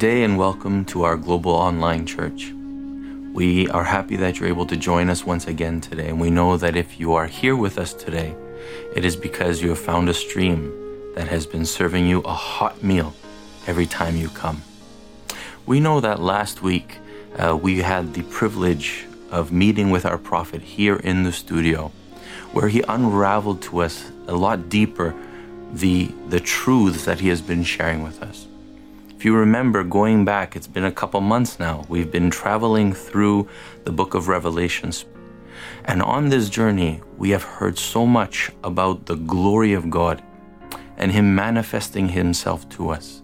day 0.00 0.22
and 0.22 0.38
welcome 0.38 0.82
to 0.82 1.02
our 1.02 1.14
global 1.14 1.52
online 1.52 2.06
church. 2.06 2.54
We 3.34 3.68
are 3.68 3.84
happy 3.84 4.16
that 4.16 4.40
you're 4.40 4.48
able 4.48 4.64
to 4.64 4.76
join 4.78 5.10
us 5.10 5.26
once 5.26 5.46
again 5.46 5.82
today, 5.82 6.08
and 6.08 6.18
we 6.18 6.30
know 6.30 6.56
that 6.56 6.74
if 6.74 6.98
you 6.98 7.12
are 7.12 7.26
here 7.26 7.54
with 7.54 7.76
us 7.76 7.92
today, 7.92 8.34
it 8.96 9.04
is 9.04 9.14
because 9.14 9.60
you 9.60 9.68
have 9.68 9.78
found 9.78 10.08
a 10.08 10.14
stream 10.14 10.72
that 11.16 11.28
has 11.28 11.46
been 11.46 11.66
serving 11.66 12.06
you 12.06 12.20
a 12.20 12.32
hot 12.32 12.82
meal 12.82 13.12
every 13.66 13.84
time 13.84 14.16
you 14.16 14.30
come. 14.30 14.62
We 15.66 15.80
know 15.80 16.00
that 16.00 16.18
last 16.18 16.62
week 16.62 16.96
uh, 17.36 17.54
we 17.54 17.82
had 17.82 18.14
the 18.14 18.22
privilege 18.22 19.04
of 19.30 19.52
meeting 19.52 19.90
with 19.90 20.06
our 20.06 20.16
prophet 20.16 20.62
here 20.62 20.96
in 20.96 21.24
the 21.24 21.32
studio, 21.32 21.92
where 22.52 22.68
he 22.68 22.80
unraveled 22.88 23.60
to 23.64 23.82
us 23.82 24.10
a 24.26 24.34
lot 24.34 24.70
deeper 24.70 25.14
the, 25.74 26.06
the 26.30 26.40
truths 26.40 27.04
that 27.04 27.20
he 27.20 27.28
has 27.28 27.42
been 27.42 27.64
sharing 27.64 28.02
with 28.02 28.22
us. 28.22 28.46
If 29.20 29.26
you 29.26 29.36
remember 29.36 29.84
going 29.84 30.24
back, 30.24 30.56
it's 30.56 30.66
been 30.66 30.86
a 30.86 30.90
couple 30.90 31.20
months 31.20 31.58
now, 31.58 31.84
we've 31.90 32.10
been 32.10 32.30
traveling 32.30 32.94
through 32.94 33.50
the 33.84 33.92
book 33.92 34.14
of 34.14 34.28
Revelations. 34.28 35.04
And 35.84 36.02
on 36.02 36.30
this 36.30 36.48
journey, 36.48 37.02
we 37.18 37.28
have 37.28 37.42
heard 37.42 37.76
so 37.76 38.06
much 38.06 38.50
about 38.64 39.04
the 39.04 39.16
glory 39.16 39.74
of 39.74 39.90
God 39.90 40.22
and 40.96 41.12
Him 41.12 41.34
manifesting 41.34 42.08
Himself 42.08 42.66
to 42.70 42.88
us. 42.88 43.20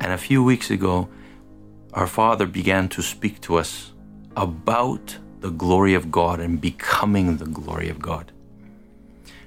And 0.00 0.10
a 0.10 0.18
few 0.18 0.42
weeks 0.42 0.72
ago, 0.72 1.08
our 1.92 2.08
Father 2.08 2.44
began 2.44 2.88
to 2.88 3.00
speak 3.00 3.40
to 3.42 3.58
us 3.58 3.92
about 4.36 5.18
the 5.38 5.52
glory 5.52 5.94
of 5.94 6.10
God 6.10 6.40
and 6.40 6.60
becoming 6.60 7.36
the 7.36 7.46
glory 7.46 7.88
of 7.88 8.00
God. 8.00 8.32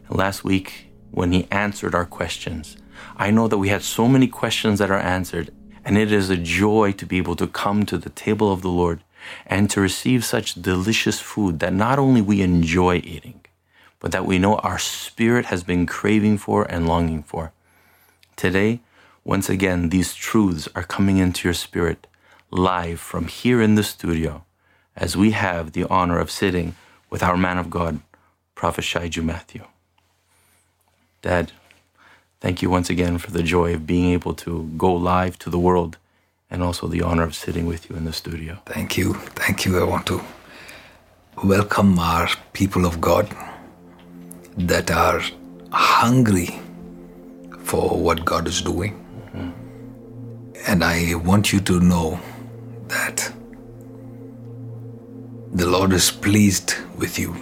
And 0.07 0.17
last 0.17 0.45
week, 0.45 0.87
when 1.11 1.33
He 1.33 1.49
answered 1.51 1.93
our 1.93 2.05
questions, 2.05 2.77
I 3.19 3.31
know 3.31 3.49
that 3.49 3.57
we 3.57 3.67
had 3.67 3.83
so 3.83 4.07
many 4.07 4.27
questions 4.27 4.79
that 4.79 4.89
are 4.89 4.97
answered, 4.97 5.51
and 5.83 5.97
it 5.97 6.09
is 6.09 6.29
a 6.29 6.37
joy 6.37 6.93
to 6.93 7.05
be 7.05 7.17
able 7.17 7.35
to 7.35 7.47
come 7.47 7.85
to 7.85 7.97
the 7.97 8.09
table 8.09 8.49
of 8.49 8.61
the 8.61 8.69
Lord 8.69 9.03
and 9.45 9.69
to 9.71 9.81
receive 9.81 10.23
such 10.23 10.61
delicious 10.61 11.19
food 11.19 11.59
that 11.59 11.73
not 11.73 11.99
only 11.99 12.21
we 12.21 12.41
enjoy 12.41 13.01
eating, 13.03 13.41
but 13.99 14.13
that 14.13 14.25
we 14.25 14.39
know 14.39 14.55
our 14.59 14.79
spirit 14.79 15.47
has 15.47 15.63
been 15.63 15.85
craving 15.85 16.37
for 16.37 16.63
and 16.63 16.87
longing 16.87 17.21
for. 17.21 17.51
Today, 18.37 18.79
once 19.25 19.49
again, 19.49 19.89
these 19.89 20.15
truths 20.15 20.69
are 20.73 20.83
coming 20.83 21.17
into 21.17 21.45
your 21.45 21.53
spirit 21.53 22.07
live 22.51 23.01
from 23.01 23.27
here 23.27 23.61
in 23.61 23.75
the 23.75 23.83
studio 23.83 24.45
as 24.95 25.17
we 25.17 25.31
have 25.31 25.73
the 25.73 25.85
honor 25.89 26.19
of 26.19 26.31
sitting 26.31 26.73
with 27.09 27.21
our 27.21 27.35
man 27.35 27.57
of 27.57 27.69
God, 27.69 27.99
Prophet 28.55 28.85
Shaiju 28.85 29.25
Matthew. 29.25 29.65
Dad, 31.21 31.51
Thank 32.41 32.61
you 32.61 32.69
once 32.69 32.89
again 32.89 33.17
for 33.17 33.31
the 33.31 33.43
joy 33.43 33.73
of 33.73 33.85
being 33.85 34.13
able 34.13 34.33
to 34.35 34.63
go 34.77 34.93
live 34.93 35.37
to 35.39 35.49
the 35.49 35.59
world 35.59 35.97
and 36.49 36.63
also 36.63 36.87
the 36.87 37.01
honor 37.01 37.23
of 37.23 37.35
sitting 37.35 37.65
with 37.65 37.89
you 37.89 37.97
in 37.97 38.05
the 38.05 38.13
studio. 38.13 38.59
Thank 38.65 38.97
you. 38.97 39.13
Thank 39.13 39.65
you. 39.65 39.77
I 39.77 39.83
want 39.83 40.05
to 40.07 40.21
welcome 41.43 41.99
our 41.99 42.29
people 42.53 42.85
of 42.85 43.01
God 43.01 43.27
that 44.57 44.89
are 44.89 45.21
hungry 45.73 46.61
for 47.59 47.99
what 47.99 48.23
God 48.23 48.47
is 48.47 48.61
doing. 48.61 48.93
Mm-hmm. 49.35 49.51
And 50.65 50.81
I 50.81 51.15
want 51.15 51.51
you 51.51 51.59
to 51.59 51.81
know 51.81 52.21
that 52.87 53.33
the 55.51 55.65
Lord 55.65 55.91
is 55.91 56.09
pleased 56.09 56.75
with 56.97 57.19
you. 57.19 57.35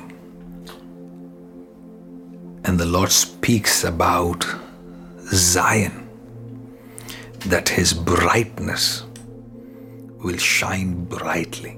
And 2.63 2.79
the 2.79 2.85
Lord 2.85 3.11
speaks 3.11 3.83
about 3.83 4.45
Zion, 5.33 6.07
that 7.47 7.67
his 7.67 7.93
brightness 7.93 9.03
will 10.23 10.37
shine 10.37 11.03
brightly. 11.05 11.71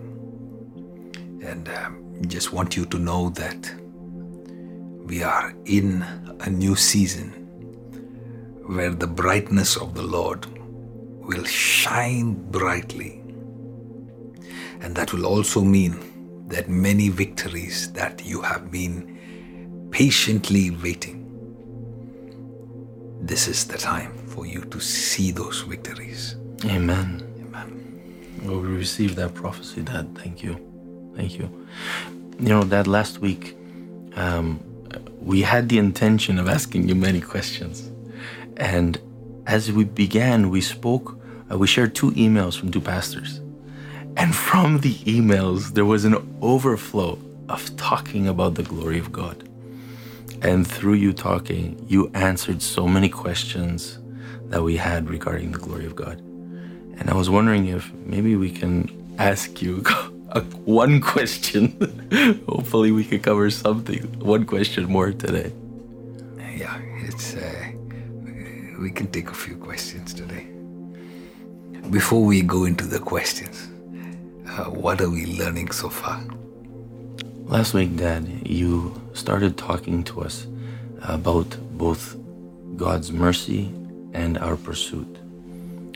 And 1.41 1.69
um, 1.69 2.21
just 2.27 2.53
want 2.53 2.77
you 2.77 2.85
to 2.85 2.99
know 2.99 3.29
that 3.29 3.73
we 5.05 5.23
are 5.23 5.53
in 5.65 6.03
a 6.41 6.49
new 6.49 6.75
season 6.75 7.31
where 8.67 8.91
the 8.91 9.07
brightness 9.07 9.77
of 9.77 9.95
the 9.95 10.03
Lord 10.03 10.45
will 11.27 11.43
shine 11.43 12.33
brightly. 12.51 13.21
And 14.81 14.95
that 14.95 15.11
will 15.11 15.25
also 15.25 15.61
mean 15.61 16.47
that 16.49 16.69
many 16.69 17.09
victories 17.09 17.91
that 17.93 18.23
you 18.25 18.41
have 18.41 18.71
been 18.71 19.89
patiently 19.91 20.69
waiting 20.69 21.18
this 23.21 23.47
is 23.47 23.65
the 23.65 23.77
time 23.77 24.13
for 24.27 24.45
you 24.45 24.61
to 24.61 24.79
see 24.79 25.31
those 25.31 25.61
victories. 25.61 26.35
Amen. 26.65 27.23
Amen. 27.41 28.39
Well, 28.43 28.59
we 28.59 28.67
received 28.69 29.15
that 29.17 29.33
prophecy, 29.33 29.81
Dad. 29.81 30.17
Thank 30.17 30.43
you. 30.43 30.57
Thank 31.15 31.37
you. 31.37 31.49
You 32.39 32.49
know, 32.49 32.63
Dad, 32.63 32.87
last 32.87 33.19
week 33.19 33.57
um, 34.15 34.59
we 35.21 35.41
had 35.41 35.69
the 35.69 35.77
intention 35.77 36.39
of 36.39 36.47
asking 36.47 36.87
you 36.87 36.95
many 36.95 37.21
questions. 37.21 37.91
And 38.57 38.99
as 39.47 39.71
we 39.71 39.83
began, 39.83 40.49
we 40.49 40.61
spoke, 40.61 41.19
uh, 41.51 41.57
we 41.57 41.67
shared 41.67 41.95
two 41.95 42.11
emails 42.11 42.57
from 42.57 42.71
two 42.71 42.81
pastors. 42.81 43.41
And 44.17 44.35
from 44.35 44.79
the 44.79 44.95
emails, 44.95 45.73
there 45.73 45.85
was 45.85 46.05
an 46.05 46.15
overflow 46.41 47.17
of 47.47 47.75
talking 47.77 48.27
about 48.27 48.55
the 48.55 48.63
glory 48.63 48.99
of 48.99 49.11
God. 49.11 49.48
And 50.41 50.65
through 50.65 50.93
you 50.93 51.13
talking, 51.13 51.83
you 51.87 52.09
answered 52.13 52.61
so 52.61 52.87
many 52.87 53.09
questions 53.09 53.99
that 54.45 54.63
we 54.63 54.77
had 54.77 55.09
regarding 55.09 55.51
the 55.51 55.59
glory 55.59 55.85
of 55.85 55.95
God. 55.95 56.19
And 56.97 57.09
I 57.09 57.13
was 57.13 57.29
wondering 57.29 57.67
if 57.67 57.93
maybe 58.05 58.35
we 58.35 58.51
can 58.51 58.89
ask 59.17 59.61
you 59.61 59.83
a, 60.29 60.41
one 60.65 61.01
question. 61.01 61.75
Hopefully, 62.47 62.91
we 62.91 63.03
could 63.03 63.23
cover 63.23 63.49
something, 63.49 64.01
one 64.19 64.45
question 64.45 64.85
more 64.85 65.11
today. 65.11 65.51
Yeah, 66.55 66.77
it's. 67.07 67.35
Uh, 67.35 67.71
we 68.79 68.91
can 68.91 69.07
take 69.07 69.29
a 69.29 69.33
few 69.33 69.55
questions 69.57 70.13
today. 70.13 70.47
Before 71.89 72.23
we 72.23 72.41
go 72.41 72.65
into 72.65 72.85
the 72.85 72.99
questions, 72.99 73.67
uh, 74.47 74.65
what 74.65 75.01
are 75.01 75.09
we 75.09 75.25
learning 75.25 75.71
so 75.71 75.89
far? 75.89 76.21
Last 77.45 77.73
week, 77.73 77.95
Dad, 77.97 78.47
you 78.47 78.98
started 79.13 79.57
talking 79.57 80.03
to 80.05 80.21
us 80.21 80.47
about 81.01 81.57
both 81.77 82.15
God's 82.75 83.11
mercy 83.11 83.73
and 84.13 84.37
our 84.37 84.55
pursuit. 84.55 85.17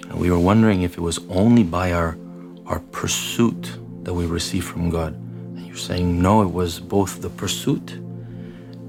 And 0.10 0.20
we 0.20 0.30
were 0.30 0.40
wondering 0.40 0.82
if 0.82 0.98
it 0.98 1.02
was 1.02 1.20
only 1.30 1.64
by 1.64 1.94
our, 1.94 2.18
our 2.66 2.80
pursuit 2.92 3.78
that 4.04 4.14
we 4.14 4.26
receive 4.26 4.66
from 4.66 4.90
God. 4.90 5.14
And 5.14 5.66
you're 5.66 5.76
saying, 5.76 6.22
no, 6.22 6.42
it 6.42 6.52
was 6.52 6.80
both 6.80 7.22
the 7.22 7.30
pursuit 7.30 8.00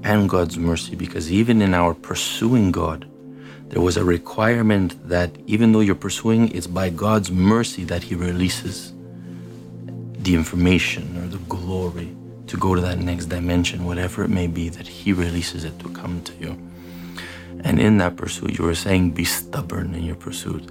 and 0.03 0.29
God's 0.29 0.57
mercy, 0.57 0.95
because 0.95 1.31
even 1.31 1.61
in 1.61 1.73
our 1.73 1.95
pursuing 1.95 2.71
God, 2.71 3.07
there 3.69 3.81
was 3.81 3.97
a 3.97 4.03
requirement 4.03 5.09
that 5.09 5.31
even 5.47 5.71
though 5.71 5.79
you're 5.79 5.95
pursuing, 5.95 6.49
it's 6.55 6.67
by 6.67 6.91
God's 6.91 7.31
mercy 7.31 7.83
that 7.85 8.03
He 8.03 8.13
releases 8.13 8.93
the 10.19 10.35
information 10.35 11.17
or 11.17 11.27
the 11.27 11.39
glory 11.49 12.14
to 12.47 12.57
go 12.57 12.75
to 12.75 12.81
that 12.81 12.99
next 12.99 13.25
dimension, 13.25 13.85
whatever 13.85 14.23
it 14.23 14.29
may 14.29 14.47
be, 14.47 14.69
that 14.69 14.87
He 14.87 15.13
releases 15.13 15.63
it 15.63 15.79
to 15.79 15.89
come 15.89 16.21
to 16.23 16.33
you. 16.35 16.57
And 17.63 17.79
in 17.79 17.97
that 17.97 18.15
pursuit, 18.15 18.57
you 18.57 18.65
were 18.65 18.75
saying, 18.75 19.11
be 19.11 19.25
stubborn 19.25 19.95
in 19.95 20.03
your 20.03 20.15
pursuit. 20.15 20.69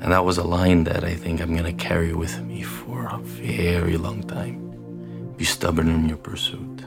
And 0.00 0.12
that 0.12 0.24
was 0.24 0.38
a 0.38 0.44
line 0.44 0.84
that 0.84 1.02
I 1.02 1.14
think 1.14 1.40
I'm 1.40 1.56
going 1.56 1.76
to 1.76 1.84
carry 1.84 2.12
with 2.12 2.40
me 2.42 2.62
for 2.62 3.06
a 3.06 3.18
very 3.18 3.96
long 3.96 4.22
time. 4.22 5.34
Be 5.36 5.44
stubborn 5.44 5.88
in 5.88 6.08
your 6.08 6.18
pursuit. 6.18 6.84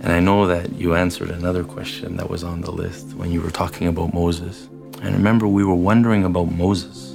And 0.00 0.12
I 0.12 0.20
know 0.20 0.46
that 0.46 0.72
you 0.74 0.94
answered 0.94 1.30
another 1.30 1.64
question 1.64 2.16
that 2.16 2.28
was 2.28 2.44
on 2.44 2.60
the 2.60 2.70
list 2.70 3.14
when 3.14 3.32
you 3.32 3.40
were 3.40 3.50
talking 3.50 3.88
about 3.88 4.12
Moses. 4.12 4.68
And 5.02 5.14
remember, 5.14 5.48
we 5.48 5.64
were 5.64 5.74
wondering 5.74 6.24
about 6.24 6.52
Moses 6.52 7.14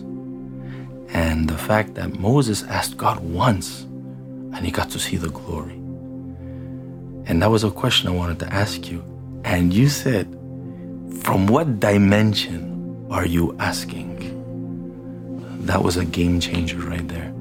and 1.14 1.50
the 1.50 1.58
fact 1.58 1.96
that 1.96 2.20
Moses 2.20 2.64
asked 2.64 2.98
God 2.98 3.20
once 3.20 3.84
and 4.54 4.66
he 4.66 4.72
got 4.72 4.90
to 4.92 5.00
see 5.00 5.18
the 5.18 5.30
glory. 5.30 5.79
And 7.30 7.44
that 7.44 7.52
was 7.52 7.64
a 7.64 7.70
question 7.70 8.10
I 8.10 8.12
wanted 8.12 8.40
to 8.40 8.52
ask 8.52 8.90
you. 8.90 9.04
And 9.46 9.72
you 9.72 9.88
said, 9.88 10.26
From 11.22 11.46
what 11.46 11.80
dimension 11.80 13.06
are 13.12 13.26
you 13.28 13.56
asking? 13.60 14.18
That 15.68 15.84
was 15.84 15.96
a 15.96 16.06
game 16.06 16.40
changer 16.40 16.80
right 16.80 17.08
there. 17.08 17.32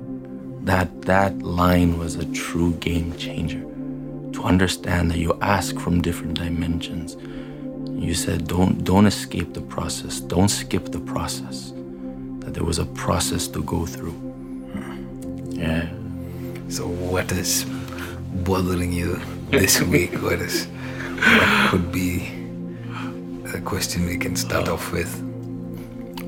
That, 0.61 1.03
that 1.03 1.39
line 1.39 1.99
was 1.99 2.17
a 2.17 2.27
true 2.27 2.75
game 2.75 3.17
changer. 3.17 3.61
To 4.35 4.43
understand 4.43 5.11
that 5.11 5.19
you 5.19 5.39
ask 5.41 5.79
from 5.81 6.03
different 6.03 6.35
dimensions. 6.35 7.17
You 7.91 8.13
said, 8.13 8.47
don't, 8.47 8.85
don't 8.85 9.07
escape 9.07 9.55
the 9.55 9.63
process, 9.63 10.21
don't 10.21 10.51
skip 10.51 10.93
the 10.93 11.01
process. 11.01 11.73
That 12.41 12.53
there 12.53 12.63
was 12.63 12.79
a 12.79 12.85
process 12.85 13.49
to 13.49 13.63
go 13.63 13.87
through. 13.87 14.15
Yeah. 15.49 15.89
So, 16.69 16.87
what 16.87 17.33
is 17.33 17.65
bothering 18.45 18.93
you 18.93 19.19
this 19.51 19.81
week? 19.83 20.13
What 20.23 20.41
is 20.41 20.67
what 20.67 21.71
could 21.71 21.91
be 21.91 22.29
a 23.55 23.61
question 23.61 24.07
we 24.07 24.19
can 24.19 24.37
start 24.37 24.69
oh. 24.69 24.75
off 24.75 24.93
with? 24.93 25.25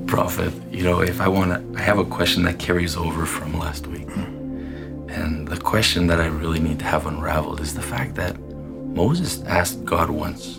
Prophet, 0.07 0.53
you 0.73 0.83
know, 0.83 1.01
if 1.01 1.21
I 1.21 1.29
want 1.29 1.53
to, 1.53 1.79
I 1.79 1.83
have 1.83 1.99
a 1.99 2.05
question 2.05 2.43
that 2.45 2.59
carries 2.59 2.97
over 2.97 3.27
from 3.27 3.57
last 3.59 3.87
week. 3.87 4.09
And 4.09 5.47
the 5.47 5.57
question 5.57 6.07
that 6.09 6.21
I 6.21 6.27
really 6.27 6.59
need 6.59 6.79
to 6.81 6.85
have 6.85 7.07
unraveled 7.07 7.61
is 7.61 7.75
the 7.75 7.83
fact 7.83 8.15
that 8.17 8.39
Moses 8.41 9.43
asked 9.45 9.85
God 9.85 10.11
once 10.11 10.59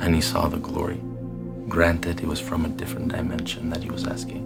and 0.00 0.14
he 0.14 0.20
saw 0.20 0.48
the 0.48 0.58
glory. 0.58 1.00
Granted, 1.68 2.20
it 2.20 2.26
was 2.26 2.40
from 2.40 2.64
a 2.64 2.68
different 2.68 3.08
dimension 3.08 3.70
that 3.70 3.82
he 3.82 3.90
was 3.90 4.06
asking. 4.06 4.42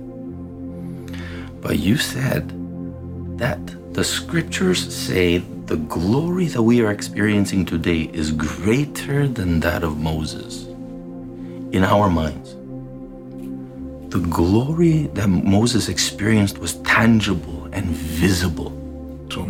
But 1.61 1.79
you 1.79 1.97
said 1.97 2.49
that 3.39 3.61
the 3.95 4.05
scriptures 4.05 4.95
say 4.95 5.43
the 5.71 5.77
glory 5.77 6.47
that 6.47 6.61
we 6.61 6.83
are 6.83 6.91
experiencing 6.91 7.65
today 7.65 8.11
is 8.13 8.33
greater 8.33 9.29
than 9.29 9.61
that 9.61 9.85
of 9.85 9.99
Moses 9.99 10.67
in 11.71 11.85
our 11.85 12.11
minds. 12.11 12.57
The 14.13 14.19
glory 14.19 15.07
that 15.15 15.29
Moses 15.29 15.89
experienced 15.89 16.59
was 16.59 16.75
tangible 16.79 17.69
and 17.71 17.87
visible. 17.87 18.73
True. 19.29 19.45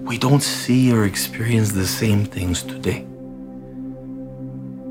We 0.00 0.16
don't 0.16 0.42
see 0.42 0.90
or 0.90 1.04
experience 1.04 1.72
the 1.72 1.86
same 1.86 2.24
things 2.24 2.62
today. 2.62 3.04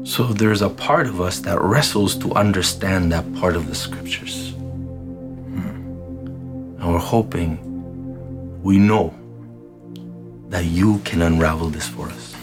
So 0.04 0.34
there's 0.34 0.62
a 0.62 0.70
part 0.70 1.08
of 1.08 1.20
us 1.20 1.40
that 1.40 1.60
wrestles 1.60 2.16
to 2.20 2.32
understand 2.36 3.12
that 3.12 3.26
part 3.34 3.56
of 3.56 3.66
the 3.66 3.74
scriptures. 3.74 4.52
Hmm. 4.52 5.70
And 6.78 6.94
we're 6.94 7.00
hoping 7.00 7.58
we 8.62 8.78
know 8.78 9.12
that 10.56 10.64
you 10.64 11.00
can 11.00 11.22
unravel 11.22 11.68
this 11.68 11.86
for 11.86 12.08
us. 12.08 12.34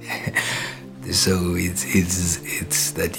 so 1.12 1.54
it's, 1.54 1.84
it's, 1.94 2.38
it's 2.62 2.92
that 2.92 3.14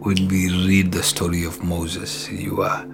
when 0.00 0.26
we 0.26 0.50
read 0.66 0.90
the 0.90 1.00
story 1.00 1.44
of 1.44 1.62
Moses, 1.62 2.28
you 2.28 2.60
are 2.62 2.84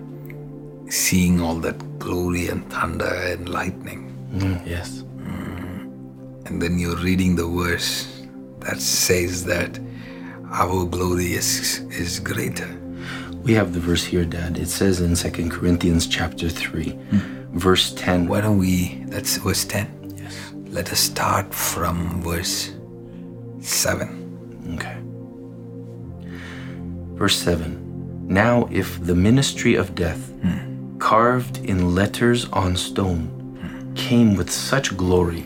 seeing 0.90 1.40
all 1.40 1.54
that 1.54 1.78
glory 1.98 2.48
and 2.48 2.70
thunder 2.70 3.06
and 3.06 3.48
lightning. 3.48 4.14
Mm, 4.34 4.66
yes. 4.66 5.04
Mm. 5.16 6.46
And 6.46 6.60
then 6.60 6.78
you're 6.78 6.96
reading 6.96 7.34
the 7.34 7.46
verse 7.46 8.26
that 8.60 8.78
says 8.78 9.46
that 9.46 9.80
our 10.50 10.84
glory 10.84 11.32
is, 11.32 11.78
is 11.88 12.20
greater. 12.20 12.68
We 13.42 13.54
have 13.54 13.72
the 13.72 13.80
verse 13.80 14.04
here, 14.04 14.26
Dad. 14.26 14.58
It 14.58 14.68
says 14.68 15.00
in 15.00 15.16
Second 15.16 15.50
Corinthians 15.50 16.06
chapter 16.06 16.50
3, 16.50 16.84
mm. 16.84 17.20
verse 17.52 17.94
10. 17.94 18.28
Why 18.28 18.42
don't 18.42 18.58
we, 18.58 19.02
that's 19.06 19.38
verse 19.38 19.64
10. 19.64 19.97
Let 20.70 20.92
us 20.92 21.00
start 21.00 21.52
from 21.52 22.22
verse 22.22 22.72
seven. 23.60 24.18
Okay. 24.74 24.98
Verse 27.18 27.36
7 27.36 28.28
Now, 28.28 28.68
if 28.70 29.02
the 29.04 29.14
ministry 29.14 29.74
of 29.74 29.96
death, 29.96 30.32
carved 31.00 31.58
in 31.64 31.94
letters 31.94 32.44
on 32.52 32.76
stone, 32.76 33.92
came 33.96 34.36
with 34.36 34.50
such 34.50 34.96
glory 34.96 35.44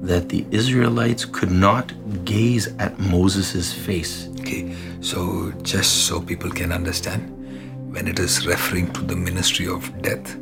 that 0.00 0.28
the 0.28 0.44
Israelites 0.50 1.24
could 1.24 1.52
not 1.52 1.92
gaze 2.24 2.66
at 2.78 2.98
Moses' 2.98 3.72
face. 3.72 4.28
Okay, 4.40 4.74
so 5.00 5.52
just 5.62 6.06
so 6.06 6.20
people 6.20 6.50
can 6.50 6.72
understand, 6.72 7.22
when 7.94 8.08
it 8.08 8.18
is 8.18 8.46
referring 8.46 8.92
to 8.94 9.02
the 9.02 9.14
ministry 9.14 9.68
of 9.68 9.80
death, 10.02 10.36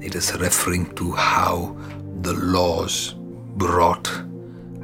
it 0.00 0.14
is 0.14 0.32
referring 0.38 0.94
to 0.94 1.10
how 1.12 1.76
the 2.20 2.34
laws 2.34 3.15
brought 3.56 4.08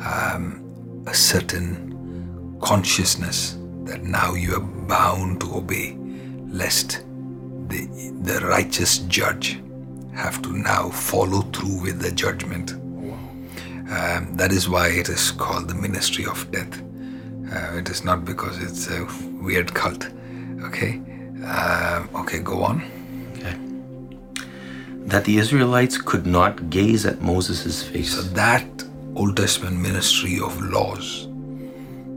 um, 0.04 1.04
a 1.06 1.14
certain 1.14 2.58
consciousness 2.60 3.58
that 3.84 4.02
now 4.02 4.34
you 4.34 4.54
are 4.54 4.60
bound 4.60 5.40
to 5.40 5.56
obey, 5.56 5.96
lest 6.48 7.04
the, 7.68 7.86
the 8.22 8.40
righteous 8.46 8.98
judge 8.98 9.60
have 10.14 10.40
to 10.42 10.52
now 10.52 10.90
follow 10.90 11.42
through 11.52 11.82
with 11.82 12.00
the 12.00 12.12
judgment. 12.12 12.72
Um, 13.92 14.36
that 14.36 14.52
is 14.52 14.68
why 14.68 14.88
it 14.88 15.08
is 15.08 15.30
called 15.32 15.68
the 15.68 15.74
ministry 15.74 16.24
of 16.24 16.50
death. 16.50 16.82
Uh, 17.52 17.76
it 17.76 17.90
is 17.90 18.04
not 18.04 18.24
because 18.24 18.58
it's 18.62 18.88
a 18.88 19.06
weird 19.42 19.74
cult. 19.74 20.08
Okay. 20.62 21.00
Um 21.44 22.08
okay, 22.14 22.38
go 22.38 22.62
on. 22.62 22.82
Okay. 25.12 25.18
That 25.18 25.24
the 25.26 25.36
Israelites 25.38 25.98
could 25.98 26.26
not 26.26 26.70
gaze 26.70 27.04
at 27.04 27.20
Moses' 27.20 27.82
face. 27.82 28.14
So 28.14 28.22
that 28.34 28.66
Old 29.14 29.36
Testament 29.36 29.78
ministry 29.78 30.40
of 30.40 30.58
laws, 30.62 31.26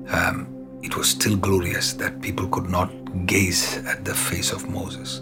um, 0.10 0.48
it 0.82 0.96
was 0.96 1.10
still 1.10 1.36
glorious 1.36 1.94
that 1.94 2.22
people 2.22 2.48
could 2.48 2.70
not 2.70 2.90
gaze 3.26 3.78
at 3.86 4.06
the 4.06 4.14
face 4.14 4.54
of 4.54 4.70
Moses, 4.70 5.22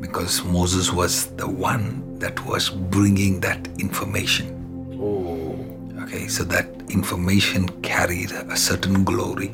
because 0.00 0.44
Moses 0.44 0.92
was 0.92 1.26
the 1.36 1.48
one 1.48 2.18
that 2.18 2.44
was 2.44 2.68
bringing 2.68 3.40
that 3.40 3.68
information. 3.78 4.48
Okay, 6.02 6.28
so 6.28 6.44
that 6.44 6.66
information 6.90 7.68
carried 7.80 8.32
a 8.32 8.56
certain 8.56 9.02
glory 9.02 9.48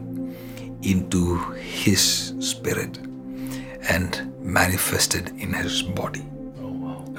into 0.82 1.38
his 1.54 2.34
spirit 2.40 2.98
and 3.88 4.32
manifested 4.42 5.28
in 5.38 5.52
his 5.52 5.82
body. 5.82 6.24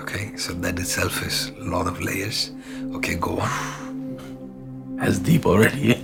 Okay, 0.02 0.36
so 0.38 0.54
that 0.54 0.80
itself 0.80 1.26
is 1.26 1.50
a 1.60 1.64
lot 1.64 1.88
of 1.88 2.02
layers. 2.02 2.52
Okay, 2.96 3.16
go 3.16 3.40
on. 3.40 4.98
That's 4.98 5.20
deep 5.20 5.46
already. 5.46 5.96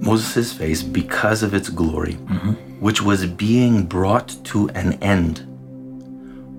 Moses' 0.00 0.52
face, 0.52 0.82
because 0.82 1.42
of 1.42 1.54
its 1.54 1.68
glory, 1.68 2.14
mm-hmm. 2.14 2.52
which 2.80 3.02
was 3.02 3.26
being 3.26 3.84
brought 3.84 4.28
to 4.44 4.68
an 4.70 4.92
end, 5.02 5.44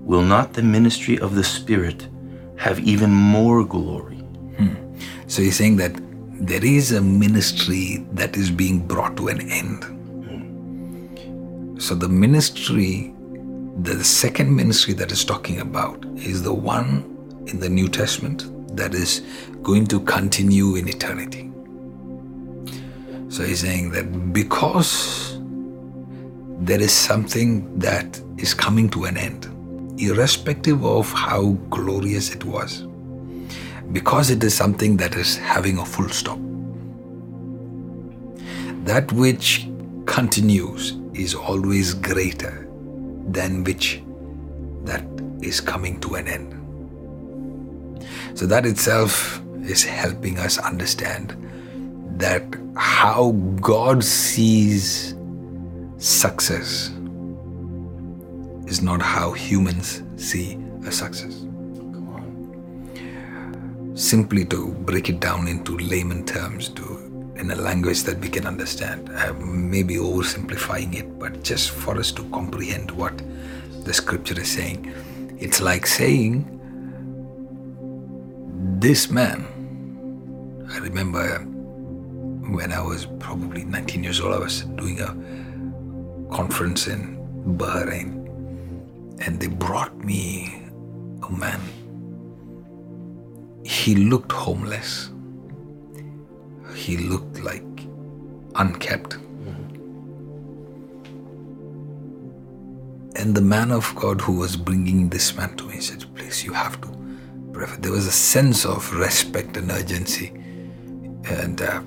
will 0.04 0.22
not 0.22 0.52
the 0.52 0.62
ministry 0.62 1.18
of 1.18 1.34
the 1.34 1.44
Spirit 1.44 2.08
have 2.56 2.78
even 2.80 3.10
more 3.10 3.64
glory? 3.64 4.16
Hmm. 4.58 4.74
So 5.28 5.42
he's 5.42 5.56
saying 5.56 5.76
that 5.76 5.92
there 6.40 6.64
is 6.64 6.92
a 6.92 7.00
ministry 7.00 8.06
that 8.12 8.36
is 8.36 8.50
being 8.50 8.86
brought 8.86 9.16
to 9.16 9.28
an 9.28 9.40
end. 9.50 9.84
Hmm. 9.84 11.78
So 11.78 11.94
the 11.94 12.08
ministry, 12.08 13.14
the 13.82 14.02
second 14.02 14.54
ministry 14.54 14.92
that 14.94 15.12
is 15.12 15.24
talking 15.24 15.60
about 15.60 16.04
is 16.16 16.42
the 16.42 16.52
one 16.52 17.04
in 17.46 17.60
the 17.60 17.68
New 17.68 17.88
Testament 17.88 18.44
that 18.76 18.92
is 18.92 19.20
going 19.62 19.86
to 19.86 20.00
continue 20.00 20.74
in 20.74 20.88
eternity. 20.88 21.52
So 23.28 23.44
he's 23.44 23.60
saying 23.60 23.92
that 23.92 24.32
because 24.32 25.38
there 26.60 26.80
is 26.80 26.92
something 26.92 27.78
that 27.78 28.20
is 28.36 28.52
coming 28.52 28.90
to 28.90 29.04
an 29.04 29.16
end, 29.16 29.46
irrespective 30.00 30.84
of 30.84 31.12
how 31.12 31.50
glorious 31.70 32.34
it 32.34 32.44
was, 32.44 32.84
because 33.92 34.30
it 34.30 34.42
is 34.42 34.54
something 34.54 34.96
that 34.96 35.14
is 35.14 35.36
having 35.36 35.78
a 35.78 35.84
full 35.84 36.08
stop. 36.08 36.38
That 38.84 39.12
which 39.12 39.68
continues 40.06 40.96
is 41.14 41.36
always 41.36 41.94
greater 41.94 42.67
than 43.32 43.64
which 43.64 44.02
that 44.84 45.04
is 45.42 45.60
coming 45.60 46.00
to 46.00 46.14
an 46.14 46.28
end. 46.28 46.54
So 48.34 48.46
that 48.46 48.66
itself 48.66 49.40
is 49.62 49.84
helping 49.84 50.38
us 50.38 50.58
understand 50.58 51.36
that 52.18 52.42
how 52.76 53.32
God 53.60 54.02
sees 54.02 55.14
success 55.98 56.90
is 58.66 58.82
not 58.82 59.02
how 59.02 59.32
humans 59.32 60.02
see 60.16 60.58
a 60.86 60.92
success 60.92 61.44
simply 63.94 64.44
to 64.44 64.68
break 64.86 65.08
it 65.08 65.18
down 65.18 65.48
into 65.48 65.76
layman 65.78 66.24
terms 66.24 66.68
to 66.68 66.97
in 67.38 67.50
a 67.50 67.54
language 67.54 68.02
that 68.02 68.18
we 68.18 68.28
can 68.28 68.46
understand. 68.46 69.08
I 69.10 69.32
may 69.32 69.82
be 69.82 69.96
oversimplifying 69.96 70.94
it 70.94 71.18
but 71.18 71.42
just 71.42 71.70
for 71.70 71.98
us 71.98 72.12
to 72.12 72.24
comprehend 72.30 72.90
what 72.90 73.16
the 73.84 73.94
scripture 73.94 74.40
is 74.40 74.50
saying. 74.50 74.92
It's 75.38 75.60
like 75.60 75.86
saying 75.86 76.54
this 78.80 79.10
man 79.10 79.44
i 80.72 80.78
remember 80.78 81.38
when 82.50 82.70
i 82.72 82.80
was 82.80 83.06
probably 83.18 83.64
19 83.64 84.04
years 84.04 84.20
old 84.20 84.34
i 84.34 84.38
was 84.38 84.62
doing 84.76 85.00
a 85.00 85.14
conference 86.32 86.86
in 86.86 87.16
bahrain 87.56 88.18
and 89.20 89.40
they 89.40 89.48
brought 89.48 89.96
me 90.04 90.62
a 91.26 91.32
man. 91.32 91.60
He 93.64 93.94
looked 93.94 94.32
homeless. 94.32 95.10
He 96.78 96.96
looked 96.96 97.40
like 97.42 97.64
unkept. 98.54 99.14
And 103.16 103.34
the 103.34 103.40
man 103.40 103.72
of 103.72 103.92
God 103.96 104.20
who 104.20 104.34
was 104.34 104.56
bringing 104.56 105.08
this 105.08 105.36
man 105.36 105.56
to 105.56 105.66
me 105.66 105.80
said, 105.80 106.04
Please, 106.14 106.44
you 106.44 106.52
have 106.52 106.80
to 106.82 106.88
pray. 107.52 107.66
for-" 107.66 107.80
There 107.80 107.90
was 107.90 108.06
a 108.06 108.12
sense 108.12 108.64
of 108.64 108.92
respect 108.94 109.56
and 109.56 109.72
urgency. 109.72 110.28
And, 111.24 111.60
uh, 111.60 111.82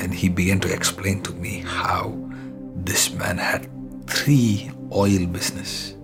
and 0.00 0.12
he 0.12 0.28
began 0.28 0.58
to 0.60 0.72
explain 0.72 1.22
to 1.22 1.32
me 1.34 1.62
how 1.64 2.12
this 2.74 3.12
man 3.12 3.38
had 3.38 3.70
three 4.08 4.68
oil 4.92 5.26
business 5.26 5.94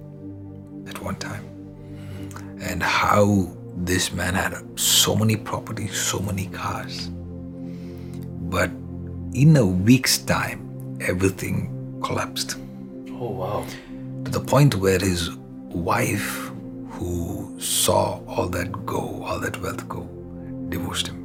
at 0.87 1.03
one 1.03 1.17
time 1.17 1.45
and 2.61 2.81
how 2.81 3.49
this 3.77 4.13
man 4.13 4.35
had 4.35 4.55
so 4.79 5.15
many 5.17 5.37
properties 5.37 5.97
so 6.01 6.19
many 6.21 6.47
cars 6.49 7.09
but 8.55 8.71
in 9.35 9.57
a 9.57 9.65
week's 9.67 10.19
time 10.19 10.99
everything 11.01 11.71
collapsed 12.05 12.57
Oh, 13.25 13.31
wow. 13.31 13.67
to 14.25 14.31
the 14.31 14.41
point 14.41 14.75
where 14.77 14.99
his 14.99 15.31
wife 15.37 16.51
who 16.91 17.57
saw 17.61 18.21
all 18.27 18.49
that 18.49 18.85
go 18.85 19.23
all 19.25 19.39
that 19.41 19.61
wealth 19.63 19.89
go 19.89 20.03
divorced 20.69 21.07
him 21.09 21.19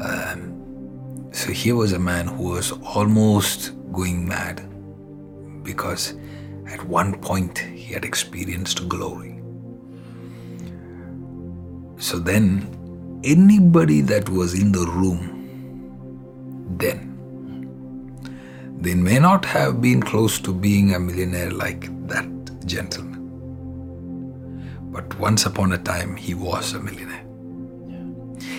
Um, 0.00 1.30
so 1.32 1.52
here 1.52 1.74
was 1.74 1.92
a 1.92 1.98
man 1.98 2.26
who 2.28 2.44
was 2.50 2.72
almost 2.94 3.72
going 3.92 4.26
mad 4.28 4.60
because 5.64 6.14
at 6.70 6.82
one 6.86 7.18
point 7.20 7.58
he 7.58 7.94
had 7.94 8.04
experienced 8.04 8.88
glory. 8.88 9.25
So 11.98 12.18
then, 12.18 13.20
anybody 13.24 14.00
that 14.02 14.28
was 14.28 14.54
in 14.54 14.72
the 14.72 14.86
room 14.86 15.32
then, 16.78 17.14
they 18.78 18.94
may 18.94 19.18
not 19.18 19.44
have 19.44 19.80
been 19.80 20.02
close 20.02 20.38
to 20.40 20.52
being 20.52 20.94
a 20.94 21.00
millionaire 21.00 21.50
like 21.50 21.88
that 22.08 22.26
gentleman. 22.66 23.14
But 24.92 25.18
once 25.18 25.46
upon 25.46 25.72
a 25.72 25.78
time, 25.78 26.16
he 26.16 26.34
was 26.34 26.74
a 26.74 26.80
millionaire. 26.80 27.24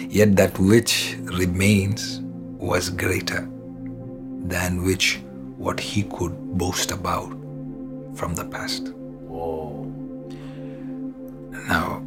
Yet 0.09 0.35
that 0.37 0.57
which 0.57 1.17
remains 1.23 2.21
was 2.57 2.89
greater 2.89 3.47
than 4.45 4.83
which 4.83 5.19
what 5.57 5.79
he 5.79 6.03
could 6.03 6.33
boast 6.57 6.91
about 6.91 7.29
from 8.15 8.33
the 8.35 8.45
past. 8.45 8.89
Whoa. 9.27 9.83
Now, 11.67 12.01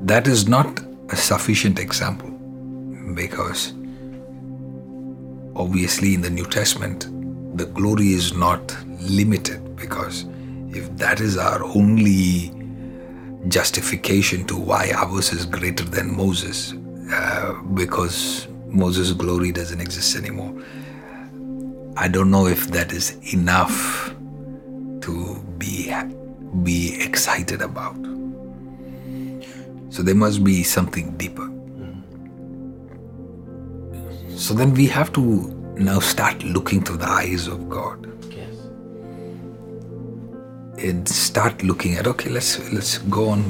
that 0.00 0.26
is 0.26 0.48
not 0.48 0.80
a 1.10 1.16
sufficient 1.16 1.78
example 1.78 2.30
because 3.14 3.74
obviously 5.56 6.14
in 6.14 6.22
the 6.22 6.30
New 6.30 6.46
Testament, 6.46 7.06
the 7.56 7.66
glory 7.66 8.12
is 8.12 8.32
not 8.34 8.76
limited 9.00 9.76
because 9.76 10.24
if 10.70 10.88
that 10.96 11.20
is 11.20 11.36
our 11.36 11.62
only 11.64 12.52
justification 13.48 14.46
to 14.46 14.56
why 14.56 14.92
ours 14.94 15.32
is 15.32 15.44
greater 15.44 15.84
than 15.84 16.16
Moses, 16.16 16.74
uh, 17.12 17.54
because 17.74 18.46
Moses' 18.66 19.12
glory 19.12 19.52
doesn't 19.52 19.80
exist 19.80 20.16
anymore, 20.16 20.54
I 21.96 22.08
don't 22.08 22.30
know 22.30 22.46
if 22.46 22.68
that 22.68 22.92
is 22.92 23.16
enough 23.34 24.14
to 25.02 25.44
be 25.58 25.92
be 26.62 27.00
excited 27.02 27.62
about. 27.62 27.96
So 29.90 30.02
there 30.02 30.14
must 30.14 30.42
be 30.44 30.62
something 30.62 31.16
deeper. 31.16 31.50
So 34.36 34.54
then 34.54 34.72
we 34.72 34.86
have 34.86 35.12
to 35.14 35.22
now 35.76 35.98
start 35.98 36.42
looking 36.44 36.82
through 36.82 36.98
the 36.98 37.08
eyes 37.08 37.46
of 37.46 37.68
God 37.68 38.06
Yes. 38.30 38.54
and 40.78 41.06
start 41.08 41.62
looking 41.62 41.96
at 41.96 42.06
okay, 42.06 42.30
let's 42.30 42.72
let's 42.72 42.98
go 42.98 43.28
on. 43.30 43.42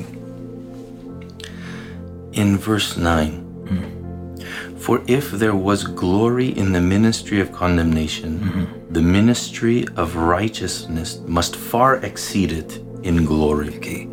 In 2.33 2.57
verse 2.59 2.97
9, 2.97 3.31
hmm. 3.69 4.77
for 4.79 5.03
if 5.07 5.31
there 5.33 5.55
was 5.55 5.85
glory 5.85 6.49
in 6.57 6.73
the 6.73 6.81
ministry 6.81 7.41
of 7.41 7.53
condemnation, 7.53 8.39
hmm. 8.39 8.93
the 8.93 9.03
ministry 9.03 9.85
of 9.97 10.17
righteousness 10.17 11.21
must 11.27 11.57
far 11.57 11.97
exceed 12.05 12.53
it 12.53 12.79
in 13.03 13.25
glory. 13.25 13.77
Okay, 13.77 14.09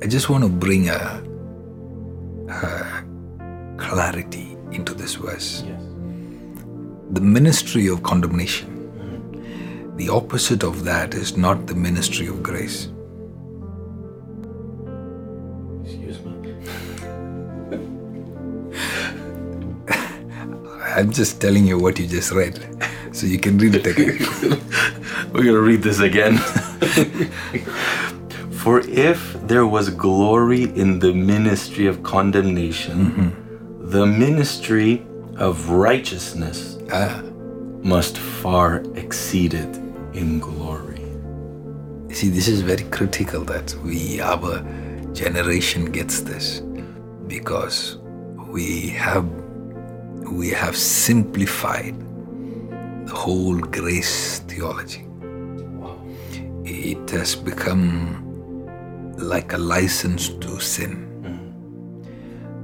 I 0.00 0.06
just 0.06 0.28
want 0.30 0.44
to 0.44 0.48
bring 0.48 0.88
a, 0.88 1.22
a 2.48 3.04
clarity 3.78 4.56
into 4.70 4.94
this 4.94 5.16
verse. 5.16 5.64
Yes. 5.66 5.82
The 7.10 7.20
ministry 7.20 7.88
of 7.88 8.04
condemnation. 8.04 8.76
The 9.96 10.08
opposite 10.08 10.62
of 10.62 10.84
that 10.84 11.14
is 11.14 11.36
not 11.36 11.66
the 11.66 11.74
ministry 11.74 12.28
of 12.28 12.44
grace. 12.44 12.88
Excuse 15.82 16.20
me. 16.20 16.54
I'm 20.94 21.10
just 21.10 21.40
telling 21.40 21.66
you 21.66 21.76
what 21.76 21.98
you 21.98 22.06
just 22.06 22.30
read, 22.30 22.60
so 23.10 23.26
you 23.26 23.40
can 23.40 23.58
read 23.58 23.74
it 23.74 23.86
again. 23.88 24.16
We're 25.32 25.42
going 25.42 25.54
to 25.54 25.60
read 25.60 25.82
this 25.82 25.98
again. 25.98 26.38
For 28.62 28.78
if 28.80 29.37
there 29.48 29.66
was 29.66 29.88
glory 29.90 30.64
in 30.64 30.98
the 30.98 31.12
ministry 31.12 31.86
of 31.86 32.02
condemnation, 32.02 33.32
the 33.80 34.06
ministry 34.06 35.06
of 35.36 35.70
righteousness 35.70 36.76
Ah, 36.92 37.22
must 37.82 38.18
far 38.18 38.82
exceed 38.94 39.54
it 39.54 39.76
in 40.12 40.38
glory. 40.40 40.96
see, 42.12 42.28
this 42.28 42.48
is 42.48 42.60
very 42.62 42.84
critical 42.90 43.44
that 43.44 43.74
we, 43.84 44.20
our 44.20 44.62
generation, 45.12 45.86
gets 45.92 46.20
this 46.20 46.60
because 47.26 47.98
we 48.48 48.88
have 48.88 49.26
we 50.40 50.48
have 50.50 50.76
simplified 50.76 51.94
the 53.06 53.14
whole 53.14 53.58
grace 53.58 54.40
theology. 54.40 55.04
Wow. 55.80 55.96
It 56.64 57.08
has 57.10 57.34
become 57.34 58.27
like 59.18 59.52
a 59.52 59.58
license 59.58 60.28
to 60.28 60.60
sin. 60.60 61.04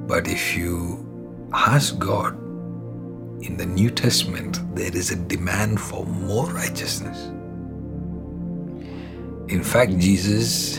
But 0.06 0.28
if 0.28 0.56
you 0.56 1.04
ask 1.52 1.98
God, 1.98 2.38
in 3.40 3.56
the 3.58 3.66
New 3.66 3.90
Testament, 3.90 4.60
there 4.74 4.94
is 4.96 5.10
a 5.10 5.16
demand 5.16 5.80
for 5.80 6.06
more 6.06 6.46
righteousness. 6.46 7.26
In 9.48 9.62
fact, 9.62 9.98
Jesus 9.98 10.78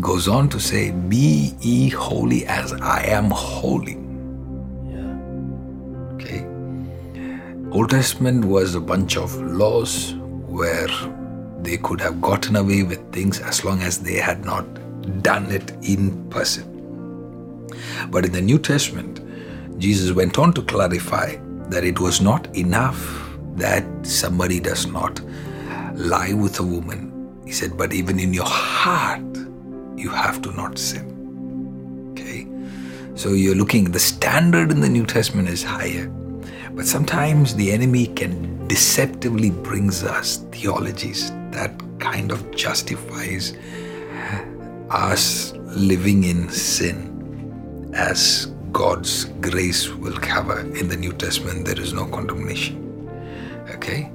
goes 0.00 0.28
on 0.28 0.48
to 0.50 0.60
say, 0.60 0.92
Be 0.92 1.54
ye 1.60 1.88
holy 1.88 2.46
as 2.46 2.72
I 2.74 3.06
am 3.06 3.30
holy. 3.30 3.98
Yeah. 4.84 5.16
Okay. 6.14 6.46
Old 7.72 7.90
Testament 7.90 8.44
was 8.44 8.76
a 8.76 8.80
bunch 8.80 9.16
of 9.16 9.34
laws 9.40 10.14
where 10.46 10.88
they 11.66 11.76
could 11.76 12.00
have 12.00 12.20
gotten 12.20 12.54
away 12.54 12.84
with 12.84 13.12
things 13.12 13.40
as 13.40 13.64
long 13.64 13.82
as 13.82 13.98
they 13.98 14.14
had 14.14 14.44
not 14.44 14.64
done 15.22 15.50
it 15.50 15.72
in 15.82 16.30
person. 16.30 16.64
But 18.08 18.24
in 18.24 18.30
the 18.30 18.40
New 18.40 18.60
Testament, 18.60 19.20
Jesus 19.78 20.12
went 20.12 20.38
on 20.38 20.52
to 20.52 20.62
clarify 20.62 21.34
that 21.68 21.82
it 21.82 21.98
was 21.98 22.20
not 22.20 22.46
enough 22.56 23.00
that 23.56 23.84
somebody 24.06 24.60
does 24.60 24.86
not 24.86 25.20
lie 25.94 26.32
with 26.32 26.60
a 26.60 26.62
woman. 26.62 27.12
He 27.44 27.50
said, 27.50 27.76
but 27.76 27.92
even 27.92 28.20
in 28.20 28.32
your 28.32 28.46
heart, 28.46 29.36
you 29.96 30.10
have 30.10 30.40
to 30.42 30.52
not 30.52 30.78
sin. 30.78 32.12
Okay? 32.12 32.46
So 33.16 33.30
you're 33.30 33.56
looking, 33.56 33.90
the 33.90 33.98
standard 33.98 34.70
in 34.70 34.80
the 34.80 34.88
New 34.88 35.04
Testament 35.04 35.48
is 35.48 35.64
higher. 35.64 36.06
But 36.70 36.86
sometimes 36.86 37.56
the 37.56 37.72
enemy 37.72 38.06
can 38.06 38.68
deceptively 38.68 39.50
brings 39.50 40.04
us 40.04 40.38
theologies 40.52 41.32
that 41.56 41.80
kind 41.98 42.30
of 42.30 42.54
justifies 42.54 43.56
us 44.90 45.52
living 45.74 46.24
in 46.24 46.48
sin 46.48 47.92
as 47.94 48.46
God's 48.72 49.24
grace 49.40 49.88
will 49.88 50.18
cover. 50.18 50.60
In 50.76 50.88
the 50.88 50.96
New 50.96 51.12
Testament, 51.12 51.64
there 51.64 51.80
is 51.80 51.92
no 51.92 52.06
condemnation. 52.06 52.74
Okay? 53.70 54.12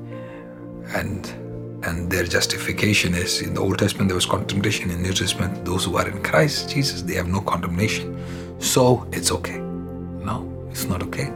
And 0.96 1.34
and 1.84 2.12
their 2.12 2.26
justification 2.26 3.16
is 3.16 3.42
in 3.42 3.56
the 3.56 3.62
Old 3.62 3.80
Testament 3.80 4.08
there 4.10 4.16
was 4.16 4.28
condemnation, 4.28 4.92
in 4.92 5.02
the 5.02 5.08
New 5.10 5.14
Testament, 5.14 5.66
those 5.66 5.86
who 5.86 5.98
are 5.98 6.08
in 6.08 6.22
Christ 6.22 6.70
Jesus, 6.70 7.02
they 7.02 7.16
have 7.16 7.28
no 7.28 7.42
condemnation. 7.42 8.24
So 8.60 9.08
it's 9.12 9.32
okay. 9.32 9.58
No, 9.58 10.68
it's 10.70 10.86
not 10.86 11.02
okay. 11.02 11.34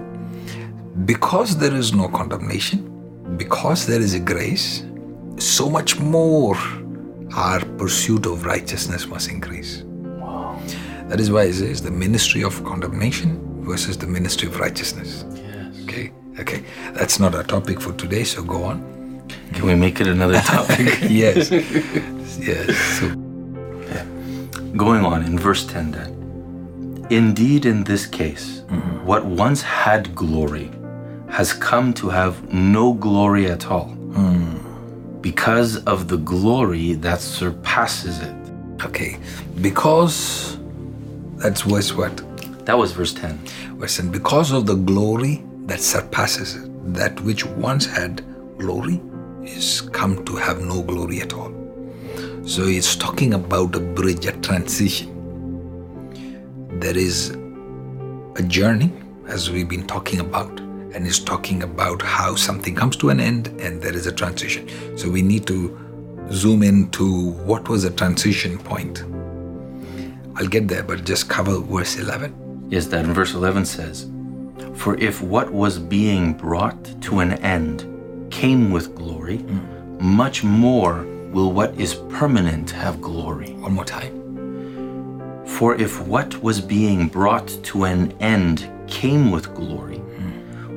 Because 1.06 1.58
there 1.58 1.74
is 1.74 1.94
no 1.94 2.08
condemnation, 2.08 2.80
because 3.38 3.88
there 3.88 4.00
is 4.00 4.14
a 4.14 4.20
grace, 4.20 4.84
so 5.38 5.70
much 5.70 6.00
more 6.00 6.58
our 7.36 7.60
pursuit 7.78 8.26
of 8.26 8.46
righteousness 8.46 9.08
must 9.08 9.30
increase. 9.30 9.82
Wow. 9.84 10.62
That 11.08 11.20
is 11.20 11.32
why 11.32 11.44
it 11.44 11.54
says 11.54 11.82
the 11.82 11.92
ministry 11.92 12.44
of 12.44 12.64
condemnation 12.64 13.64
versus 13.64 13.98
the 13.98 14.08
ministry 14.08 14.48
of 14.48 14.60
righteousness. 14.60 15.26
Yes. 15.34 15.84
Okay, 15.84 16.12
okay. 16.40 16.64
That's 16.94 17.20
not 17.20 17.36
our 17.36 17.44
topic 17.44 17.82
for 17.82 17.94
today, 17.94 18.24
so 18.24 18.44
go 18.44 18.64
on. 18.64 19.24
Can 19.54 19.66
we 19.66 19.76
make 19.76 20.00
it 20.00 20.08
another 20.08 20.40
topic? 20.42 21.00
yes, 21.10 21.52
yes. 22.40 22.78
So, 23.00 23.16
Going 24.76 25.06
on 25.06 25.24
in 25.24 25.40
verse 25.40 25.66
10 25.66 25.92
then. 25.92 27.08
Indeed, 27.10 27.66
in 27.66 27.86
this 27.86 28.06
case, 28.06 28.62
mm-hmm. 28.68 29.06
what 29.06 29.26
once 29.26 29.62
had 29.62 30.14
glory 30.14 30.70
has 31.30 31.54
come 31.54 31.94
to 31.94 32.10
have 32.10 32.54
no 32.54 32.94
glory 32.94 33.48
at 33.48 33.68
all 33.68 33.88
hmm. 33.88 34.58
Because 35.26 35.84
of 35.86 36.08
the 36.08 36.18
glory 36.18 36.94
that 36.94 37.20
surpasses 37.20 38.20
it. 38.20 38.36
Okay, 38.86 39.18
because 39.60 40.60
that's 41.38 41.62
verse 41.62 41.92
what? 41.96 42.16
That 42.68 42.78
was 42.78 42.92
verse 42.92 43.12
10. 43.12 43.36
Verse 43.80 43.98
10. 43.98 44.12
because 44.12 44.52
of 44.52 44.68
the 44.68 44.76
glory 44.76 45.44
that 45.66 45.80
surpasses 45.80 46.54
it, 46.58 46.94
that 46.94 47.20
which 47.22 47.44
once 47.44 47.88
had 47.88 48.24
glory 48.60 49.02
is 49.42 49.82
come 49.82 50.24
to 50.26 50.36
have 50.36 50.62
no 50.62 50.84
glory 50.84 51.22
at 51.22 51.34
all. 51.34 51.52
So 52.46 52.66
it's 52.66 52.96
talking 52.96 53.34
about 53.34 53.76
a 53.76 53.80
bridge, 53.80 54.28
a 54.28 54.32
transition. 54.42 55.10
There 56.80 56.96
is 56.96 57.32
a 58.36 58.44
journey, 58.44 58.94
as 59.28 59.50
we've 59.50 59.68
been 59.68 59.88
talking 59.88 60.20
about, 60.20 60.62
and 60.96 61.06
is 61.06 61.20
talking 61.20 61.62
about 61.62 62.02
how 62.02 62.36
something 62.36 62.74
comes 62.74 62.96
to 62.96 63.10
an 63.10 63.20
end 63.20 63.48
and 63.60 63.82
there 63.82 63.94
is 63.94 64.08
a 64.08 64.12
transition. 64.12 64.66
So 64.98 65.10
we 65.10 65.22
need 65.22 65.46
to 65.48 65.78
zoom 66.32 66.64
into 66.64 67.32
what 67.32 67.68
was 67.68 67.84
the 67.84 67.92
transition 67.92 68.58
point. 68.58 69.04
I'll 70.38 70.48
get 70.48 70.70
there, 70.70 70.84
but 70.84 71.04
just 71.04 71.30
cover 71.30 71.60
verse 71.60 71.98
11. 71.98 72.68
Yes, 72.70 72.88
that 72.88 73.06
in 73.06 73.14
verse 73.14 73.34
11 73.34 73.66
says, 73.66 74.10
For 74.74 74.98
if 74.98 75.22
what 75.22 75.52
was 75.52 75.78
being 75.78 76.34
brought 76.34 77.02
to 77.02 77.20
an 77.20 77.34
end 77.34 78.32
came 78.32 78.72
with 78.72 78.96
glory, 78.96 79.38
hmm. 79.38 80.16
much 80.16 80.44
more 80.44 81.04
will 81.32 81.52
what 81.52 81.78
is 81.78 81.96
permanent 82.10 82.72
have 82.72 83.02
glory. 83.02 83.52
One 83.56 83.74
more 83.74 83.86
time. 83.86 85.46
For 85.46 85.76
if 85.76 86.02
what 86.08 86.42
was 86.42 86.60
being 86.62 87.08
brought 87.08 87.48
to 87.64 87.84
an 87.84 88.14
end 88.22 88.70
came 88.88 89.32
with 89.32 89.54
glory, 89.54 90.02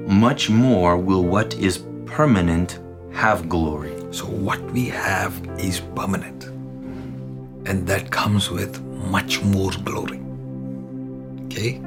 much 0.09 0.49
more 0.49 0.97
will 0.97 1.23
what 1.23 1.53
is 1.57 1.85
permanent 2.07 2.81
have 3.13 3.47
glory. 3.47 3.95
So, 4.11 4.25
what 4.25 4.59
we 4.73 4.87
have 4.87 5.39
is 5.59 5.81
permanent, 5.95 6.45
and 7.69 7.87
that 7.87 8.11
comes 8.11 8.51
with 8.51 8.81
much 8.83 9.43
more 9.43 9.71
glory. 9.85 10.19
Okay? 11.45 11.81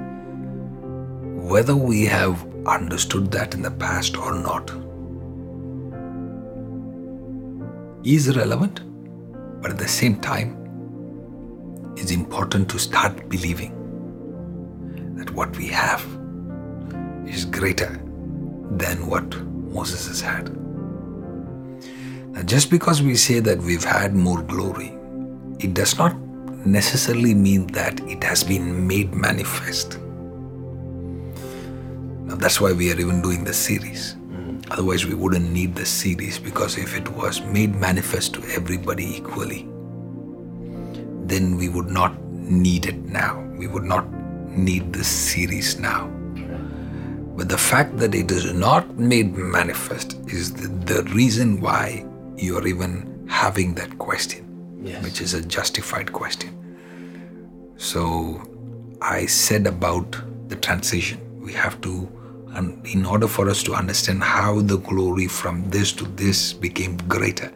Whether 1.49 1.75
we 1.75 2.05
have 2.05 2.45
understood 2.67 3.31
that 3.31 3.55
in 3.55 3.63
the 3.63 3.71
past 3.71 4.15
or 4.15 4.35
not 4.35 4.69
is 8.05 8.37
relevant, 8.37 8.81
but 9.63 9.71
at 9.71 9.79
the 9.79 9.87
same 9.87 10.21
time, 10.21 10.57
it's 11.97 12.11
important 12.11 12.69
to 12.69 12.77
start 12.77 13.27
believing 13.29 13.73
that 15.17 15.31
what 15.31 15.57
we 15.57 15.65
have 15.69 16.05
is 17.27 17.45
greater 17.45 17.99
than 18.77 19.07
what 19.07 19.35
Moses 19.73 20.07
has 20.07 20.21
had. 20.21 20.49
Now, 22.33 22.43
just 22.43 22.69
because 22.69 23.01
we 23.01 23.15
say 23.15 23.39
that 23.39 23.59
we've 23.59 23.83
had 23.83 24.15
more 24.15 24.41
glory, 24.41 24.93
it 25.59 25.73
does 25.73 25.97
not 25.97 26.15
necessarily 26.65 27.33
mean 27.33 27.67
that 27.67 27.99
it 28.01 28.23
has 28.23 28.43
been 28.43 28.87
made 28.87 29.13
manifest. 29.13 29.99
Now, 32.25 32.35
that's 32.35 32.61
why 32.61 32.71
we 32.71 32.91
are 32.91 32.99
even 32.99 33.21
doing 33.21 33.43
the 33.43 33.53
series. 33.53 34.15
Otherwise, 34.69 35.05
we 35.05 35.13
wouldn't 35.13 35.51
need 35.51 35.75
the 35.75 35.85
series 35.85 36.39
because 36.39 36.77
if 36.77 36.95
it 36.95 37.09
was 37.09 37.41
made 37.41 37.75
manifest 37.75 38.33
to 38.35 38.43
everybody 38.55 39.17
equally, 39.17 39.67
then 41.27 41.57
we 41.57 41.67
would 41.67 41.89
not 41.89 42.17
need 42.31 42.85
it 42.85 42.97
now. 43.05 43.41
We 43.57 43.67
would 43.67 43.83
not 43.83 44.09
need 44.49 44.93
this 44.93 45.07
series 45.07 45.77
now. 45.77 46.20
But 47.35 47.49
the 47.49 47.57
fact 47.57 47.97
that 47.97 48.13
it 48.13 48.31
is 48.31 48.53
not 48.53 48.97
made 48.97 49.35
manifest 49.35 50.17
is 50.27 50.53
the, 50.53 50.67
the 50.93 51.03
reason 51.11 51.61
why 51.61 52.05
you 52.37 52.57
are 52.57 52.67
even 52.67 53.25
having 53.29 53.73
that 53.75 53.97
question, 53.97 54.79
Yes. 54.83 55.03
which 55.03 55.21
is 55.21 55.33
a 55.33 55.41
justified 55.41 56.11
question. 56.11 56.49
So 57.77 58.41
I 59.01 59.25
said 59.25 59.65
about 59.67 60.15
the 60.49 60.55
transition. 60.55 61.19
We 61.41 61.53
have 61.53 61.79
to, 61.81 62.07
and 62.53 62.85
in 62.85 63.05
order 63.05 63.27
for 63.27 63.49
us 63.49 63.63
to 63.63 63.73
understand 63.73 64.23
how 64.23 64.61
the 64.61 64.77
glory 64.77 65.27
from 65.27 65.69
this 65.69 65.91
to 65.93 66.05
this 66.05 66.53
became 66.53 66.97
greater, 67.07 67.51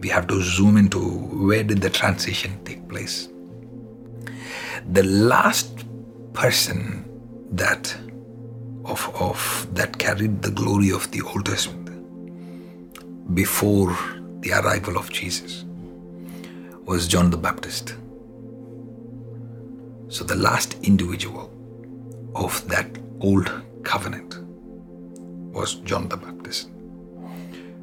we 0.00 0.08
have 0.08 0.26
to 0.26 0.42
zoom 0.42 0.76
into 0.76 0.98
where 0.98 1.62
did 1.62 1.80
the 1.80 1.90
transition 1.90 2.58
take 2.64 2.86
place. 2.88 3.28
The 4.90 5.04
last 5.04 5.84
person 6.32 7.08
that 7.52 7.94
of, 8.84 9.10
of 9.20 9.68
that 9.74 9.98
carried 9.98 10.42
the 10.42 10.50
glory 10.50 10.90
of 10.90 11.10
the 11.10 11.22
Old 11.22 11.46
Testament 11.46 11.82
before 13.34 13.96
the 14.40 14.52
arrival 14.52 14.98
of 14.98 15.10
Jesus 15.10 15.64
was 16.84 17.06
John 17.06 17.30
the 17.30 17.36
Baptist. 17.36 17.94
So 20.08 20.24
the 20.24 20.34
last 20.34 20.76
individual 20.82 21.50
of 22.34 22.66
that 22.68 22.86
old 23.20 23.50
covenant 23.84 24.38
was 25.54 25.76
John 25.76 26.08
the 26.08 26.16
Baptist. 26.16 26.70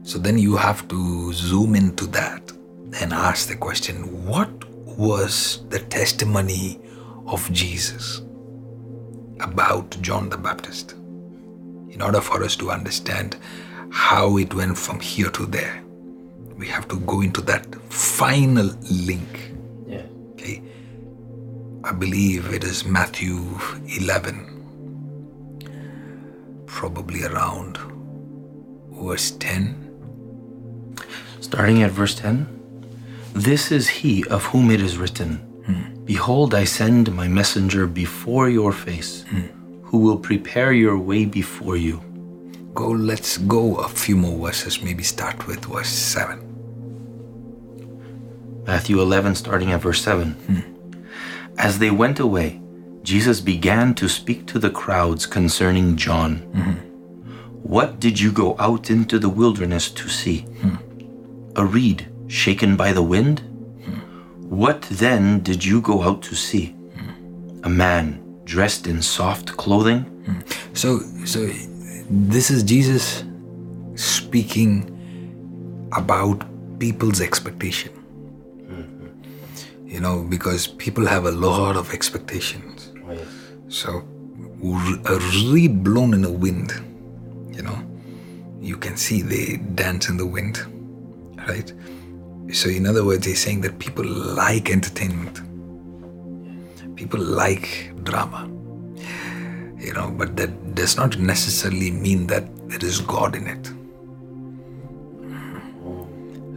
So 0.04 0.18
then 0.18 0.38
you 0.38 0.58
have 0.58 0.88
to 0.90 1.34
zoom 1.34 1.76
into 1.76 2.08
that 2.08 2.52
and 3.00 3.14
ask 3.14 3.48
the 3.48 3.56
question 3.56 4.26
what 4.26 4.50
was 4.86 5.64
the 5.70 5.80
testimony 5.80 6.80
of 7.26 7.52
Jesus 7.52 8.22
about 9.40 10.00
John 10.02 10.30
the 10.30 10.38
Baptist? 10.38 10.94
In 11.90 12.02
order 12.02 12.22
for 12.22 12.44
us 12.44 12.56
to 12.58 12.72
understand 12.72 13.38
how 13.92 14.38
it 14.38 14.54
went 14.54 14.78
from 14.78 15.00
here 15.00 15.30
to 15.32 15.46
there, 15.46 15.84
we 16.58 16.68
have 16.68 16.88
to 16.90 17.00
go 17.02 17.22
into 17.22 17.42
that 17.42 17.66
final 17.92 18.70
link. 18.92 19.52
Yeah. 19.88 20.04
Okay. 20.34 20.62
I 21.84 21.94
believe 21.94 22.54
it 22.54 22.64
is 22.64 22.86
Matthew 22.86 23.58
11, 23.98 24.46
probably 26.68 27.24
around 27.24 27.78
verse 28.92 29.32
10. 29.32 30.96
Starting 31.40 31.82
at 31.84 31.92
verse 31.92 32.16
10 32.16 32.48
This 33.34 33.72
is 33.72 33.88
he 33.88 34.26
of 34.26 34.44
whom 34.46 34.70
it 34.70 34.82
is 34.82 34.98
written, 34.98 35.38
hmm. 35.66 35.99
Behold, 36.10 36.56
I 36.56 36.64
send 36.64 37.14
my 37.14 37.28
messenger 37.28 37.86
before 37.86 38.50
your 38.50 38.72
face, 38.74 39.26
who 39.84 40.00
will 40.00 40.18
prepare 40.18 40.74
your 40.74 40.98
way 40.98 41.24
before 41.24 41.78
you. 41.78 42.02
Go, 42.74 42.90
let's 42.90 43.38
go 43.38 43.76
a 43.76 43.88
few 43.88 44.16
more 44.16 44.48
verses, 44.48 44.82
maybe 44.82 45.04
start 45.04 45.46
with 45.46 45.64
verse 45.66 45.90
7. 45.90 46.40
Matthew 48.66 49.00
11, 49.00 49.36
starting 49.36 49.72
at 49.72 49.82
verse 49.82 50.02
7. 50.02 50.36
As 51.60 51.78
they 51.78 51.92
went 51.92 52.20
away, 52.20 52.60
Jesus 53.04 53.40
began 53.40 53.94
to 53.94 54.10
speak 54.10 54.48
to 54.48 54.58
the 54.58 54.72
crowds 54.72 55.28
concerning 55.28 55.96
John. 55.96 56.38
What 57.62 58.00
did 58.00 58.20
you 58.20 58.32
go 58.32 58.56
out 58.58 58.90
into 58.90 59.20
the 59.20 59.30
wilderness 59.30 59.92
to 59.92 60.10
see? 60.10 60.48
A 61.56 61.64
reed 61.64 62.08
shaken 62.26 62.76
by 62.76 62.94
the 62.94 63.04
wind? 63.04 63.44
What 64.50 64.82
then 64.90 65.42
did 65.42 65.64
you 65.64 65.80
go 65.80 66.02
out 66.02 66.24
to 66.24 66.36
see? 66.36 66.76
A 67.64 67.70
man 67.70 68.42
dressed 68.46 68.88
in 68.88 69.02
soft 69.02 69.56
clothing? 69.58 70.06
So, 70.74 71.00
so 71.24 71.48
this 72.10 72.50
is 72.50 72.64
Jesus 72.64 73.24
speaking 73.96 74.96
about 75.94 76.44
people's 76.80 77.22
expectation. 77.22 77.94
You 79.86 80.00
know, 80.00 80.24
because 80.24 80.68
people 80.68 81.06
have 81.06 81.26
a 81.26 81.32
lot 81.32 81.76
of 81.76 81.94
expectations. 81.94 82.92
Oh, 83.08 83.18
so, 83.68 84.04
a 85.06 85.20
reed 85.48 85.84
blown 85.84 86.14
in 86.14 86.22
the 86.22 86.32
wind, 86.32 86.74
you 87.52 87.62
know, 87.62 87.78
you 88.60 88.78
can 88.78 88.98
see 88.98 89.22
they 89.22 89.58
dance 89.76 90.10
in 90.10 90.18
the 90.18 90.26
wind, 90.26 90.60
right? 91.48 91.72
So, 92.52 92.68
in 92.68 92.88
other 92.88 93.06
words, 93.06 93.28
he's 93.28 93.44
saying 93.44 93.62
that 93.62 93.78
people 93.78 94.06
like 94.06 94.72
entertainment, 94.72 95.36
people 96.96 97.20
like 97.20 97.92
drama, 98.04 98.50
you 99.78 99.94
know, 99.94 100.10
but 100.10 100.36
that 100.38 100.74
does 100.74 100.98
not 100.98 101.20
necessarily 101.20 101.92
mean 101.92 102.26
that 102.28 102.46
there 102.70 102.84
is 102.84 103.02
God 103.02 103.36
in 103.36 103.48
it. 103.48 103.66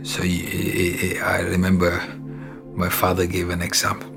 So, 0.07 0.23
I 0.23 1.41
remember 1.41 2.03
my 2.75 2.89
father 2.89 3.27
gave 3.27 3.51
an 3.51 3.61
example. 3.61 4.09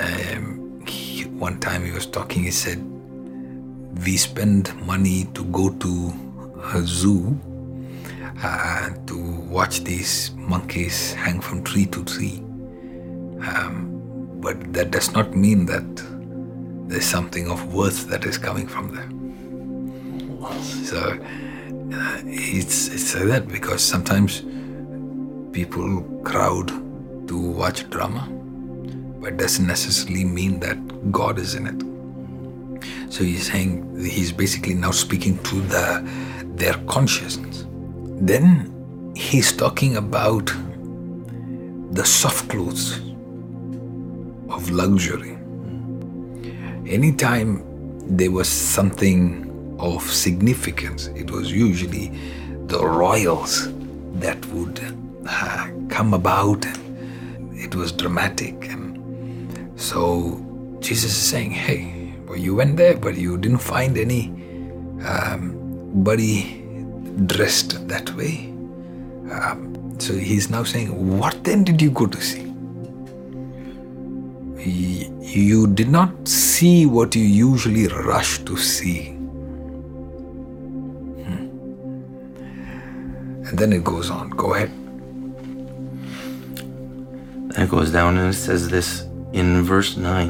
Um, 0.00 0.82
he, 0.86 1.24
one 1.24 1.60
time 1.60 1.84
he 1.84 1.90
was 1.92 2.06
talking, 2.06 2.44
he 2.44 2.50
said, 2.50 2.82
We 4.04 4.16
spend 4.16 4.74
money 4.86 5.26
to 5.34 5.44
go 5.44 5.68
to 5.68 6.12
a 6.72 6.80
zoo 6.80 7.38
uh, 8.42 8.90
to 9.06 9.16
watch 9.48 9.80
these 9.84 10.30
monkeys 10.36 11.12
hang 11.14 11.40
from 11.40 11.62
tree 11.62 11.86
to 11.86 12.04
tree. 12.04 12.38
Um, 13.46 13.88
but 14.40 14.72
that 14.72 14.90
does 14.90 15.12
not 15.12 15.36
mean 15.36 15.66
that 15.66 15.84
there's 16.88 17.06
something 17.06 17.50
of 17.50 17.74
worth 17.74 18.08
that 18.08 18.24
is 18.24 18.38
coming 18.38 18.66
from 18.66 18.94
them. 18.94 19.18
So 20.84 20.98
uh, 20.98 22.20
it's 22.24 22.88
it's 22.88 23.14
like 23.14 23.24
that 23.26 23.48
because 23.48 23.82
sometimes 23.82 24.42
people 25.52 26.02
crowd 26.24 26.68
to 27.28 27.38
watch 27.38 27.88
drama, 27.90 28.28
but 29.20 29.36
doesn't 29.36 29.66
necessarily 29.66 30.24
mean 30.24 30.60
that 30.60 31.12
God 31.12 31.38
is 31.38 31.54
in 31.54 31.66
it. 31.66 33.12
So 33.12 33.24
he's 33.24 33.50
saying 33.50 33.96
he's 34.04 34.32
basically 34.32 34.74
now 34.74 34.90
speaking 34.90 35.38
to 35.44 35.60
the 35.60 36.08
their 36.56 36.74
consciousness. 36.86 37.66
Then 38.22 39.12
he's 39.16 39.50
talking 39.50 39.96
about 39.96 40.46
the 41.90 42.04
soft 42.04 42.48
clothes 42.48 42.98
of 44.48 44.70
luxury. 44.70 45.36
Anytime 46.86 47.64
there 48.06 48.30
was 48.30 48.48
something 48.48 49.76
of 49.80 50.08
significance, 50.08 51.08
it 51.16 51.32
was 51.32 51.50
usually 51.50 52.12
the 52.66 52.78
royals 52.86 53.72
that 54.20 54.46
would 54.46 54.80
uh, 55.28 55.68
come 55.88 56.14
about. 56.14 56.64
It 57.54 57.74
was 57.74 57.90
dramatic. 57.90 58.68
And 58.68 59.68
so 59.74 60.78
Jesus 60.78 61.10
is 61.10 61.22
saying, 61.22 61.50
hey, 61.50 62.14
well, 62.28 62.38
you 62.38 62.54
went 62.54 62.76
there, 62.76 62.96
but 62.96 63.16
you 63.16 63.36
didn't 63.36 63.58
find 63.58 63.98
any 63.98 64.28
um, 65.04 66.04
dressed 67.26 67.88
that 67.88 68.14
way. 68.14 68.48
Um, 69.30 69.96
so 69.98 70.14
he's 70.14 70.50
now 70.50 70.64
saying, 70.64 71.18
what 71.18 71.44
then 71.44 71.64
did 71.64 71.80
you 71.80 71.90
go 71.90 72.06
to 72.06 72.20
see? 72.20 72.52
You 74.64 75.66
did 75.66 75.88
not 75.88 76.28
see 76.28 76.86
what 76.86 77.14
you 77.14 77.22
usually 77.22 77.86
rush 77.88 78.38
to 78.40 78.56
see. 78.56 79.12
Hmm. 81.24 81.48
And 83.46 83.58
then 83.58 83.72
it 83.72 83.82
goes 83.82 84.10
on. 84.10 84.30
Go 84.30 84.54
ahead. 84.54 84.70
Then 87.50 87.62
it 87.62 87.70
goes 87.70 87.90
down 87.90 88.18
and 88.18 88.34
it 88.34 88.36
says 88.36 88.68
this 88.68 89.06
in 89.32 89.62
verse 89.62 89.96
9 89.96 90.28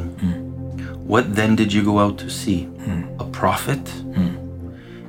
What 1.07 1.35
then 1.35 1.57
did 1.57 1.73
you 1.73 1.83
go 1.83 1.99
out 1.99 2.19
to 2.19 2.31
see? 2.31 2.69
A 3.19 3.25
prophet? 3.25 3.81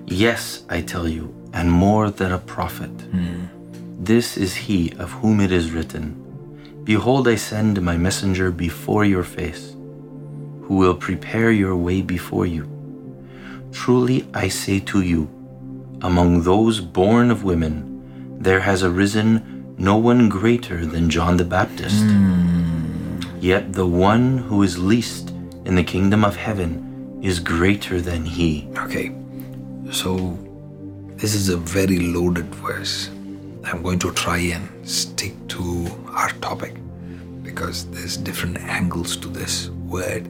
Yes, 0.05 0.63
I 0.69 0.81
tell 0.81 1.07
you, 1.07 1.33
and 1.53 1.71
more 1.71 2.09
than 2.09 2.31
a 2.31 2.39
prophet. 2.39 2.89
Hmm. 2.89 3.45
This 4.03 4.35
is 4.35 4.55
he 4.55 4.91
of 4.97 5.11
whom 5.11 5.39
it 5.39 5.51
is 5.51 5.71
written 5.71 6.19
Behold, 6.83 7.29
I 7.29 7.35
send 7.35 7.81
my 7.81 7.95
messenger 7.95 8.51
before 8.51 9.05
your 9.05 9.23
face, 9.23 9.71
who 10.63 10.75
will 10.75 10.95
prepare 10.95 11.49
your 11.49 11.77
way 11.77 12.01
before 12.01 12.45
you. 12.45 12.67
Truly 13.71 14.27
I 14.33 14.49
say 14.49 14.81
to 14.91 14.99
you, 14.99 15.29
among 16.01 16.41
those 16.41 16.81
born 16.81 17.31
of 17.31 17.45
women, 17.45 18.37
there 18.37 18.59
has 18.59 18.83
arisen 18.83 19.75
no 19.77 19.95
one 19.95 20.27
greater 20.27 20.85
than 20.85 21.09
John 21.09 21.37
the 21.37 21.45
Baptist. 21.45 22.03
Hmm. 22.03 23.19
Yet 23.39 23.71
the 23.71 23.87
one 23.87 24.37
who 24.37 24.63
is 24.63 24.77
least 24.77 25.29
in 25.63 25.75
the 25.75 25.83
kingdom 25.83 26.25
of 26.25 26.35
heaven 26.35 27.19
is 27.21 27.39
greater 27.39 28.01
than 28.01 28.25
he. 28.25 28.67
Okay. 28.77 29.15
So 29.91 30.37
this 31.23 31.35
is 31.35 31.47
a 31.47 31.55
very 31.55 31.99
loaded 31.99 32.53
verse. 32.55 33.07
I'm 33.63 33.81
going 33.81 33.97
to 33.99 34.11
try 34.11 34.39
and 34.39 34.67
stick 34.85 35.31
to 35.47 35.87
our 36.09 36.27
topic 36.41 36.75
because 37.43 37.85
there's 37.91 38.17
different 38.17 38.57
angles 38.57 39.15
to 39.17 39.29
this 39.29 39.69
word. 39.87 40.27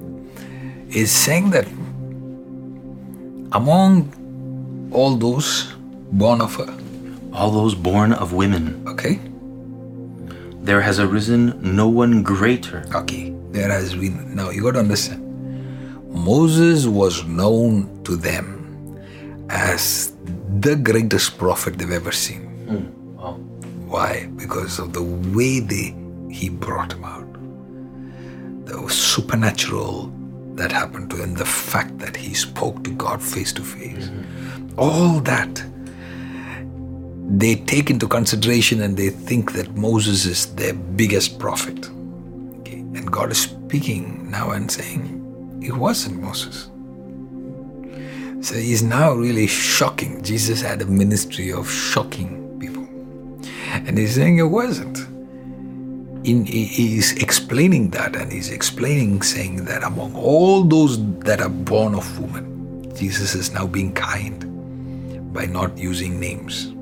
It's 0.90 1.12
saying 1.12 1.50
that 1.50 1.66
among 3.54 4.14
all 4.94 5.16
those 5.16 5.74
born 6.12 6.42
of 6.42 6.54
her, 6.58 6.72
All 7.34 7.50
those 7.50 7.74
born 7.74 8.14
of 8.14 8.34
women, 8.34 8.88
okay? 8.88 9.20
there 10.62 10.80
has 10.80 11.00
arisen 11.00 11.58
no 11.76 11.90
one 11.90 12.22
greater. 12.22 12.86
Okay, 12.94 13.34
there 13.50 13.72
has 13.72 13.96
been. 13.96 14.36
Now 14.36 14.52
you 14.52 14.62
got 14.62 14.74
to 14.74 14.80
understand. 14.86 15.26
Moses 16.14 16.86
was 16.86 17.26
known 17.26 17.90
to 18.04 18.16
them 18.16 18.46
as 19.50 20.13
the 20.60 20.76
greatest 20.76 21.38
prophet 21.38 21.78
they've 21.78 21.92
ever 21.92 22.12
seen. 22.12 22.42
Hmm. 22.68 23.16
Wow. 23.16 23.34
Why? 23.88 24.28
Because 24.36 24.80
of 24.80 24.94
the 24.94 25.04
way 25.04 25.60
they 25.60 25.96
he 26.30 26.50
brought 26.50 26.94
him 26.94 27.06
out. 27.06 27.28
The 28.66 28.90
supernatural 28.90 30.12
that 30.56 30.72
happened 30.72 31.10
to 31.12 31.18
him, 31.18 31.36
the 31.36 31.46
fact 31.46 32.00
that 32.00 32.16
he 32.16 32.34
spoke 32.34 32.84
to 32.84 32.92
God 32.92 33.22
face 33.22 33.54
to 33.54 33.62
face. 33.62 34.08
Hmm. 34.08 34.80
All 34.80 35.20
that 35.22 35.64
they 37.30 37.56
take 37.56 37.90
into 37.90 38.08
consideration 38.08 38.82
and 38.82 38.98
they 38.98 39.10
think 39.10 39.54
that 39.54 39.76
Moses 39.76 40.26
is 40.26 40.54
their 40.56 40.74
biggest 40.74 41.40
prophet. 41.40 41.90
Okay. 42.60 42.80
And 42.80 43.12
God 43.12 43.32
is 43.32 43.42
speaking 43.42 44.30
now 44.30 44.52
and 44.52 44.70
saying, 44.70 45.60
It 45.64 45.74
wasn't 45.74 46.22
Moses. 46.22 46.70
So 48.44 48.56
he's 48.56 48.84
now 48.84 49.14
really 49.14 49.48
shocking. 49.48 50.22
Jesus 50.22 50.62
had 50.62 50.82
a 50.82 50.86
ministry 50.86 51.54
of 51.54 51.72
shocking 51.72 52.60
people. 52.60 52.84
And 53.72 53.98
he's 53.98 54.16
saying 54.16 54.38
it 54.38 54.44
wasn't. 54.44 54.98
In, 56.28 56.44
he- 56.46 56.66
he's 56.66 57.14
explaining 57.24 57.92
that, 57.92 58.18
and 58.18 58.30
he's 58.30 58.50
explaining, 58.52 59.22
saying 59.22 59.64
that 59.64 59.82
among 59.82 60.14
all 60.16 60.66
those 60.66 61.02
that 61.20 61.40
are 61.40 61.48
born 61.48 61.96
of 61.96 62.20
woman, 62.20 62.92
Jesus 62.98 63.34
is 63.34 63.54
now 63.54 63.66
being 63.66 63.94
kind 63.94 65.34
by 65.34 65.46
not 65.46 65.78
using 65.78 66.20
names. 66.20 66.74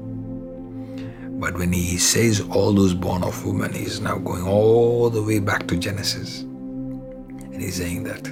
But 1.40 1.56
when 1.60 1.72
he 1.72 1.98
says 2.00 2.42
all 2.50 2.74
those 2.74 2.96
born 2.96 3.24
of 3.24 3.46
woman, 3.46 3.72
he's 3.72 4.02
now 4.02 4.18
going 4.18 4.48
all 4.48 5.12
the 5.12 5.22
way 5.22 5.38
back 5.38 5.68
to 5.68 5.78
Genesis. 5.78 6.42
And 6.42 7.62
he's 7.62 7.76
saying 7.76 8.04
that 8.06 8.28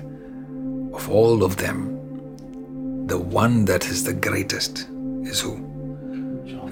of 0.95 1.09
all 1.11 1.43
of 1.43 1.57
them, 1.57 1.98
the 3.09 3.17
one 3.17 3.65
that 3.65 3.85
is 3.85 4.03
the 4.03 4.13
greatest 4.13 4.87
is 5.23 5.41
who? 5.41 5.55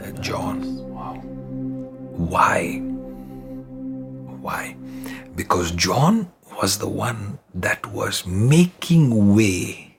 Uh, 0.04 0.12
John. 0.22 0.62
Wow. 0.94 1.16
Why? 1.16 2.78
Why? 4.40 4.76
Because 5.36 5.72
John 5.72 6.32
was 6.62 6.78
the 6.78 6.88
one 6.88 7.40
that 7.56 7.88
was 7.88 8.28
making 8.28 9.36
way 9.36 9.98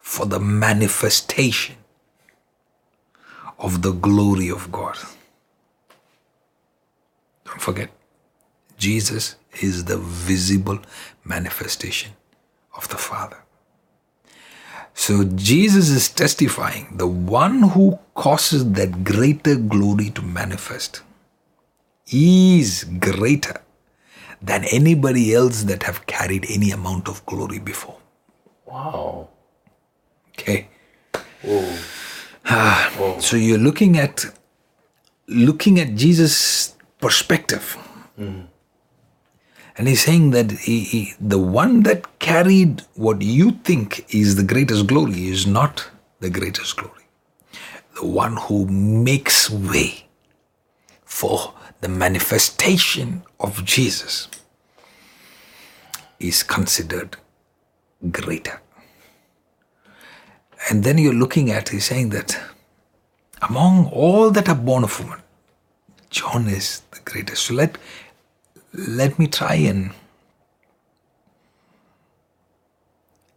for 0.00 0.26
the 0.26 0.40
manifestation 0.40 1.76
of 3.60 3.82
the 3.82 3.92
glory 3.92 4.48
of 4.48 4.72
God. 4.72 4.98
Don't 7.44 7.60
forget, 7.60 7.90
Jesus 8.76 9.36
is 9.60 9.84
the 9.84 9.98
visible 9.98 10.80
manifestation 11.24 12.12
of 12.76 12.88
the 12.88 12.98
Father. 12.98 13.43
So 14.94 15.24
Jesus 15.24 15.90
is 15.90 16.08
testifying 16.08 16.96
the 16.96 17.06
one 17.06 17.62
who 17.62 17.98
causes 18.14 18.72
that 18.72 19.02
greater 19.04 19.56
glory 19.56 20.10
to 20.10 20.22
manifest 20.22 21.02
is 22.12 22.84
greater 23.00 23.60
than 24.40 24.64
anybody 24.64 25.34
else 25.34 25.64
that 25.64 25.82
have 25.82 26.06
carried 26.06 26.46
any 26.48 26.70
amount 26.70 27.08
of 27.08 27.24
glory 27.26 27.58
before. 27.58 27.98
Wow. 28.66 29.28
Okay. 30.30 30.68
Whoa. 31.42 31.76
Ah, 32.46 32.90
So 33.20 33.36
you're 33.36 33.58
looking 33.58 33.98
at 33.98 34.24
looking 35.26 35.80
at 35.80 35.94
Jesus' 35.94 36.74
perspective. 37.00 37.76
And 39.76 39.88
he's 39.88 40.04
saying 40.04 40.30
that 40.32 40.52
he, 40.52 40.80
he- 40.80 41.14
the 41.20 41.38
one 41.38 41.82
that 41.84 42.18
carried 42.20 42.82
what 42.94 43.22
you 43.22 43.52
think 43.52 44.06
is 44.14 44.36
the 44.36 44.42
greatest 44.44 44.86
glory 44.86 45.28
is 45.28 45.46
not 45.46 45.88
the 46.20 46.30
greatest 46.30 46.76
glory. 46.76 47.04
The 47.96 48.06
one 48.06 48.36
who 48.36 48.66
makes 48.66 49.50
way 49.50 50.06
for 51.04 51.54
the 51.80 51.88
manifestation 51.88 53.22
of 53.40 53.64
Jesus 53.64 54.28
is 56.20 56.42
considered 56.42 57.16
greater. 58.10 58.60
And 60.70 60.84
then 60.84 60.98
you're 60.98 61.14
looking 61.14 61.50
at, 61.50 61.70
he's 61.70 61.86
saying 61.86 62.10
that 62.10 62.38
among 63.42 63.86
all 63.88 64.30
that 64.30 64.48
are 64.48 64.54
born 64.54 64.84
of 64.84 64.98
woman, 65.00 65.20
John 66.10 66.48
is 66.48 66.82
the 66.92 67.00
greatest. 67.04 67.44
So 67.44 67.54
let, 67.54 67.78
let 68.74 69.18
me 69.18 69.26
try 69.28 69.54
and 69.54 69.92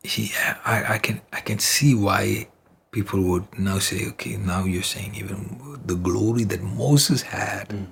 he, 0.04 0.32
I, 0.65 0.95
I 0.95 0.97
can 0.97 1.21
I 1.34 1.41
can 1.41 1.60
see 1.60 1.93
why 1.93 2.47
people 2.91 3.21
would 3.21 3.60
now 3.60 3.80
say, 3.80 4.08
okay, 4.08 4.38
now 4.38 4.63
you're 4.63 4.84
saying 4.84 5.13
even 5.15 5.80
the 5.86 5.95
glory 5.95 6.43
that 6.45 6.63
Moses 6.63 7.21
had 7.21 7.71
hmm. 7.71 7.84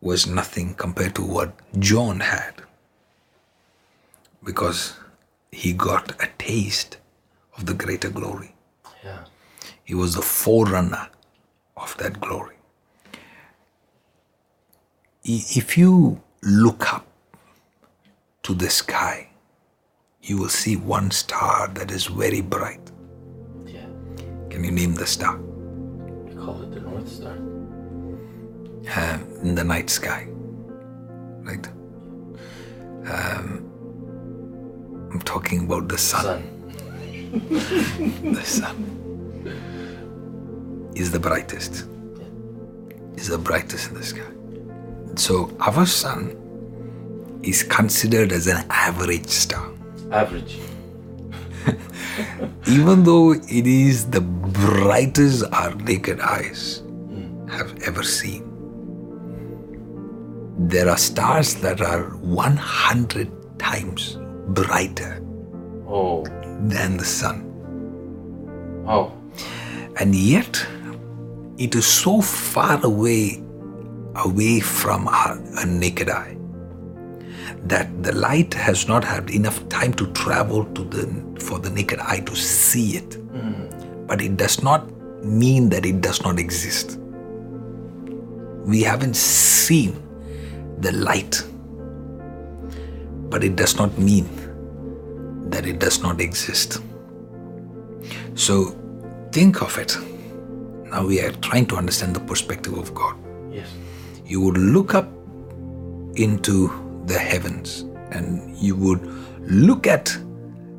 was 0.00 0.26
nothing 0.26 0.74
compared 0.74 1.14
to 1.16 1.22
what 1.22 1.52
John 1.78 2.20
had. 2.20 2.62
Because 4.42 4.96
he 5.50 5.72
got 5.72 6.12
a 6.22 6.28
taste 6.38 6.98
of 7.56 7.66
the 7.66 7.74
greater 7.74 8.10
glory. 8.10 8.54
Yeah. 9.02 9.24
He 9.84 9.94
was 9.94 10.14
the 10.14 10.22
forerunner 10.22 11.08
of 11.76 11.96
that 11.98 12.20
glory. 12.20 12.53
If 15.24 15.78
you 15.78 16.20
look 16.42 16.92
up 16.92 17.06
to 18.42 18.52
the 18.54 18.68
sky, 18.68 19.28
you 20.22 20.36
will 20.38 20.50
see 20.50 20.76
one 20.76 21.10
star 21.10 21.68
that 21.68 21.90
is 21.90 22.06
very 22.06 22.42
bright. 22.42 22.90
Yeah. 23.64 23.86
Can 24.50 24.64
you 24.64 24.70
name 24.70 24.94
the 24.94 25.06
star? 25.06 25.38
We 25.38 26.34
call 26.34 26.60
it 26.62 26.72
the 26.72 26.80
North 26.80 27.08
Star. 27.08 27.32
uh, 28.96 29.18
in 29.42 29.54
the 29.54 29.64
night 29.64 29.88
sky. 29.88 30.28
Right? 31.40 31.66
Um, 33.06 33.70
I'm 35.10 35.20
talking 35.22 35.64
about 35.64 35.88
the 35.88 35.96
sun. 35.98 36.22
Sun. 36.24 36.50
The 38.34 38.44
sun 38.44 38.76
is 40.94 41.10
the 41.10 41.18
brightest. 41.18 41.86
Is 43.16 43.28
the 43.28 43.38
brightest 43.38 43.88
in 43.88 43.94
the 43.94 44.02
sky. 44.04 44.33
So 45.16 45.50
our 45.60 45.86
sun 45.86 46.36
is 47.42 47.62
considered 47.62 48.32
as 48.32 48.46
an 48.46 48.64
average 48.70 49.26
star. 49.28 49.70
Average. 50.10 50.58
Even 52.66 53.04
though 53.04 53.32
it 53.32 53.66
is 53.66 54.06
the 54.10 54.20
brightest 54.20 55.44
our 55.52 55.74
naked 55.74 56.20
eyes 56.20 56.82
have 57.48 57.82
ever 57.82 58.02
seen. 58.02 58.50
There 60.58 60.88
are 60.88 60.96
stars 60.98 61.54
that 61.56 61.80
are 61.80 62.04
100 62.16 63.58
times 63.58 64.18
brighter 64.48 65.20
Oh. 65.88 66.24
than 66.62 66.96
the 66.96 67.04
sun. 67.04 67.44
Oh. 68.86 69.12
And 70.00 70.14
yet, 70.14 70.66
it 71.58 71.74
is 71.74 71.86
so 71.86 72.20
far 72.20 72.84
away, 72.84 73.42
away 74.16 74.60
from 74.60 75.08
our, 75.08 75.36
naked 75.66 76.08
eye, 76.08 76.36
that 77.64 78.02
the 78.02 78.12
light 78.12 78.54
has 78.54 78.86
not 78.88 79.04
had 79.04 79.30
enough 79.30 79.66
time 79.68 79.92
to 79.94 80.06
travel 80.12 80.64
to 80.74 80.84
the 80.84 81.40
for 81.40 81.58
the 81.58 81.70
naked 81.70 81.98
eye 81.98 82.20
to 82.20 82.34
see 82.36 82.96
it. 82.96 83.14
Hmm. 83.14 84.06
But 84.06 84.20
it 84.20 84.36
does 84.36 84.62
not 84.62 84.90
mean 85.24 85.68
that 85.70 85.86
it 85.86 86.00
does 86.00 86.22
not 86.22 86.38
exist. 86.38 86.98
We 88.64 88.82
haven't 88.82 89.16
seen 89.16 90.00
the 90.80 90.92
light, 90.92 91.42
but 93.30 93.42
it 93.42 93.56
does 93.56 93.76
not 93.76 93.96
mean 93.98 94.28
that 95.50 95.66
it 95.66 95.78
does 95.78 96.02
not 96.02 96.20
exist. 96.20 96.82
So 98.34 98.76
think 99.32 99.62
of 99.62 99.76
it. 99.78 99.96
Now 100.90 101.06
we 101.06 101.20
are 101.20 101.32
trying 101.32 101.66
to 101.66 101.76
understand 101.76 102.14
the 102.14 102.20
perspective 102.20 102.76
of 102.76 102.94
God. 102.94 103.16
You 104.24 104.40
would 104.40 104.56
look 104.56 104.94
up 104.94 105.08
into 106.16 106.70
the 107.06 107.18
heavens 107.18 107.82
and 108.10 108.56
you 108.56 108.76
would 108.76 109.02
look 109.40 109.86
at 109.86 110.16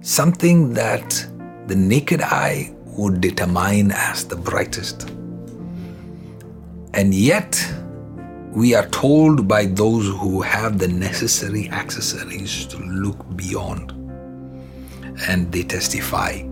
something 0.02 0.74
that 0.74 1.28
the 1.68 1.76
naked 1.76 2.22
eye 2.22 2.74
would 2.86 3.22
determine 3.22 3.92
as 3.92 4.26
the 4.26 4.36
brightest. 4.36 5.10
And 6.94 7.14
yet, 7.14 7.62
we 8.52 8.74
are 8.74 8.88
told 8.88 9.48
by 9.48 9.66
those 9.66 10.08
who 10.08 10.42
have 10.42 10.80
the 10.80 10.88
necessary 10.88 11.70
accessories 11.70 12.66
to 12.68 12.78
look 12.78 13.36
beyond. 13.36 13.92
And 15.28 15.52
they 15.52 15.64
testify 15.64 16.44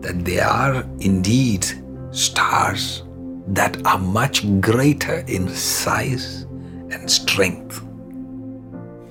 that 0.00 0.24
there 0.24 0.46
are 0.46 0.82
indeed 1.00 1.66
stars 2.12 3.02
that 3.48 3.84
are 3.86 3.98
much 3.98 4.44
greater 4.60 5.18
in 5.28 5.48
size 5.48 6.42
and 6.90 7.10
strength 7.10 7.82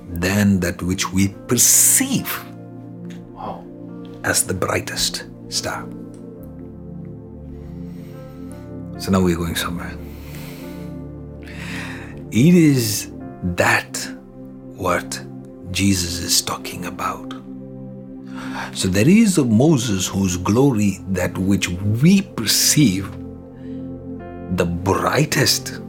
than 0.09 0.59
that 0.59 0.81
which 0.81 1.11
we 1.11 1.29
perceive 1.47 2.43
Wow. 3.33 3.63
as 4.23 4.45
the 4.45 4.53
brightest 4.53 5.25
star. 5.49 5.85
So 8.97 9.11
now 9.11 9.21
we're 9.21 9.35
going 9.37 9.55
somewhere. 9.55 9.93
It 12.31 12.55
is 12.55 13.11
that 13.55 13.97
what 14.75 15.21
Jesus 15.71 16.19
is 16.19 16.41
talking 16.41 16.85
about. 16.85 17.33
So 18.73 18.87
there 18.87 19.07
is 19.07 19.37
a 19.37 19.45
Moses 19.45 20.07
whose 20.07 20.37
glory, 20.37 20.99
that 21.09 21.37
which 21.37 21.69
we 21.69 22.21
perceive 22.21 23.09
the 24.57 24.65
brightest 24.65 25.81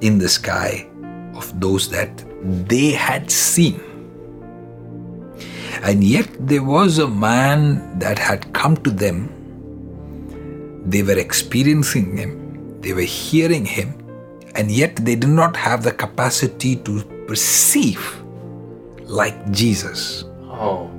in 0.00 0.18
the 0.18 0.28
sky 0.28 0.86
of 1.34 1.58
those 1.60 1.88
that 1.90 2.24
they 2.68 2.90
had 2.90 3.30
seen. 3.30 3.80
And 5.82 6.02
yet 6.02 6.28
there 6.40 6.62
was 6.62 6.98
a 6.98 7.06
man 7.06 7.98
that 7.98 8.18
had 8.18 8.52
come 8.52 8.76
to 8.78 8.90
them. 8.90 9.32
They 10.86 11.02
were 11.02 11.18
experiencing 11.18 12.16
him, 12.16 12.80
they 12.80 12.92
were 12.92 13.02
hearing 13.02 13.64
him, 13.64 13.94
and 14.54 14.70
yet 14.70 14.96
they 14.96 15.16
did 15.16 15.28
not 15.30 15.56
have 15.56 15.82
the 15.82 15.92
capacity 15.92 16.76
to 16.76 17.02
perceive 17.26 18.22
like 19.04 19.50
Jesus. 19.50 20.24
Oh. 20.44 20.90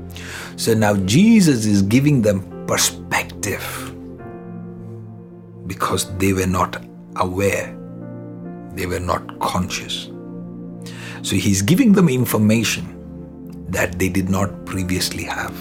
So 0.57 0.73
now 0.73 0.95
Jesus 1.05 1.65
is 1.65 1.81
giving 1.81 2.21
them 2.21 2.65
perspective 2.67 3.86
because 5.67 6.05
they 6.17 6.33
were 6.33 6.47
not 6.47 6.83
aware, 7.17 7.77
they 8.73 8.85
were 8.85 8.99
not 8.99 9.39
conscious. 9.39 10.09
So 11.21 11.35
he's 11.35 11.61
giving 11.61 11.93
them 11.93 12.09
information 12.09 13.65
that 13.69 13.99
they 13.99 14.09
did 14.09 14.29
not 14.29 14.65
previously 14.65 15.23
have. 15.23 15.55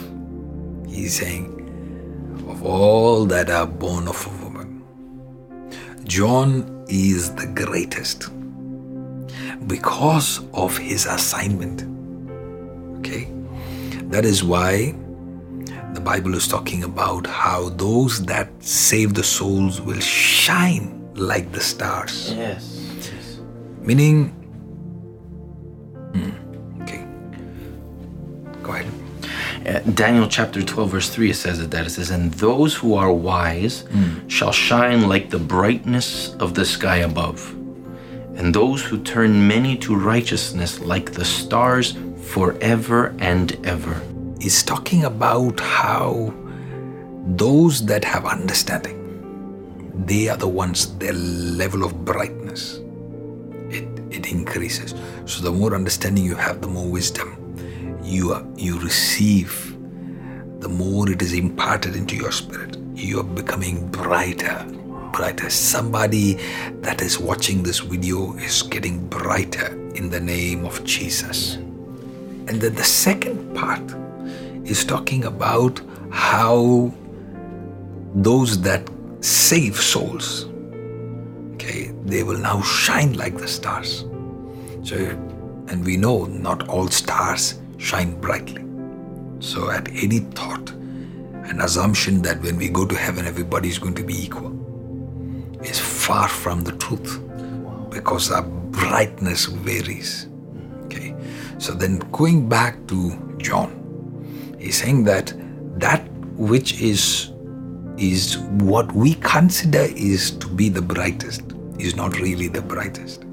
He's 0.87 1.15
saying, 1.19 1.53
of 2.49 2.63
all 2.63 3.27
that 3.27 3.51
are 3.51 3.67
born 3.67 4.07
of 4.07 4.25
a 4.27 4.45
woman, 4.45 4.85
John 6.05 6.85
is 6.89 7.35
the 7.35 7.47
greatest 7.47 8.31
because 9.67 10.41
of 10.55 10.79
his 10.79 11.07
assignment. 11.07 11.83
Okay? 12.99 13.29
That 14.05 14.25
is 14.25 14.45
why 14.45 14.95
the 15.97 16.01
Bible 16.03 16.35
is 16.35 16.47
talking 16.47 16.85
about 16.85 17.27
how 17.27 17.71
those 17.71 18.23
that 18.27 18.49
save 18.63 19.15
the 19.15 19.23
souls 19.25 19.81
will 19.81 20.01
shine 20.01 20.87
like 21.15 21.51
the 21.53 21.61
stars. 21.61 22.33
Yes. 22.35 22.63
yes. 22.99 23.39
Meaning, 23.81 24.33
Hmm, 26.15 26.83
okay, 26.83 27.03
go 28.63 28.73
ahead. 28.73 28.87
Uh, 29.67 29.81
Daniel 29.93 30.29
chapter 30.29 30.63
12, 30.63 30.91
verse 30.91 31.09
3, 31.09 31.31
it 31.31 31.35
says 31.35 31.61
it 31.61 31.71
that 31.71 31.87
it 31.87 31.91
says, 31.91 32.11
And 32.11 32.33
those 32.35 32.75
who 32.75 32.95
are 32.95 33.13
wise 33.13 33.85
shall 34.29 34.53
shine 34.53 35.09
like 35.09 35.31
the 35.31 35.39
brightness 35.39 36.35
of 36.37 36.53
the 36.55 36.65
sky 36.65 36.99
above, 36.99 37.53
and 38.37 38.55
those 38.55 38.83
who 38.85 38.99
turn 39.03 39.49
many 39.49 39.77
to 39.79 39.97
righteousness 39.97 40.79
like 40.81 41.13
the 41.13 41.25
stars 41.25 41.97
forever 42.23 43.15
and 43.19 43.57
ever. 43.67 44.01
Is 44.41 44.63
talking 44.63 45.05
about 45.05 45.59
how 45.61 46.33
those 47.27 47.85
that 47.87 48.05
have 48.05 48.27
understanding, 48.27 49.03
they 50.07 50.29
are 50.29 50.37
the 50.37 50.47
ones, 50.47 50.97
their 50.99 51.15
level 51.15 51.85
of 51.85 52.05
brightness, 52.05 52.81
it, 53.71 53.89
it 54.11 54.31
increases. 54.31 54.95
So 55.25 55.43
the 55.43 55.51
more 55.51 55.75
understanding 55.75 56.25
you 56.25 56.37
have, 56.37 56.61
the 56.61 56.69
more 56.69 56.89
wisdom 56.89 57.43
you 58.05 58.33
are, 58.33 58.47
you 58.57 58.79
receive, 58.79 59.77
the 60.61 60.69
more 60.69 61.11
it 61.11 61.23
is 61.23 61.33
imparted 61.33 61.97
into 61.97 62.15
your 62.15 62.31
spirit. 62.31 62.77
You 62.95 63.21
are 63.21 63.25
becoming 63.25 63.89
brighter, 63.89 64.65
brighter. 65.13 65.51
Somebody 65.51 66.35
that 66.83 67.03
is 67.03 67.19
watching 67.19 67.63
this 67.63 67.81
video 67.81 68.35
is 68.37 68.63
getting 68.63 69.09
brighter 69.09 69.69
in 69.95 70.11
the 70.11 70.21
name 70.21 70.65
of 70.65 70.85
Jesus. 70.85 71.55
And 71.57 72.61
then 72.61 72.75
the 72.75 72.85
second 72.85 73.57
part 73.57 73.83
is 74.67 74.85
talking 74.85 75.25
about 75.25 75.81
how 76.11 76.93
those 78.15 78.61
that 78.63 78.89
save 79.21 79.77
souls, 79.77 80.47
okay, 81.55 81.93
they 82.05 82.23
will 82.23 82.39
now 82.39 82.61
shine 82.63 83.15
like 83.15 83.37
the 83.37 83.49
stars. 83.49 84.05
So, 84.83 84.97
and 85.69 85.85
we 85.85 85.97
know 85.97 86.27
not 86.27 86.69
all 86.69 86.89
stars 86.89 87.61
shine 87.79 88.21
brightly. 88.21 88.65
So, 89.41 89.71
at 89.71 89.89
any 89.89 90.21
thought, 90.21 90.71
an 90.71 91.61
assumption 91.61 92.23
that 92.23 92.41
when 92.43 92.57
we 92.57 92.69
go 92.69 92.87
to 92.87 92.97
heaven 92.97 93.25
everybody 93.27 93.69
is 93.69 93.79
going 93.79 93.95
to 93.95 94.03
be 94.03 94.21
equal 94.21 94.53
is 95.63 95.79
far 95.79 96.29
from 96.29 96.63
the 96.63 96.73
truth 96.73 97.21
because 97.91 98.31
our 98.31 98.43
brightness 98.43 99.47
varies. 99.47 100.29
Okay, 100.85 101.15
so 101.59 101.73
then 101.73 101.99
going 102.13 102.49
back 102.49 102.87
to 102.89 103.35
John, 103.39 103.86
he's 104.67 104.83
saying 104.83 105.05
that 105.05 105.33
that 105.79 106.07
which 106.35 106.81
is 106.81 107.31
is 107.97 108.39
what 108.69 108.93
we 108.93 109.15
consider 109.15 109.87
is 109.97 110.33
to 110.33 110.49
be 110.49 110.69
the 110.69 110.83
brightest 110.83 111.43
is 111.79 111.95
not 111.95 112.19
really 112.19 112.49
the 112.49 112.61
brightest. 112.61 113.25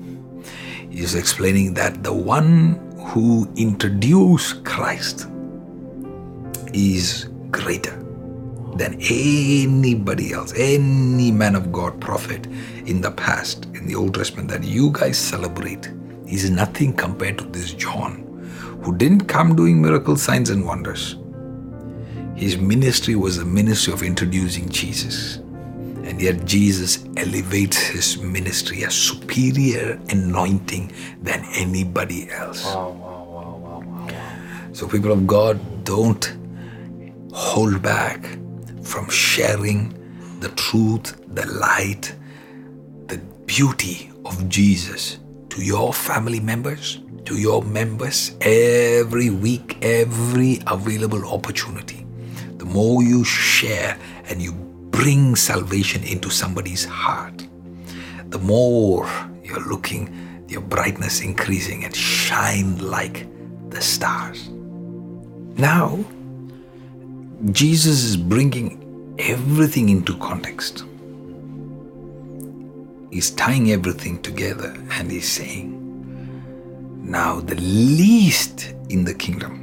He's 0.89 1.15
explaining 1.15 1.73
that 1.73 2.03
the 2.03 2.13
one 2.13 2.75
who 3.07 3.51
introduced 3.55 4.63
Christ 4.63 5.27
is 6.73 7.29
greater 7.51 7.99
than 8.75 8.93
anybody 9.01 10.33
else, 10.33 10.53
any 10.55 11.31
man 11.31 11.55
of 11.55 11.71
God, 11.71 11.99
prophet 11.99 12.45
in 12.85 13.01
the 13.01 13.11
past, 13.11 13.65
in 13.73 13.87
the 13.87 13.95
Old 13.95 14.13
Testament 14.13 14.49
that 14.49 14.63
you 14.63 14.91
guys 14.91 15.17
celebrate 15.17 15.91
is 16.27 16.49
nothing 16.49 16.93
compared 16.93 17.39
to 17.39 17.45
this 17.45 17.73
John, 17.73 18.21
who 18.83 18.95
didn't 18.95 19.25
come 19.25 19.55
doing 19.55 19.81
miracle 19.81 20.15
signs 20.15 20.49
and 20.49 20.65
wonders. 20.65 21.17
His 22.35 22.57
ministry 22.57 23.15
was 23.15 23.37
a 23.37 23.45
ministry 23.45 23.93
of 23.93 24.03
introducing 24.03 24.67
Jesus. 24.69 25.37
And 26.03 26.21
yet 26.21 26.45
Jesus 26.45 27.05
elevates 27.15 27.77
his 27.77 28.17
ministry 28.17 28.83
as 28.83 28.93
superior 28.93 29.99
anointing 30.09 30.91
than 31.21 31.45
anybody 31.55 32.29
else. 32.31 32.65
Wow, 32.65 32.89
wow, 32.89 33.23
wow, 33.23 33.57
wow, 33.57 34.07
wow. 34.07 34.73
So, 34.73 34.87
people 34.87 35.11
of 35.11 35.25
God, 35.25 35.59
don't 35.85 36.35
hold 37.31 37.81
back 37.81 38.37
from 38.83 39.09
sharing 39.09 39.93
the 40.39 40.49
truth, 40.49 41.21
the 41.33 41.45
light, 41.45 42.13
the 43.07 43.17
beauty 43.45 44.11
of 44.25 44.49
Jesus 44.49 45.19
to 45.49 45.63
your 45.63 45.93
family 45.93 46.39
members, 46.39 46.99
to 47.25 47.37
your 47.37 47.61
members 47.63 48.35
every 48.41 49.29
week, 49.29 49.77
every 49.81 50.59
available 50.67 51.25
opportunity. 51.31 52.02
The 52.63 52.69
more 52.69 53.03
you 53.03 53.25
share 53.25 53.99
and 54.29 54.41
you 54.41 54.53
bring 54.53 55.35
salvation 55.35 56.01
into 56.05 56.29
somebody's 56.29 56.85
heart, 56.85 57.45
the 58.29 58.39
more 58.39 59.05
you're 59.43 59.67
looking, 59.67 60.45
your 60.47 60.61
brightness 60.61 61.19
increasing 61.19 61.83
and 61.83 61.93
shine 61.93 62.77
like 62.77 63.27
the 63.69 63.81
stars. 63.81 64.47
Now, 65.57 66.05
Jesus 67.51 68.05
is 68.05 68.15
bringing 68.15 68.79
everything 69.19 69.89
into 69.89 70.15
context. 70.19 70.85
He's 73.11 73.31
tying 73.31 73.73
everything 73.73 74.21
together 74.21 74.73
and 74.91 75.11
he's 75.11 75.27
saying, 75.27 75.81
now 77.03 77.41
the 77.41 77.55
least 77.55 78.73
in 78.87 79.03
the 79.03 79.13
kingdom 79.13 79.59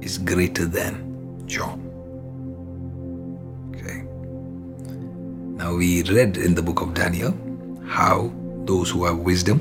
is 0.00 0.16
greater 0.16 0.64
than 0.64 1.03
John. 1.46 1.80
Okay. 3.74 4.02
Now 5.56 5.74
we 5.74 6.02
read 6.04 6.36
in 6.36 6.54
the 6.54 6.62
book 6.62 6.80
of 6.80 6.94
Daniel 6.94 7.36
how 7.86 8.32
those 8.64 8.90
who 8.90 9.04
have 9.04 9.18
wisdom 9.18 9.60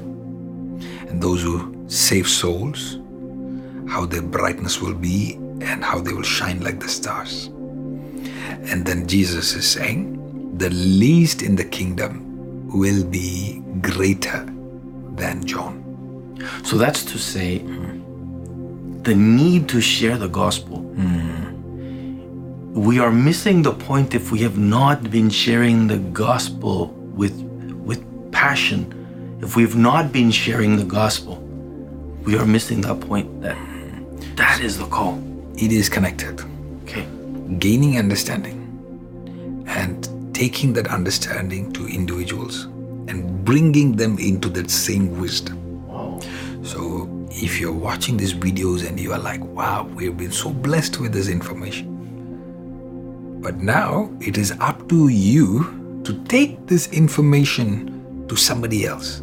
and 1.08 1.22
those 1.22 1.42
who 1.42 1.86
save 1.88 2.28
souls, 2.28 3.00
how 3.88 4.06
their 4.06 4.22
brightness 4.22 4.82
will 4.82 4.96
be 4.96 5.36
and 5.62 5.84
how 5.84 6.00
they 6.00 6.14
will 6.14 6.24
shine 6.24 6.62
like 6.62 6.80
the 6.80 6.90
stars. 6.90 7.48
And 8.72 8.86
then 8.86 9.08
Jesus 9.08 9.54
is 9.54 9.68
saying, 9.68 10.58
the 10.58 10.70
least 10.70 11.42
in 11.42 11.56
the 11.56 11.66
kingdom 11.66 12.70
will 12.72 13.04
be 13.04 13.62
greater 13.82 14.46
than 15.16 15.46
John. 15.46 15.82
So 16.64 16.78
that's 16.78 17.04
to 17.06 17.18
say, 17.18 17.60
the 19.04 19.14
need 19.16 19.68
to 19.70 19.82
share 19.82 20.18
the 20.18 20.30
gospel. 20.30 20.78
Hmm. 20.80 21.23
We 22.74 22.98
are 22.98 23.12
missing 23.12 23.62
the 23.62 23.72
point 23.72 24.16
if 24.16 24.32
we 24.32 24.40
have 24.40 24.58
not 24.58 25.12
been 25.12 25.30
sharing 25.30 25.86
the 25.86 26.00
gospel 26.00 26.88
with, 26.88 27.40
with 27.86 28.04
passion. 28.32 29.38
If 29.44 29.56
we've 29.56 29.76
not 29.76 30.12
been 30.12 30.32
sharing 30.32 30.78
the 30.78 30.84
gospel, 30.84 31.36
we 32.24 32.36
are 32.36 32.48
missing 32.48 32.82
that 32.82 33.00
point 33.00 33.44
that 33.44 33.56
that 34.38 34.60
is 34.60 34.80
the 34.80 34.88
call. 34.88 35.22
It 35.56 35.72
is 35.72 35.88
connected. 35.88 36.42
Okay. 36.82 37.06
Gaining 37.60 38.00
understanding 38.00 38.58
and 39.68 40.34
taking 40.34 40.74
that 40.74 40.88
understanding 40.88 41.72
to 41.74 41.86
individuals 41.86 42.64
and 43.08 43.46
bringing 43.46 43.96
them 43.98 44.18
into 44.18 44.50
that 44.50 44.72
same 44.72 45.20
wisdom. 45.20 45.86
Wow. 45.86 46.20
So 46.64 47.28
if 47.30 47.60
you're 47.60 47.72
watching 47.72 48.18
these 48.18 48.34
videos 48.34 48.84
and 48.84 49.00
you 49.00 49.14
are 49.14 49.20
like, 49.20 49.44
wow, 49.44 49.84
we've 49.94 50.18
been 50.18 50.32
so 50.32 50.50
blessed 50.50 51.00
with 51.00 51.14
this 51.14 51.28
information. 51.28 51.93
But 53.44 53.58
now 53.58 54.10
it 54.22 54.38
is 54.38 54.54
up 54.62 54.88
to 54.88 55.10
you 55.10 56.02
to 56.06 56.14
take 56.24 56.66
this 56.66 56.88
information 56.94 58.26
to 58.30 58.38
somebody 58.38 58.86
else. 58.86 59.22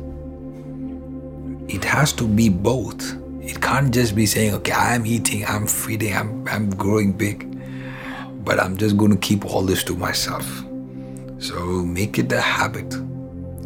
It 1.69 1.83
has 1.85 2.13
to 2.15 2.29
be 2.29 2.51
both. 2.51 3.17
It 3.41 3.63
can't 3.63 3.95
just 3.95 4.15
be 4.15 4.27
saying, 4.27 4.53
okay, 4.57 4.73
I'm 4.73 5.07
eating, 5.07 5.47
I'm 5.47 5.67
feeding, 5.67 6.15
I'm, 6.15 6.47
I'm 6.47 6.69
growing 6.69 7.13
big, 7.13 7.49
but 8.45 8.61
I'm 8.61 8.77
just 8.77 8.99
going 8.99 9.11
to 9.11 9.17
keep 9.17 9.47
all 9.47 9.63
this 9.63 9.83
to 9.85 9.97
myself. 9.97 10.47
So 11.39 11.83
make 11.83 12.19
it 12.19 12.31
a 12.31 12.43
habit. 12.43 12.95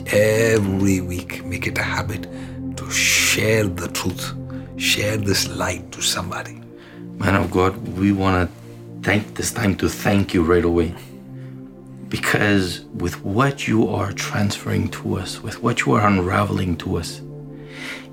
Every 0.06 1.00
week, 1.00 1.44
make 1.44 1.66
it 1.66 1.78
a 1.78 1.82
habit 1.82 2.28
to 2.76 2.90
share 2.92 3.66
the 3.66 3.88
truth, 3.88 4.34
share 4.76 5.16
this 5.16 5.48
light 5.48 5.90
to 5.90 6.00
somebody. 6.00 6.60
Man 7.18 7.34
of 7.34 7.50
God, 7.50 7.76
we 7.98 8.12
want 8.12 8.48
to 8.48 8.63
take 9.04 9.34
this 9.34 9.52
time 9.52 9.76
to 9.76 9.88
thank 9.88 10.32
you 10.32 10.42
right 10.42 10.64
away. 10.64 10.94
Because 12.08 12.80
with 12.94 13.22
what 13.22 13.68
you 13.68 13.88
are 13.88 14.12
transferring 14.12 14.88
to 14.90 15.18
us, 15.18 15.42
with 15.42 15.62
what 15.62 15.84
you 15.84 15.92
are 15.92 16.06
unraveling 16.06 16.76
to 16.78 16.96
us, 16.96 17.20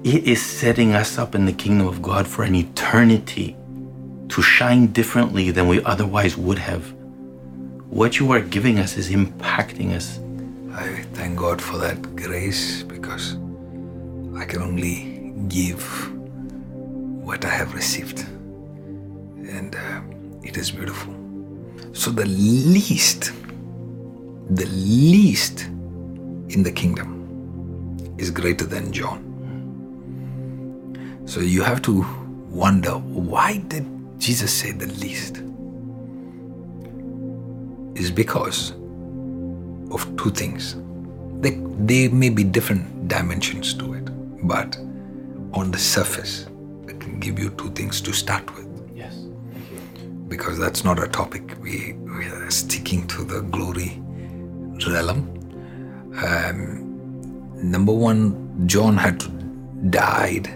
it 0.04 0.26
is 0.26 0.46
setting 0.46 0.94
us 0.94 1.18
up 1.18 1.34
in 1.34 1.46
the 1.46 1.54
kingdom 1.54 1.88
of 1.88 2.02
God 2.02 2.28
for 2.28 2.44
an 2.44 2.56
eternity 2.56 3.56
to 4.30 4.42
shine 4.42 4.88
differently 4.88 5.52
than 5.52 5.68
we 5.68 5.84
otherwise 5.84 6.36
would 6.36 6.58
have. 6.58 6.92
What 7.90 8.20
you 8.20 8.32
are 8.32 8.42
giving 8.42 8.80
us 8.80 8.98
is 8.98 9.10
impacting 9.12 9.94
us. 9.94 10.20
I 10.74 11.04
thank 11.14 11.38
God 11.38 11.62
for 11.62 11.78
that 11.78 12.16
grace 12.16 12.84
because 12.84 13.36
I 14.36 14.46
can 14.46 14.62
only 14.62 15.34
give 15.48 15.84
what 17.24 17.46
I 17.46 17.50
have 17.50 17.74
received. 17.74 18.20
And 19.38 19.76
uh, 19.76 20.02
it 20.44 20.58
is 20.58 20.72
beautiful. 20.72 21.14
So, 21.94 22.12
the 22.12 22.26
least, 22.26 23.32
the 24.50 24.66
least 24.66 25.66
in 26.50 26.64
the 26.64 26.72
kingdom 26.72 28.16
is 28.18 28.32
greater 28.32 28.66
than 28.66 28.92
John. 28.92 29.28
So, 31.26 31.42
you 31.42 31.62
have 31.64 31.82
to 31.84 32.06
wonder 32.50 32.92
why 32.92 33.58
did 33.68 33.86
Jesus 34.20 34.54
say 34.54 34.72
the 34.72 34.88
least? 34.88 35.38
Is 37.96 38.10
because 38.10 38.72
of 39.92 40.16
two 40.18 40.32
things. 40.32 40.76
They, 41.42 41.60
they 41.86 42.08
may 42.08 42.30
be 42.30 42.44
different 42.44 43.08
dimensions 43.08 43.74
to 43.76 43.94
it, 43.94 44.10
but 44.48 44.78
on 45.54 45.72
the 45.72 45.78
surface, 45.78 46.48
I 46.88 46.94
can 46.94 47.20
give 47.20 47.38
you 47.38 47.50
two 47.52 47.70
things 47.72 48.00
to 48.02 48.14
start 48.14 48.56
with. 48.56 48.71
Because 50.32 50.58
that's 50.58 50.86
not 50.86 50.98
a 50.98 51.10
topic. 51.10 51.44
We, 51.62 51.92
we 51.94 52.26
are 52.28 52.50
sticking 52.50 53.06
to 53.08 53.26
the 53.26 53.42
glory 53.42 54.02
realm. 54.88 55.28
Um, 56.26 57.62
number 57.62 57.92
one, 57.92 58.66
John 58.66 58.96
had 58.96 59.20
died 59.92 60.48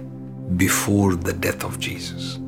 before 0.58 1.16
the 1.16 1.34
death 1.34 1.66
of 1.66 1.78
Jesus. 1.78 2.40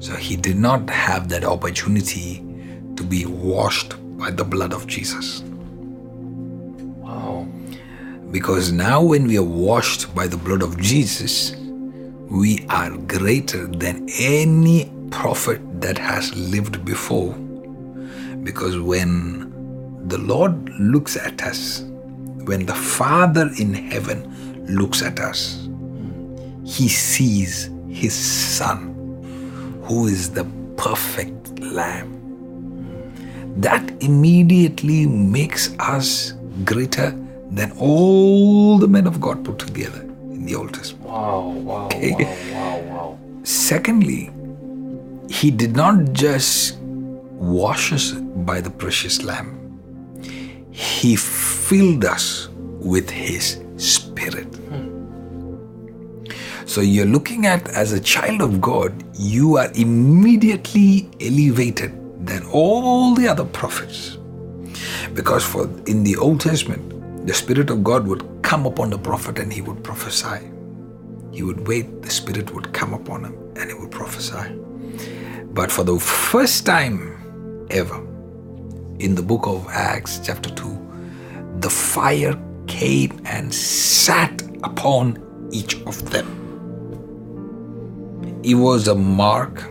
So 0.00 0.14
he 0.14 0.36
did 0.36 0.56
not 0.56 0.90
have 0.90 1.30
that 1.30 1.44
opportunity 1.44 2.44
to 2.96 3.02
be 3.02 3.24
washed 3.24 3.94
by 4.18 4.30
the 4.30 4.44
blood 4.44 4.74
of 4.74 4.86
Jesus. 4.86 5.42
Wow. 7.00 7.48
Because 8.30 8.72
now, 8.72 9.02
when 9.02 9.26
we 9.26 9.38
are 9.38 9.42
washed 9.42 10.14
by 10.14 10.26
the 10.26 10.36
blood 10.36 10.62
of 10.62 10.78
Jesus, 10.78 11.54
we 12.30 12.66
are 12.68 12.90
greater 12.96 13.66
than 13.66 14.06
any 14.18 14.90
prophet 15.10 15.60
that 15.80 15.98
has 15.98 16.34
lived 16.34 16.84
before. 16.84 17.34
Because 18.42 18.78
when 18.78 19.50
the 20.08 20.18
Lord 20.18 20.68
looks 20.78 21.16
at 21.16 21.42
us, 21.42 21.82
when 22.44 22.66
the 22.66 22.74
Father 22.74 23.50
in 23.58 23.74
heaven 23.74 24.66
looks 24.66 25.02
at 25.02 25.20
us, 25.20 25.68
he 26.64 26.88
sees 26.88 27.70
his 27.88 28.14
Son, 28.14 28.94
who 29.84 30.06
is 30.06 30.30
the 30.30 30.44
perfect 30.76 31.58
Lamb. 31.60 32.16
That 33.60 33.90
immediately 34.02 35.06
makes 35.06 35.74
us 35.78 36.32
greater 36.64 37.10
than 37.50 37.72
all 37.78 38.78
the 38.78 38.88
men 38.88 39.06
of 39.06 39.20
God 39.20 39.44
put 39.44 39.58
together 39.58 40.00
in 40.00 40.46
the 40.46 40.54
Old 40.54 40.72
Testament. 40.72 41.04
Wow, 41.06 41.48
wow, 41.48 41.86
Okay. 41.86 42.12
wow, 42.12 42.54
wow, 42.54 42.78
wow. 42.94 43.18
Secondly, 43.42 44.30
He 45.30 45.52
did 45.52 45.76
not 45.76 46.12
just 46.12 46.76
wash 46.80 47.92
us 47.92 48.10
by 48.10 48.60
the 48.60 48.68
precious 48.68 49.22
lamb, 49.22 49.56
He 50.72 51.14
filled 51.14 52.04
us 52.04 52.48
with 52.80 53.08
His 53.08 53.62
Spirit. 53.76 54.52
Hmm. 54.68 56.34
So 56.66 56.80
you're 56.80 57.06
looking 57.06 57.46
at 57.46 57.68
as 57.70 57.92
a 57.92 58.00
child 58.00 58.42
of 58.42 58.60
God, 58.60 58.92
you 59.14 59.56
are 59.56 59.70
immediately 59.74 61.08
elevated 61.20 61.92
than 62.26 62.44
all 62.46 63.14
the 63.14 63.28
other 63.28 63.44
prophets. 63.44 64.18
Because 65.14 65.44
for 65.44 65.70
in 65.86 66.02
the 66.02 66.16
Old 66.16 66.40
Testament, 66.40 67.26
the 67.26 67.34
Spirit 67.34 67.70
of 67.70 67.84
God 67.84 68.06
would 68.08 68.26
come 68.42 68.66
upon 68.66 68.90
the 68.90 68.98
prophet 68.98 69.38
and 69.38 69.52
he 69.52 69.62
would 69.62 69.84
prophesy. 69.84 70.50
He 71.30 71.44
would 71.44 71.66
wait, 71.68 72.02
the 72.02 72.10
Spirit 72.10 72.52
would 72.52 72.72
come 72.72 72.94
upon 72.94 73.24
him 73.24 73.38
and 73.56 73.70
he 73.70 73.74
would 73.74 73.92
prophesy. 73.92 74.60
But 75.52 75.72
for 75.72 75.82
the 75.82 75.98
first 75.98 76.64
time 76.64 77.66
ever 77.70 77.96
in 79.00 79.16
the 79.16 79.22
book 79.22 79.46
of 79.46 79.66
Acts, 79.68 80.20
chapter 80.22 80.48
2, 80.50 81.56
the 81.58 81.70
fire 81.70 82.40
came 82.68 83.20
and 83.24 83.52
sat 83.52 84.42
upon 84.62 85.18
each 85.50 85.80
of 85.82 86.10
them. 86.10 86.28
It 88.44 88.54
was 88.54 88.86
a 88.86 88.94
mark, 88.94 89.64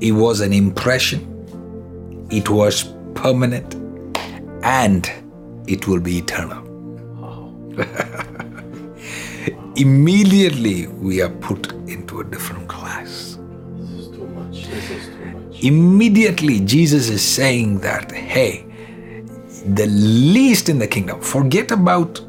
it 0.00 0.12
was 0.12 0.40
an 0.40 0.52
impression, 0.52 2.26
it 2.32 2.50
was 2.50 2.92
permanent, 3.14 3.76
and 4.64 5.08
it 5.68 5.86
will 5.86 6.00
be 6.00 6.18
eternal. 6.18 6.66
Immediately, 9.76 10.88
we 10.88 11.22
are 11.22 11.30
put 11.30 11.72
into 11.88 12.20
a 12.20 12.24
different 12.24 12.59
Immediately, 15.62 16.60
Jesus 16.60 17.08
is 17.08 17.22
saying 17.22 17.80
that, 17.80 18.10
hey, 18.12 18.64
the 19.74 19.86
least 19.86 20.68
in 20.68 20.78
the 20.78 20.86
kingdom, 20.86 21.20
forget 21.20 21.70
about 21.70 22.20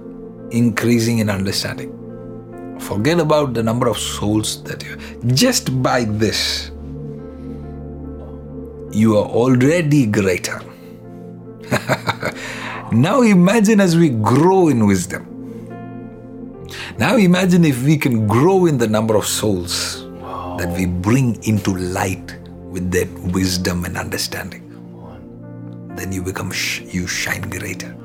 increasing 0.52 1.20
in 1.20 1.30
understanding. 1.30 1.98
Forget 2.80 3.20
about 3.20 3.54
the 3.54 3.64
number 3.64 3.88
of 3.88 3.98
souls 3.98 4.64
that 4.64 4.84
you 4.84 4.98
just 5.34 5.82
by 5.82 6.04
this 6.04 6.72
you 8.94 9.18
are 9.18 9.26
already 9.26 10.06
greater. 10.06 10.62
now 12.92 13.22
imagine 13.22 13.80
as 13.80 13.96
we 13.96 14.10
grow 14.10 14.68
in 14.68 14.86
wisdom. 14.86 15.28
Now 16.98 17.16
imagine 17.16 17.64
if 17.64 17.82
we 17.84 17.98
can 17.98 18.28
grow 18.28 18.66
in 18.66 18.78
the 18.78 18.88
number 18.88 19.16
of 19.16 19.26
souls 19.26 20.04
that 20.58 20.76
we 20.78 20.86
bring 20.86 21.42
into 21.44 21.76
light 21.76 22.41
with 22.72 22.90
that 22.92 23.10
wisdom 23.34 23.86
and 23.86 23.98
understanding. 23.98 24.68
Then 25.96 26.12
you 26.12 26.24
become 26.24 26.52
sh- 26.52 26.82
you 26.82 27.06
shine 27.06 27.50
greater. 27.50 27.96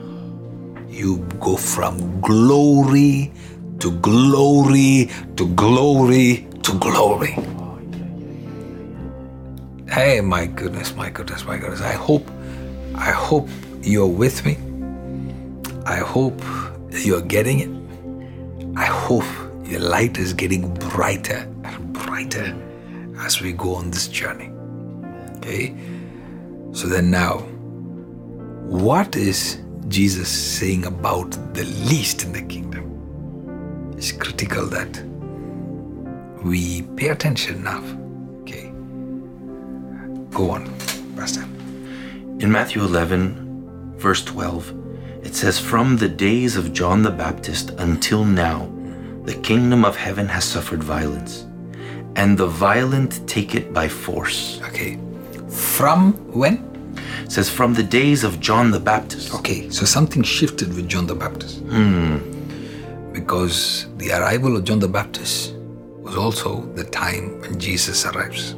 You 0.89 1.19
go 1.41 1.57
from 1.57 2.21
glory 2.21 3.33
to 3.79 3.93
glory 4.01 5.11
to 5.37 5.49
glory 5.55 6.49
to 6.63 6.79
glory. 6.79 7.39
Hey, 9.89 10.21
my 10.21 10.47
goodness, 10.47 10.95
my 10.97 11.11
goodness, 11.11 11.45
my 11.45 11.59
goodness. 11.59 11.81
I 11.81 11.93
hope, 11.93 12.29
I 12.95 13.13
hope 13.13 13.49
you're 13.83 14.07
with 14.07 14.45
me. 14.45 14.59
I 15.87 15.97
hope 15.97 16.43
you're 16.91 17.23
getting 17.23 17.61
it. 17.61 17.71
I 18.77 18.87
hope 18.87 19.25
your 19.65 19.81
light 19.81 20.19
is 20.19 20.33
getting 20.33 20.75
brighter 20.75 21.49
and 21.65 21.93
brighter 21.93 22.57
as 23.21 23.41
we 23.41 23.53
go 23.53 23.77
on 23.77 23.91
this 23.91 24.09
journey. 24.09 24.51
Okay? 25.47 25.73
So 26.73 26.89
then 26.89 27.09
now, 27.09 27.39
what 28.67 29.15
is 29.15 29.63
Jesus 29.87 30.29
saying 30.29 30.87
about 30.87 31.31
the 31.55 31.65
least 31.89 32.25
in 32.25 32.33
the 32.33 32.43
kingdom? 32.43 33.95
It's 33.97 34.11
critical 34.11 34.67
that 34.67 35.05
we 36.43 36.83
pay 36.97 37.09
attention 37.11 37.63
now. 37.63 37.83
Okay? 38.43 38.73
Go 40.37 40.51
on, 40.51 40.67
Pastor. 41.15 41.43
In 42.41 42.51
Matthew 42.51 42.83
11, 42.83 43.95
verse 43.99 44.25
12, 44.25 44.75
it 45.23 45.35
says, 45.37 45.61
From 45.61 45.97
the 45.97 46.09
days 46.09 46.57
of 46.57 46.73
John 46.73 47.03
the 47.03 47.11
Baptist 47.11 47.71
until 47.79 48.25
now, 48.25 48.69
the 49.23 49.35
kingdom 49.35 49.85
of 49.85 49.97
heaven 49.97 50.27
has 50.27 50.45
suffered 50.45 50.83
violence, 50.83 51.47
and 52.17 52.37
the 52.37 52.47
violent 52.47 53.27
take 53.29 53.55
it 53.55 53.73
by 53.73 53.89
force. 53.89 54.61
Okay. 54.65 54.99
From 55.57 56.13
when? 56.33 56.55
It 57.25 57.33
says, 57.33 57.49
From 57.49 57.75
the 57.75 57.83
days 57.83 58.25
of 58.25 58.41
John 58.41 58.71
the 58.71 58.81
Baptist. 58.81 59.35
Okay, 59.35 59.71
so 59.71 59.85
something 59.85 60.23
shifted 60.23 60.75
with 60.75 60.89
John 60.89 61.07
the 61.07 61.15
Baptist. 61.15 61.61
Hmm. 61.61 62.19
Because 63.13 63.87
the 63.97 64.13
arrival 64.13 64.57
of 64.57 64.65
John 64.65 64.79
the 64.79 64.89
Baptist 64.89 65.55
was 66.07 66.17
also 66.17 66.61
the 66.75 66.85
time 66.85 67.41
when 67.41 67.59
Jesus 67.59 68.05
arrives. 68.05 68.55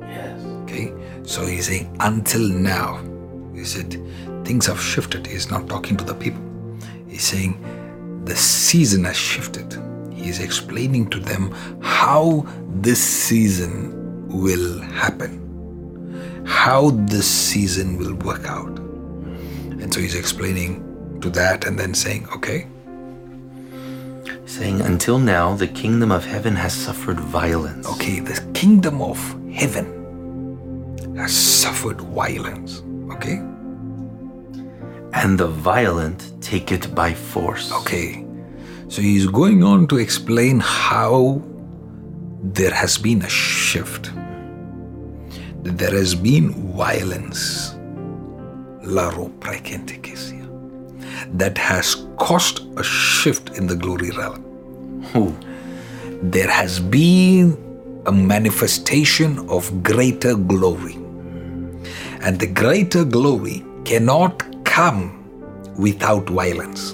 Yes. 0.00 0.40
Okay, 0.62 0.92
so 1.24 1.44
he's 1.44 1.66
saying 1.66 1.94
until 2.00 2.48
now, 2.48 3.04
he 3.54 3.64
said 3.64 4.00
things 4.44 4.66
have 4.66 4.80
shifted. 4.80 5.26
He's 5.26 5.50
not 5.50 5.68
talking 5.68 5.96
to 5.96 6.04
the 6.04 6.14
people. 6.14 6.42
He's 7.08 7.24
saying 7.24 8.22
the 8.24 8.36
season 8.36 9.04
has 9.04 9.16
shifted. 9.16 9.76
He's 10.12 10.40
explaining 10.40 11.10
to 11.10 11.18
them 11.18 11.50
how 11.82 12.46
this 12.80 13.02
season 13.02 14.28
will 14.28 14.80
happen, 14.80 15.32
how 16.48 16.90
this 16.90 17.28
season 17.28 17.98
will 17.98 18.14
work 18.14 18.44
out. 18.46 18.78
And 19.80 19.92
so 19.92 20.00
he's 20.00 20.14
explaining 20.14 21.20
to 21.20 21.30
that 21.30 21.66
and 21.66 21.78
then 21.78 21.94
saying, 21.94 22.26
okay, 22.34 22.66
Saying, 24.46 24.80
Until 24.80 25.18
now, 25.18 25.54
the 25.54 25.68
kingdom 25.68 26.10
of 26.10 26.24
heaven 26.24 26.56
has 26.56 26.72
suffered 26.72 27.20
violence. 27.20 27.86
okay, 27.86 28.20
the 28.20 28.40
kingdom 28.54 29.02
of 29.02 29.18
heaven 29.52 29.86
has 31.18 31.36
suffered 31.36 32.00
violence. 32.00 32.82
Okay? 33.12 33.42
And 35.12 35.38
the 35.38 35.48
violent 35.48 36.32
take 36.40 36.72
it 36.72 36.94
by 36.94 37.12
force. 37.12 37.70
Okay. 37.72 38.24
So 38.88 39.02
he's 39.02 39.26
going 39.26 39.62
on 39.62 39.86
to 39.88 39.98
explain 39.98 40.60
how 40.60 41.42
there 42.42 42.72
has 42.72 42.96
been 42.96 43.20
a 43.22 43.28
shift. 43.28 44.10
There 45.76 45.90
has 45.90 46.14
been 46.14 46.52
violence. 46.76 47.74
Laro 48.82 49.28
prakentekesia. 49.40 50.48
That 51.36 51.58
has 51.58 52.06
caused 52.16 52.62
a 52.78 52.82
shift 52.82 53.50
in 53.58 53.66
the 53.66 53.76
glory 53.76 54.10
realm. 54.10 54.42
Ooh. 55.14 55.36
There 56.22 56.48
has 56.48 56.80
been 56.80 57.56
a 58.06 58.12
manifestation 58.12 59.38
of 59.50 59.82
greater 59.82 60.34
glory. 60.34 60.94
And 62.22 62.40
the 62.40 62.46
greater 62.46 63.04
glory 63.04 63.62
cannot 63.84 64.42
come 64.64 65.12
without 65.76 66.30
violence. 66.30 66.92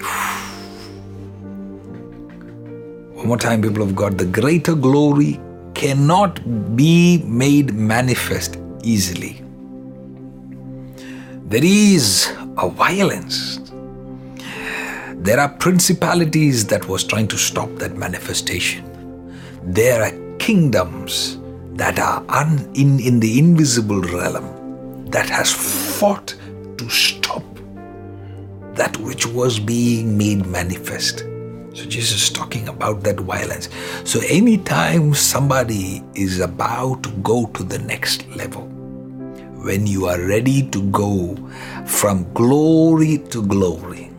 One 3.12 3.28
more 3.28 3.38
time, 3.38 3.62
people 3.62 3.82
of 3.82 3.94
God, 3.94 4.18
the 4.18 4.26
greater 4.26 4.74
glory 4.74 5.40
cannot 5.74 6.40
be 6.76 7.22
made 7.24 7.72
manifest 7.72 8.58
easily. 8.84 9.42
There 11.46 11.64
is 11.64 12.32
a 12.58 12.68
violence. 12.68 13.60
There 15.16 15.40
are 15.40 15.48
principalities 15.48 16.66
that 16.66 16.88
was 16.88 17.04
trying 17.04 17.28
to 17.28 17.38
stop 17.38 17.70
that 17.76 17.96
manifestation. 17.96 18.84
There 19.62 20.02
are 20.02 20.36
kingdoms 20.38 21.38
that 21.74 21.98
are 21.98 22.24
un, 22.28 22.70
in, 22.74 23.00
in 23.00 23.20
the 23.20 23.38
invisible 23.38 24.00
realm 24.00 25.06
that 25.10 25.28
has 25.28 25.52
fought 25.52 26.34
to 26.78 26.88
stop 26.88 27.42
that 28.74 28.96
which 28.98 29.26
was 29.26 29.58
being 29.58 30.18
made 30.18 30.46
manifest. 30.46 31.20
So 31.74 31.84
Jesus 31.86 32.24
is 32.24 32.30
talking 32.30 32.68
about 32.68 33.02
that 33.02 33.18
violence. 33.20 33.68
So 34.04 34.20
anytime 34.28 35.14
somebody 35.14 36.02
is 36.14 36.40
about 36.40 37.02
to 37.04 37.10
go 37.22 37.46
to 37.46 37.62
the 37.64 37.78
next 37.78 38.28
level, 38.28 38.68
when 39.64 39.86
you 39.86 40.04
are 40.04 40.20
ready 40.20 40.62
to 40.68 40.82
go 40.90 41.34
from 41.86 42.30
glory 42.34 43.16
to 43.30 43.40
glory, 43.42 44.10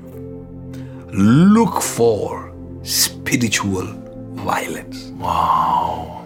look 1.14 1.82
for 1.82 2.52
spiritual 2.82 3.86
violence. 4.34 5.12
Wow. 5.22 6.26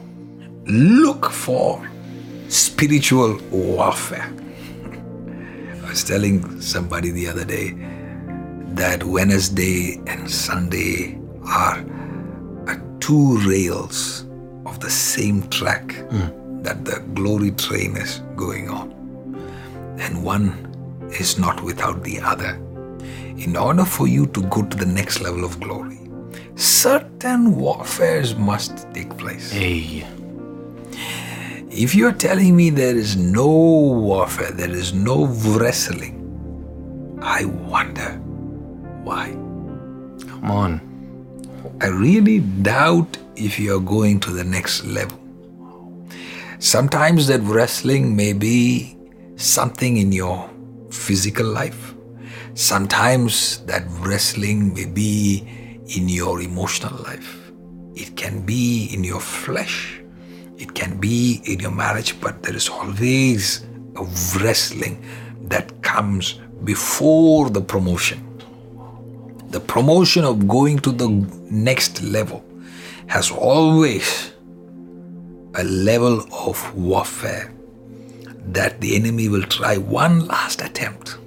Look 0.66 1.30
for 1.32 1.86
spiritual 2.48 3.38
warfare. 3.52 4.34
I 5.84 5.90
was 5.90 6.04
telling 6.06 6.62
somebody 6.62 7.12
the 7.12 7.28
other 7.28 7.44
day 7.44 7.76
that 8.76 9.04
Wednesday 9.04 10.00
and 10.08 10.32
Sunday 10.32 11.20
are, 11.44 11.84
are 12.68 12.82
two 13.02 13.38
rails 13.46 14.26
of 14.66 14.80
the 14.80 14.90
same 14.90 15.46
track 15.50 15.92
hmm. 15.92 16.62
that 16.62 16.86
the 16.86 17.04
glory 17.14 17.52
train 17.52 17.98
is 17.98 18.20
going 18.38 18.70
on. 18.70 18.99
And 20.00 20.24
one 20.24 21.10
is 21.20 21.38
not 21.38 21.62
without 21.62 22.04
the 22.04 22.20
other. 22.20 22.56
In 23.38 23.56
order 23.56 23.86
for 23.86 24.08
you 24.08 24.26
to 24.28 24.42
go 24.44 24.64
to 24.64 24.78
the 24.78 24.86
next 24.86 25.22
level 25.22 25.46
of 25.46 25.60
glory, 25.60 26.00
certain 26.56 27.56
warfares 27.56 28.36
must 28.36 28.92
take 28.94 29.16
place. 29.18 29.52
Hey. 29.52 30.06
If 31.72 31.94
you're 31.96 32.12
telling 32.12 32.56
me 32.56 32.70
there 32.70 32.96
is 32.96 33.16
no 33.16 33.48
warfare, 33.48 34.52
there 34.52 34.72
is 34.72 34.94
no 34.94 35.26
wrestling, 35.26 36.16
I 37.22 37.46
wonder 37.46 38.18
why. 39.04 39.30
Come 40.28 40.52
on. 40.52 40.82
I 41.82 41.88
really 41.88 42.40
doubt 42.40 43.18
if 43.36 43.60
you're 43.60 43.80
going 43.80 44.20
to 44.22 44.32
the 44.32 44.44
next 44.44 44.84
level. 44.84 45.18
Sometimes 46.60 47.28
that 47.28 47.42
wrestling 47.42 48.16
may 48.16 48.34
be 48.34 48.98
something 49.40 49.98
in 49.98 50.12
your 50.12 50.50
physical 50.92 51.46
life. 51.46 51.96
Sometimes 52.56 53.60
that 53.66 53.84
wrestling 54.00 54.74
may 54.74 54.86
be 54.86 55.48
in 55.96 56.10
your 56.10 56.42
emotional 56.42 56.96
life. 57.04 57.52
It 57.96 58.18
can 58.18 58.42
be 58.42 58.90
in 58.94 59.04
your 59.04 59.22
flesh. 59.22 60.02
It 60.58 60.76
can 60.76 61.00
be 61.00 61.42
in 61.46 61.62
your 61.62 61.72
marriage, 61.72 62.20
but 62.20 62.44
there 62.44 62.56
is 62.56 62.68
always 62.68 63.66
a 63.96 64.04
wrestling 64.42 65.02
that 65.44 65.82
comes 65.84 66.34
before 66.66 67.50
the 67.50 67.62
promotion. 67.62 68.26
The 69.52 69.62
promotion 69.62 70.26
of 70.26 70.50
going 70.50 70.80
to 70.80 70.92
the 70.92 71.08
next 71.50 72.04
level 72.04 72.44
has 73.08 73.32
always 73.32 74.34
a 75.56 75.64
level 75.64 76.28
of 76.34 76.76
warfare 76.76 77.54
that 78.48 78.82
the 78.82 78.96
enemy 78.96 79.30
will 79.30 79.44
try 79.44 79.78
one 79.78 80.28
last 80.28 80.62
attempt. 80.62 81.18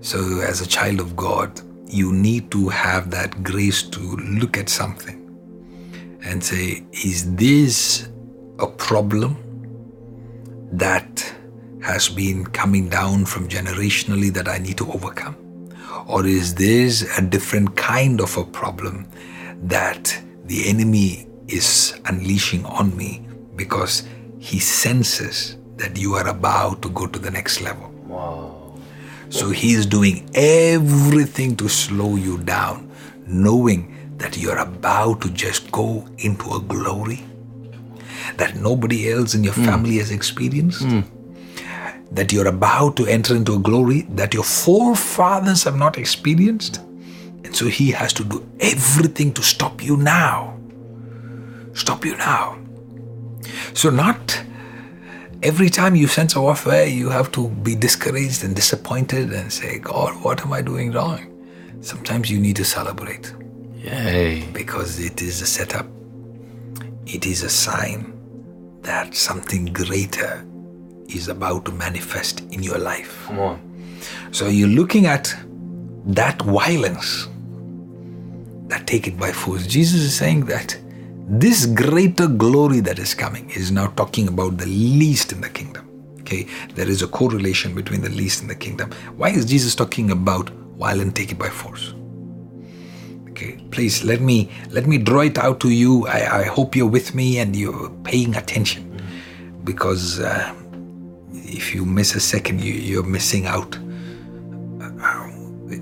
So, 0.00 0.40
as 0.40 0.60
a 0.60 0.66
child 0.66 1.00
of 1.00 1.16
God, 1.16 1.60
you 1.86 2.12
need 2.12 2.50
to 2.52 2.68
have 2.68 3.10
that 3.10 3.42
grace 3.42 3.82
to 3.82 4.00
look 4.00 4.56
at 4.56 4.68
something 4.68 5.22
and 6.24 6.42
say, 6.42 6.84
is 6.92 7.34
this 7.34 8.08
a 8.58 8.66
problem 8.66 9.36
that 10.72 11.34
has 11.82 12.08
been 12.08 12.44
coming 12.46 12.88
down 12.88 13.24
from 13.24 13.48
generationally 13.48 14.32
that 14.32 14.48
I 14.48 14.58
need 14.58 14.78
to 14.78 14.92
overcome? 14.92 15.36
Or 16.06 16.26
is 16.26 16.54
this 16.54 17.18
a 17.18 17.22
different 17.22 17.76
kind 17.76 18.20
of 18.20 18.36
a 18.36 18.44
problem 18.44 19.08
that 19.62 20.16
the 20.44 20.68
enemy 20.68 21.28
is 21.48 21.98
unleashing 22.06 22.64
on 22.66 22.96
me 22.96 23.26
because 23.54 24.02
he 24.38 24.58
senses 24.58 25.56
that 25.76 25.96
you 25.98 26.14
are 26.14 26.28
about 26.28 26.82
to 26.82 26.90
go 26.90 27.06
to 27.06 27.18
the 27.18 27.30
next 27.30 27.60
level? 27.60 27.90
Wow. 28.06 28.74
So 29.28 29.50
he 29.50 29.72
is 29.72 29.86
doing 29.86 30.28
everything 30.34 31.56
to 31.56 31.68
slow 31.68 32.16
you 32.16 32.38
down, 32.38 32.90
knowing 33.26 33.92
that 34.18 34.36
you're 34.36 34.58
about 34.58 35.20
to 35.22 35.30
just 35.30 35.70
go 35.72 36.06
into 36.18 36.54
a 36.54 36.60
glory 36.60 37.24
that 38.36 38.56
nobody 38.56 39.10
else 39.10 39.34
in 39.34 39.44
your 39.44 39.54
hmm. 39.54 39.64
family 39.64 39.96
has 39.98 40.10
experienced. 40.10 40.82
Hmm. 40.82 41.00
That 42.12 42.32
you're 42.32 42.46
about 42.46 42.96
to 42.96 43.06
enter 43.06 43.34
into 43.34 43.54
a 43.54 43.58
glory 43.58 44.02
that 44.10 44.32
your 44.32 44.44
forefathers 44.44 45.64
have 45.64 45.76
not 45.76 45.98
experienced. 45.98 46.78
And 47.44 47.54
so 47.54 47.66
he 47.66 47.90
has 47.90 48.12
to 48.14 48.24
do 48.24 48.48
everything 48.60 49.32
to 49.34 49.42
stop 49.42 49.82
you 49.82 49.96
now. 49.96 50.58
Stop 51.74 52.04
you 52.04 52.16
now. 52.16 52.58
So, 53.74 53.90
not 53.90 54.40
every 55.42 55.68
time 55.68 55.94
you 55.94 56.06
sense 56.06 56.34
a 56.34 56.40
warfare, 56.40 56.86
you 56.86 57.08
have 57.10 57.30
to 57.32 57.48
be 57.48 57.74
discouraged 57.74 58.44
and 58.44 58.54
disappointed 58.54 59.32
and 59.32 59.52
say, 59.52 59.78
God, 59.78 60.22
what 60.24 60.40
am 60.42 60.52
I 60.52 60.62
doing 60.62 60.92
wrong? 60.92 61.32
Sometimes 61.80 62.30
you 62.30 62.40
need 62.40 62.56
to 62.56 62.64
celebrate 62.64 63.32
Yay. 63.76 64.46
because 64.52 64.98
it 64.98 65.22
is 65.22 65.42
a 65.42 65.46
setup, 65.46 65.86
it 67.06 67.26
is 67.26 67.42
a 67.42 67.48
sign 67.48 68.12
that 68.82 69.14
something 69.14 69.66
greater 69.66 70.46
is 71.08 71.28
about 71.28 71.64
to 71.66 71.72
manifest 71.72 72.40
in 72.52 72.62
your 72.62 72.78
life. 72.78 73.24
Come 73.26 73.38
on. 73.38 73.88
So 74.32 74.48
you're 74.48 74.68
looking 74.68 75.06
at 75.06 75.34
that 76.06 76.40
violence 76.42 77.28
that 78.68 78.86
take 78.86 79.06
it 79.06 79.18
by 79.18 79.32
force. 79.32 79.66
Jesus 79.66 80.00
is 80.00 80.16
saying 80.16 80.46
that 80.46 80.76
this 81.28 81.66
greater 81.66 82.28
glory 82.28 82.80
that 82.80 82.98
is 82.98 83.14
coming 83.14 83.50
is 83.50 83.72
now 83.72 83.88
talking 83.88 84.28
about 84.28 84.58
the 84.58 84.66
least 84.66 85.32
in 85.32 85.40
the 85.40 85.48
kingdom. 85.48 85.82
Okay, 86.20 86.46
there 86.74 86.88
is 86.88 87.02
a 87.02 87.08
correlation 87.08 87.74
between 87.74 88.00
the 88.00 88.08
least 88.10 88.40
and 88.40 88.50
the 88.50 88.54
kingdom. 88.54 88.90
Why 89.16 89.30
is 89.30 89.44
Jesus 89.44 89.74
talking 89.74 90.10
about 90.10 90.50
violence 90.78 91.14
take 91.14 91.30
it 91.30 91.38
by 91.38 91.48
force? 91.48 91.94
Okay, 93.30 93.58
please 93.70 94.02
let 94.02 94.20
me 94.20 94.50
let 94.70 94.86
me 94.86 94.98
draw 94.98 95.20
it 95.20 95.38
out 95.38 95.60
to 95.60 95.70
you. 95.70 96.06
I, 96.06 96.40
I 96.40 96.44
hope 96.44 96.74
you're 96.74 96.86
with 96.86 97.14
me 97.14 97.38
and 97.38 97.54
you're 97.54 97.90
paying 98.02 98.34
attention, 98.34 99.00
because 99.62 100.18
uh, 100.20 100.54
if 101.32 101.74
you 101.74 101.84
miss 101.84 102.14
a 102.14 102.20
second, 102.20 102.60
you, 102.60 102.72
you're 102.72 103.04
missing 103.04 103.46
out. 103.46 103.78
Uh, 104.80 105.30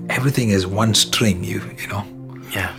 everything 0.09 0.49
is 0.49 0.67
one 0.67 0.93
string. 0.93 1.43
You 1.43 1.61
you 1.77 1.87
know. 1.87 2.03
Yeah. 2.51 2.75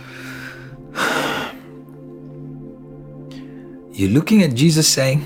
You're 3.97 4.11
looking 4.11 4.43
at 4.43 4.53
Jesus 4.53 4.87
saying, 4.87 5.25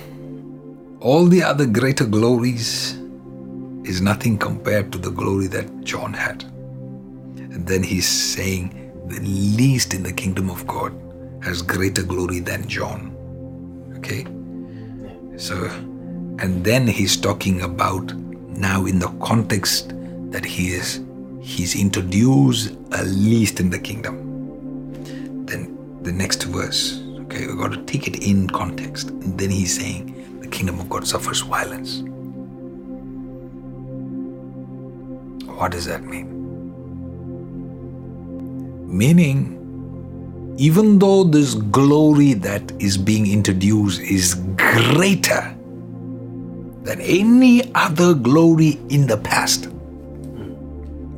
all 1.01 1.25
the 1.25 1.43
other 1.43 1.65
greater 1.65 2.05
glories 2.05 2.93
is 3.83 3.99
nothing 3.99 4.37
compared 4.37 4.93
to 4.93 4.97
the 4.97 5.11
glory 5.11 5.47
that 5.47 5.83
John 5.83 6.13
had. 6.13 6.43
And 7.35 7.67
then 7.67 7.83
he's 7.83 8.07
saying, 8.07 8.93
the 9.07 9.19
least 9.19 9.93
in 9.93 10.03
the 10.03 10.13
kingdom 10.13 10.49
of 10.49 10.65
God 10.67 10.93
has 11.43 11.61
greater 11.61 12.01
glory 12.01 12.39
than 12.39 12.65
John. 12.69 13.13
Okay? 13.97 14.23
So, 15.35 15.65
and 16.39 16.63
then 16.63 16.87
he's 16.87 17.17
talking 17.17 17.63
about 17.63 18.13
now 18.15 18.85
in 18.85 18.99
the 18.99 19.09
context 19.21 19.89
that 20.31 20.45
he 20.45 20.69
is, 20.69 21.01
he's 21.41 21.75
introduced 21.75 22.73
a 22.93 23.03
least 23.03 23.59
in 23.59 23.69
the 23.69 23.79
kingdom. 23.79 25.43
Then 25.45 25.77
the 26.03 26.13
next 26.13 26.43
verse, 26.43 27.00
okay, 27.31 27.47
we 27.47 27.55
got 27.55 27.71
to 27.71 27.81
take 27.83 28.07
it 28.07 28.23
in 28.23 28.49
context. 28.49 29.09
And 29.09 29.39
then 29.39 29.49
he's 29.49 29.77
saying, 29.79 30.39
the 30.41 30.47
kingdom 30.47 30.79
of 30.79 30.89
God 30.89 31.07
suffers 31.07 31.41
violence. 31.41 32.01
What 35.47 35.71
does 35.71 35.85
that 35.85 36.03
mean? 36.03 36.27
Meaning, 38.85 39.57
even 40.57 40.99
though 40.99 41.23
this 41.23 41.53
glory 41.53 42.33
that 42.33 42.71
is 42.81 42.97
being 42.97 43.31
introduced 43.31 44.01
is 44.01 44.35
greater 44.57 45.55
than 46.83 46.99
any 46.99 47.73
other 47.75 48.13
glory 48.13 48.79
in 48.89 49.07
the 49.07 49.17
past, 49.17 49.69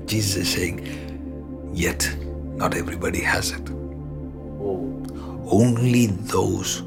Jesus 0.05 0.36
is 0.36 0.49
saying, 0.49 1.72
yet 1.74 2.07
not 2.55 2.76
everybody 2.76 3.22
has 3.22 3.51
it. 3.51 3.70
Oh. 4.61 4.92
Only 5.53 6.07
those 6.07 6.81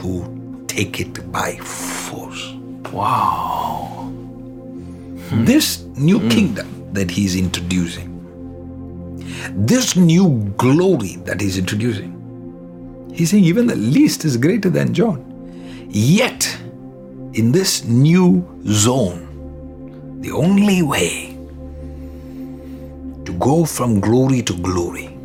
who 0.00 0.64
take 0.68 1.00
it 1.00 1.30
by 1.30 1.56
force. 1.56 2.54
Wow. 2.90 4.08
Hmm. 5.28 5.44
This 5.44 5.82
new 5.98 6.18
hmm. 6.20 6.28
kingdom 6.30 6.92
that 6.94 7.10
he's 7.10 7.36
introducing, 7.36 8.08
this 9.54 9.96
new 9.96 10.50
glory 10.56 11.16
that 11.26 11.42
he's 11.42 11.58
introducing, 11.58 13.12
he's 13.14 13.32
saying 13.32 13.44
even 13.44 13.66
the 13.66 13.76
least 13.76 14.24
is 14.24 14.38
greater 14.38 14.70
than 14.70 14.94
John. 14.94 15.20
Yet, 15.90 16.56
in 17.34 17.52
this 17.52 17.84
new 17.84 18.42
zone, 18.66 20.22
the 20.22 20.30
only 20.30 20.80
way 20.80 21.36
to 23.26 23.32
go 23.38 23.66
from 23.66 24.00
glory 24.00 24.40
to 24.40 24.54
glory, 24.54 25.15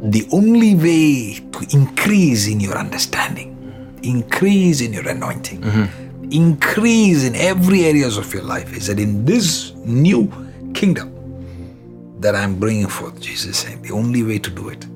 the 0.00 0.26
only 0.32 0.74
way 0.74 1.40
to 1.52 1.76
increase 1.76 2.46
in 2.46 2.60
your 2.60 2.76
understanding, 2.76 3.54
increase 4.02 4.80
in 4.80 4.92
your 4.92 5.08
anointing, 5.08 5.62
increase 6.30 7.24
in 7.24 7.34
every 7.34 7.84
areas 7.84 8.16
of 8.16 8.32
your 8.32 8.42
life 8.42 8.76
is 8.76 8.86
that 8.86 8.98
in 8.98 9.24
this 9.24 9.72
new 9.84 10.30
kingdom 10.74 11.14
that 12.20 12.34
I'm 12.34 12.58
bringing 12.58 12.86
forth, 12.86 13.20
Jesus 13.20 13.58
saying 13.58 13.82
the 13.82 13.92
only 13.92 14.22
way 14.22 14.38
to 14.38 14.50
do 14.50 14.68
it 14.68 14.86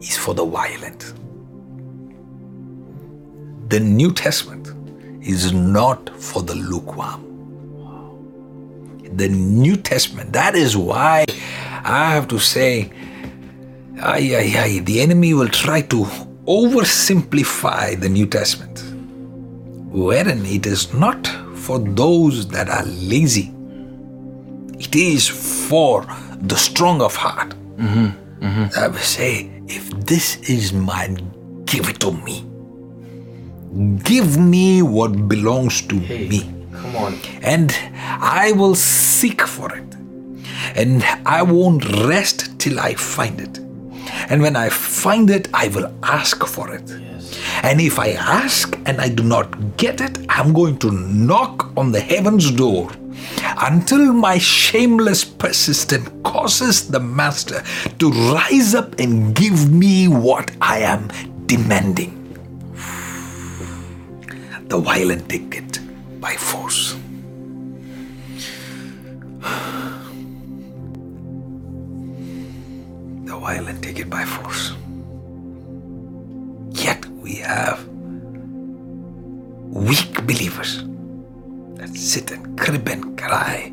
is 0.00 0.16
for 0.16 0.34
the 0.34 0.44
violent. 0.44 1.14
The 3.70 3.80
New 3.80 4.12
Testament 4.12 4.68
is 5.22 5.52
not 5.52 6.10
for 6.20 6.42
the 6.42 6.54
lukewarm. 6.54 7.22
The 9.16 9.28
New 9.28 9.76
Testament, 9.76 10.32
that 10.32 10.54
is 10.54 10.76
why 10.76 11.24
I 11.84 12.12
have 12.12 12.28
to 12.28 12.38
say, 12.38 12.90
ay, 14.00 14.34
ay, 14.34 14.56
ay, 14.58 14.78
the 14.80 15.00
enemy 15.00 15.34
will 15.34 15.48
try 15.48 15.80
to 15.82 16.04
oversimplify 16.46 17.98
the 18.00 18.08
New 18.08 18.26
Testament, 18.26 18.82
wherein 19.90 20.44
it 20.46 20.66
is 20.66 20.92
not 20.92 21.26
for 21.54 21.78
those 21.78 22.46
that 22.48 22.68
are 22.68 22.84
lazy, 22.84 23.52
it 24.78 24.94
is 24.94 25.28
for 25.68 26.04
the 26.42 26.56
strong 26.56 27.00
of 27.00 27.16
heart. 27.16 27.54
Mm-hmm, 27.76 28.44
mm-hmm. 28.44 28.78
I 28.78 28.88
will 28.88 28.98
say, 28.98 29.50
if 29.66 29.88
this 30.06 30.36
is 30.50 30.72
mine, 30.72 31.64
give 31.64 31.88
it 31.88 32.00
to 32.00 32.12
me. 32.12 32.44
Give 34.04 34.38
me 34.38 34.82
what 34.82 35.28
belongs 35.28 35.80
to 35.82 35.94
me. 35.94 36.52
Come 36.72 36.96
on. 36.96 37.18
And 37.42 37.74
I 38.20 38.52
will 38.52 38.74
seek 38.74 39.42
for 39.42 39.74
it. 39.74 39.96
And 40.76 41.02
I 41.24 41.42
won't 41.42 41.84
rest 42.04 42.58
till 42.58 42.78
I 42.78 42.94
find 42.94 43.40
it. 43.40 43.63
And 44.28 44.42
when 44.42 44.56
I 44.56 44.68
find 44.68 45.30
it, 45.30 45.48
I 45.52 45.68
will 45.68 45.92
ask 46.02 46.44
for 46.46 46.72
it. 46.74 46.88
Yes. 46.88 47.38
And 47.62 47.80
if 47.80 47.98
I 47.98 48.12
ask 48.12 48.78
and 48.86 49.00
I 49.00 49.08
do 49.08 49.22
not 49.22 49.76
get 49.76 50.00
it, 50.00 50.18
I'm 50.28 50.52
going 50.52 50.78
to 50.78 50.90
knock 50.90 51.72
on 51.76 51.92
the 51.92 52.00
heaven's 52.00 52.50
door 52.50 52.90
until 53.58 54.12
my 54.12 54.38
shameless 54.38 55.24
persistence 55.24 56.08
causes 56.24 56.88
the 56.88 57.00
Master 57.00 57.62
to 57.98 58.10
rise 58.10 58.74
up 58.74 58.98
and 58.98 59.34
give 59.34 59.70
me 59.70 60.08
what 60.08 60.50
I 60.60 60.78
am 60.80 61.08
demanding. 61.46 62.20
The 64.68 64.78
violent 64.78 65.28
take 65.28 65.54
it 65.56 65.80
by 66.20 66.34
force. 66.34 66.96
The 73.24 73.36
violent 73.36 73.82
take 73.82 73.98
it 73.98 74.08
by 74.10 74.24
force. 74.24 74.72
Yet 76.70 77.06
we 77.06 77.36
have 77.36 77.86
weak 79.74 80.24
believers 80.26 80.84
that 81.76 81.94
sit 81.94 82.30
and 82.30 82.58
crib 82.58 82.88
and 82.88 83.18
cry 83.18 83.72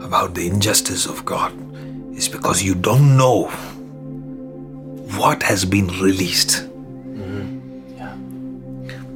about 0.00 0.34
the 0.34 0.46
injustice 0.46 1.06
of 1.06 1.24
God. 1.24 1.52
It's 2.16 2.28
because 2.28 2.62
you 2.62 2.74
don't 2.74 3.16
know 3.16 3.44
what 5.16 5.42
has 5.42 5.64
been 5.64 5.88
released. 6.00 6.68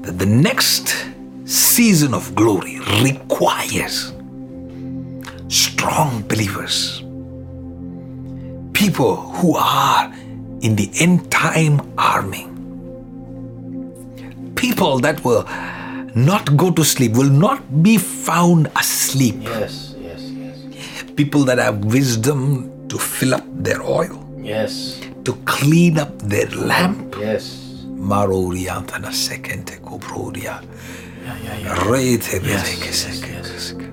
That 0.02 0.18
the 0.18 0.26
next 0.26 1.06
season 1.44 2.12
of 2.12 2.34
glory 2.34 2.80
requires 3.02 4.12
strong 5.48 6.22
believers, 6.22 7.01
people 8.82 9.14
who 9.38 9.54
are 9.56 10.12
in 10.60 10.74
the 10.74 10.90
end 10.98 11.30
time 11.30 11.80
army, 11.96 12.44
people 14.56 14.98
that 14.98 15.22
will 15.24 15.44
not 16.16 16.56
go 16.56 16.70
to 16.72 16.82
sleep, 16.84 17.12
will 17.12 17.30
not 17.30 17.62
be 17.82 17.96
found 17.96 18.66
asleep, 18.76 19.36
Yes. 19.40 19.94
Yes. 20.02 20.20
Yes. 20.34 21.04
people 21.14 21.44
that 21.44 21.58
have 21.58 21.84
wisdom 21.84 22.70
to 22.88 22.98
fill 22.98 23.34
up 23.38 23.44
their 23.66 23.80
oil, 23.82 24.18
Yes. 24.42 24.98
to 25.24 25.32
clean 25.44 25.96
up 25.98 26.18
their 26.18 26.50
lamp. 26.50 27.14
Yes. 27.20 27.44
Maroriantana 27.86 29.12
sekente 29.12 29.78
kubrodia. 29.78 30.58
Yeah. 31.22 31.38
Yeah. 31.44 31.58
Yeah. 31.58 31.90
Rete 31.90 32.40
Yes, 32.42 32.66
yes, 32.82 33.22
yes. 33.30 33.46
seke. 33.70 33.86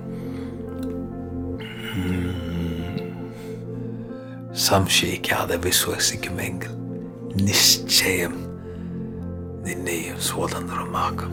സംശയിക്കാതെ 4.67 5.57
വിശ്വസിക്കുമെങ്കിൽ 5.67 6.73
നിശ്ചയം 7.47 8.35
നിന്നെയും 9.67 10.19
സ്വതന്ത്രമാക്കും 10.29 11.33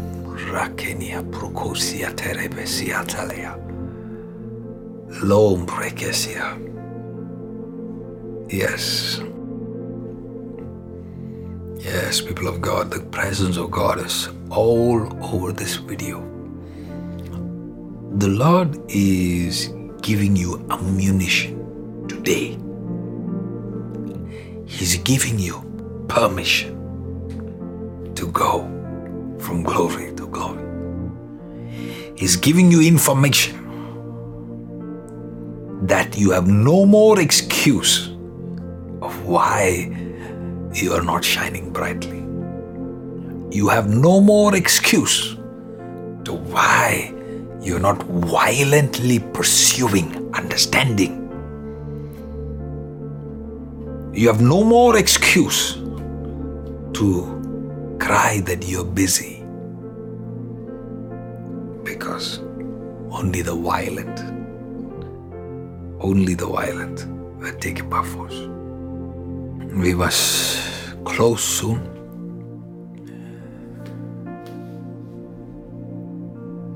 റാക്കെനിയ 0.53 1.15
പ്രൊക്കോസിയ 1.35 2.03
തെരബെസിയ 2.21 3.03
തലയ 3.13 3.47
ലോം 5.31 5.63
ബ്രേക്കസിയ 5.73 6.37
Yes. 8.53 9.21
Yes, 11.79 12.19
people 12.19 12.47
of 12.47 12.59
God, 12.59 12.91
the 12.91 12.99
presence 12.99 13.55
of 13.55 13.71
God 13.71 13.99
is 13.99 14.27
all 14.51 14.99
over 15.23 15.53
this 15.53 15.75
video. 15.77 16.17
The 18.15 18.27
Lord 18.27 18.77
is 18.89 19.69
giving 20.01 20.35
you 20.35 20.51
ammunition 20.69 21.53
today. 22.07 22.57
He's 24.66 24.96
giving 24.98 25.38
you 25.38 25.62
permission 26.08 26.74
to 28.14 28.26
go 28.32 28.62
from 29.38 29.62
glory 29.62 30.12
to 30.16 30.26
glory. 30.26 30.64
He's 32.16 32.36
giving 32.36 32.70
you 32.70 32.82
information 32.82 33.62
that 35.86 36.16
you 36.18 36.30
have 36.32 36.48
no 36.48 36.84
more 36.84 37.20
excuse 37.20 38.08
of 39.02 39.24
why 39.24 39.92
you 40.74 40.92
are 40.92 41.02
not 41.02 41.24
shining 41.24 41.72
brightly. 41.72 42.18
You 43.56 43.68
have 43.68 43.88
no 43.88 44.20
more 44.20 44.56
excuse 44.56 45.34
to 46.24 46.32
why 46.32 47.14
you're 47.60 47.78
not 47.80 48.02
violently 48.02 49.20
pursuing 49.20 50.34
understanding. 50.34 51.25
You 54.16 54.28
have 54.28 54.40
no 54.40 54.64
more 54.64 54.96
excuse 54.96 55.74
to 56.94 57.96
cry 58.00 58.40
that 58.46 58.64
you're 58.66 58.82
busy 58.82 59.44
because 61.84 62.38
only 63.10 63.42
the 63.42 63.54
violent, 63.54 64.20
only 66.00 66.32
the 66.32 66.46
violent 66.46 67.06
were 67.38 67.52
taken 67.60 67.90
by 67.90 68.02
force. 68.02 68.38
We 69.74 69.92
must 69.92 70.94
close 71.04 71.44
soon. 71.44 71.82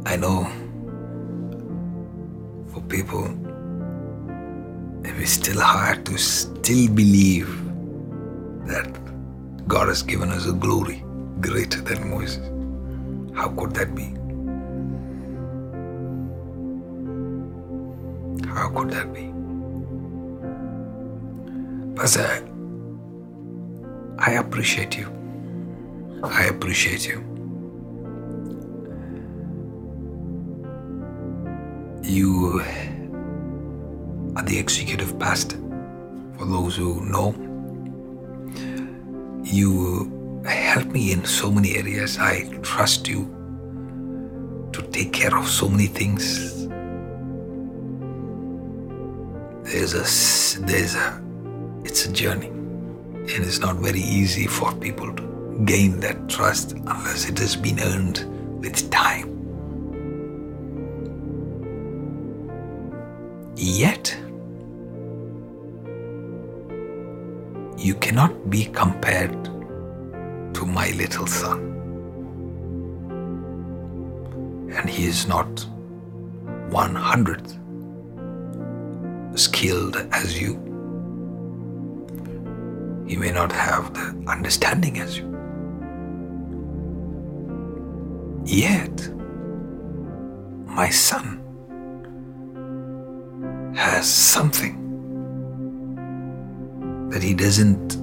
I 0.05 0.17
know 0.17 0.47
for 2.69 2.83
people, 2.83 3.35
it 5.21 5.25
is 5.25 5.33
still 5.33 5.61
hard 5.61 6.07
to 6.07 6.17
still 6.17 6.89
believe 6.89 7.49
that 8.67 8.89
God 9.69 9.89
has 9.89 10.03
given 10.03 10.31
us 10.31 10.47
a 10.47 10.53
glory 10.53 11.05
greater 11.41 11.83
than 11.83 12.09
Moses. 12.09 12.47
How 13.37 13.49
could 13.51 13.75
that 13.75 13.95
be? 13.95 14.07
How 18.49 18.71
could 18.71 18.91
that 18.93 19.13
be? 19.13 19.27
Pastor, 21.97 22.49
I 24.19 24.33
appreciate 24.33 24.97
you. 24.97 25.09
I 26.25 26.45
appreciate 26.45 27.07
you. 27.07 27.23
You 32.03 32.65
the 34.47 34.59
executive 34.59 35.19
pastor. 35.19 35.57
For 36.39 36.47
those 36.47 36.77
who 36.77 37.05
know, 37.05 37.35
you 39.45 40.43
help 40.47 40.87
me 40.87 41.13
in 41.13 41.25
so 41.25 41.51
many 41.51 41.77
areas. 41.77 42.19
I 42.19 42.49
trust 42.63 43.09
you 43.09 43.25
to 44.73 44.83
take 44.91 45.13
care 45.13 45.37
of 45.37 45.49
so 45.49 45.69
many 45.69 45.87
things. 45.87 46.67
There's 49.65 49.95
a, 49.95 50.61
there's 50.63 50.95
a, 50.95 51.23
it's 51.85 52.07
a 52.07 52.13
journey, 52.13 52.49
and 52.49 53.45
it's 53.45 53.59
not 53.61 53.77
very 53.77 54.01
easy 54.01 54.47
for 54.47 54.73
people 54.75 55.15
to 55.15 55.63
gain 55.65 56.01
that 56.01 56.29
trust 56.29 56.73
unless 56.73 57.29
it 57.29 57.39
has 57.39 57.55
been 57.55 57.79
earned 57.81 58.25
with 58.61 58.91
time. 58.91 59.37
Yet, 63.57 64.17
you 67.91 67.97
cannot 67.97 68.49
be 68.49 68.67
compared 68.67 69.45
to 70.55 70.65
my 70.65 70.91
little 70.91 71.27
son. 71.27 71.59
And 74.77 74.89
he 74.89 75.07
is 75.07 75.27
not 75.27 75.67
one 76.71 76.95
hundredth 76.95 77.59
skilled 79.35 79.97
as 80.13 80.41
you. 80.41 80.53
He 83.09 83.17
may 83.17 83.33
not 83.33 83.51
have 83.51 83.93
the 83.93 84.07
understanding 84.31 85.01
as 85.01 85.19
you. 85.19 85.27
Yet, 88.45 89.09
my 90.65 90.91
son 90.91 91.27
has 93.75 94.09
something 94.09 94.80
that 97.11 97.23
he 97.23 97.35
doesn't 97.35 97.97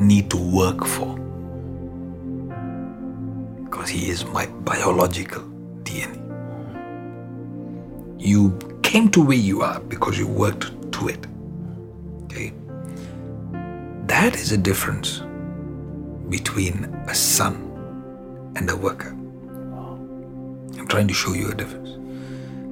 need 0.00 0.30
to 0.30 0.36
work 0.36 0.84
for. 0.84 1.24
because 3.84 3.90
he 3.90 4.08
is 4.08 4.24
my 4.26 4.46
biological 4.46 5.42
DNA. 5.82 6.20
You 8.18 8.58
came 8.82 9.10
to 9.10 9.22
where 9.22 9.36
you 9.36 9.60
are 9.60 9.78
because 9.80 10.18
you 10.18 10.26
worked 10.26 10.70
to 10.92 11.08
it. 11.08 11.26
Okay? 12.22 12.52
That 14.06 14.36
is 14.36 14.52
a 14.52 14.56
difference 14.56 15.20
between 16.30 16.84
a 17.08 17.14
son 17.14 17.54
and 18.56 18.70
a 18.70 18.76
worker. 18.76 19.10
I'm 20.78 20.86
trying 20.88 21.08
to 21.08 21.14
show 21.14 21.34
you 21.34 21.50
a 21.50 21.54
difference. 21.54 21.90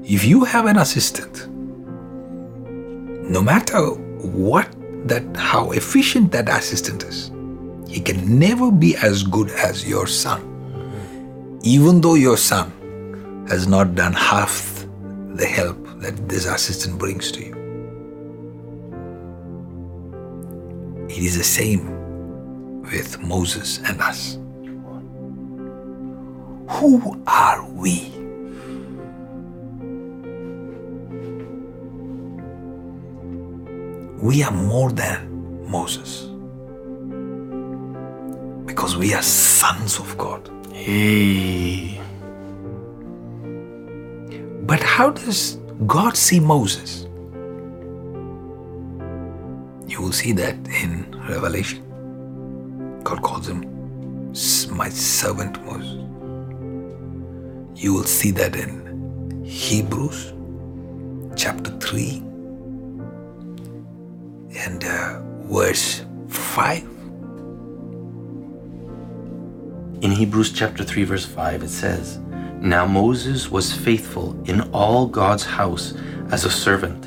If 0.08 0.24
you 0.24 0.44
have 0.44 0.64
an 0.64 0.78
assistant, 0.78 1.46
no 3.28 3.42
matter 3.42 3.80
what 3.80 4.66
that 5.06 5.24
how 5.36 5.70
efficient 5.72 6.32
that 6.32 6.48
assistant 6.48 7.02
is, 7.04 7.30
he 7.88 8.00
can 8.00 8.38
never 8.38 8.70
be 8.70 8.96
as 8.96 9.22
good 9.22 9.50
as 9.50 9.86
your 9.88 10.06
son. 10.06 10.48
Even 11.62 12.00
though 12.00 12.14
your 12.14 12.36
son 12.36 12.70
has 13.48 13.66
not 13.66 13.94
done 13.94 14.12
half 14.12 14.86
the 15.34 15.46
help 15.46 15.78
that 16.00 16.28
this 16.28 16.46
assistant 16.46 16.98
brings 16.98 17.30
to 17.32 17.44
you. 17.44 17.52
It 21.08 21.18
is 21.18 21.36
the 21.36 21.44
same 21.44 22.82
with 22.82 23.20
Moses 23.20 23.78
and 23.78 24.00
us. 24.00 24.38
Who 26.78 27.22
are 27.26 27.68
we? 27.70 28.11
We 34.22 34.44
are 34.44 34.52
more 34.52 34.92
than 34.92 35.68
Moses 35.68 36.26
because 38.66 38.96
we 38.96 39.12
are 39.14 39.22
sons 39.22 39.98
of 39.98 40.16
God. 40.16 40.48
Hey. 40.72 42.00
But 44.62 44.80
how 44.80 45.10
does 45.10 45.58
God 45.88 46.16
see 46.16 46.38
Moses? 46.38 47.08
You 49.88 50.00
will 50.00 50.12
see 50.12 50.30
that 50.34 50.54
in 50.68 51.20
Revelation. 51.28 51.82
God 53.02 53.22
calls 53.22 53.48
him 53.48 53.62
my 54.70 54.88
servant 54.88 55.60
Moses. 55.64 55.98
You 57.74 57.92
will 57.92 58.04
see 58.04 58.30
that 58.30 58.54
in 58.54 59.42
Hebrews 59.44 60.32
chapter 61.36 61.76
3 61.80 62.22
and 64.56 64.84
uh, 64.84 65.20
verse 65.44 66.04
5. 66.28 66.82
In 70.02 70.10
Hebrews 70.10 70.52
chapter 70.52 70.82
3, 70.84 71.04
verse 71.04 71.24
5, 71.24 71.62
it 71.62 71.68
says, 71.70 72.18
Now 72.60 72.86
Moses 72.86 73.50
was 73.50 73.72
faithful 73.72 74.36
in 74.46 74.62
all 74.72 75.06
God's 75.06 75.44
house 75.44 75.94
as 76.30 76.44
a 76.44 76.50
servant 76.50 77.04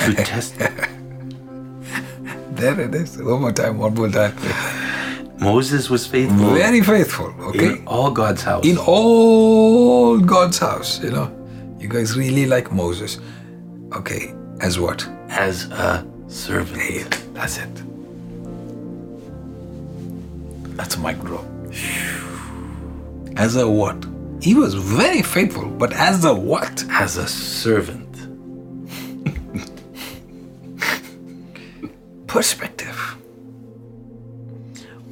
to 0.00 0.14
test. 0.24 0.56
There 2.56 2.80
it 2.80 2.94
is. 2.94 3.18
One 3.22 3.40
more 3.40 3.52
time, 3.52 3.78
one 3.78 3.94
more 3.94 4.08
time. 4.08 4.34
Moses 5.38 5.90
was 5.90 6.06
faithful 6.06 6.54
Very 6.54 6.80
faithful, 6.80 7.34
okay? 7.40 7.72
in 7.72 7.86
all 7.86 8.10
God's 8.10 8.42
house. 8.42 8.64
in 8.64 8.78
all 8.78 10.18
God's 10.18 10.58
house, 10.58 11.02
you 11.02 11.10
know. 11.10 11.30
You 11.78 11.88
guys 11.88 12.16
really 12.16 12.46
like 12.46 12.72
Moses. 12.72 13.18
Okay, 13.92 14.32
as 14.60 14.78
what? 14.78 15.06
as 15.28 15.64
a 15.72 16.06
servant. 16.28 16.80
Hey, 16.80 17.04
that's 17.32 17.58
it. 17.58 17.74
That's 20.76 20.96
a 20.96 21.00
mic 21.00 21.20
drop. 21.20 21.44
As 23.36 23.56
a 23.56 23.68
what? 23.68 24.04
He 24.40 24.54
was 24.54 24.74
very 24.74 25.22
faithful, 25.22 25.68
but 25.68 25.92
as 25.92 26.24
a 26.24 26.34
what? 26.34 26.84
As 26.90 27.16
a 27.16 27.26
servant. 27.26 28.10
Perspective. 32.26 33.16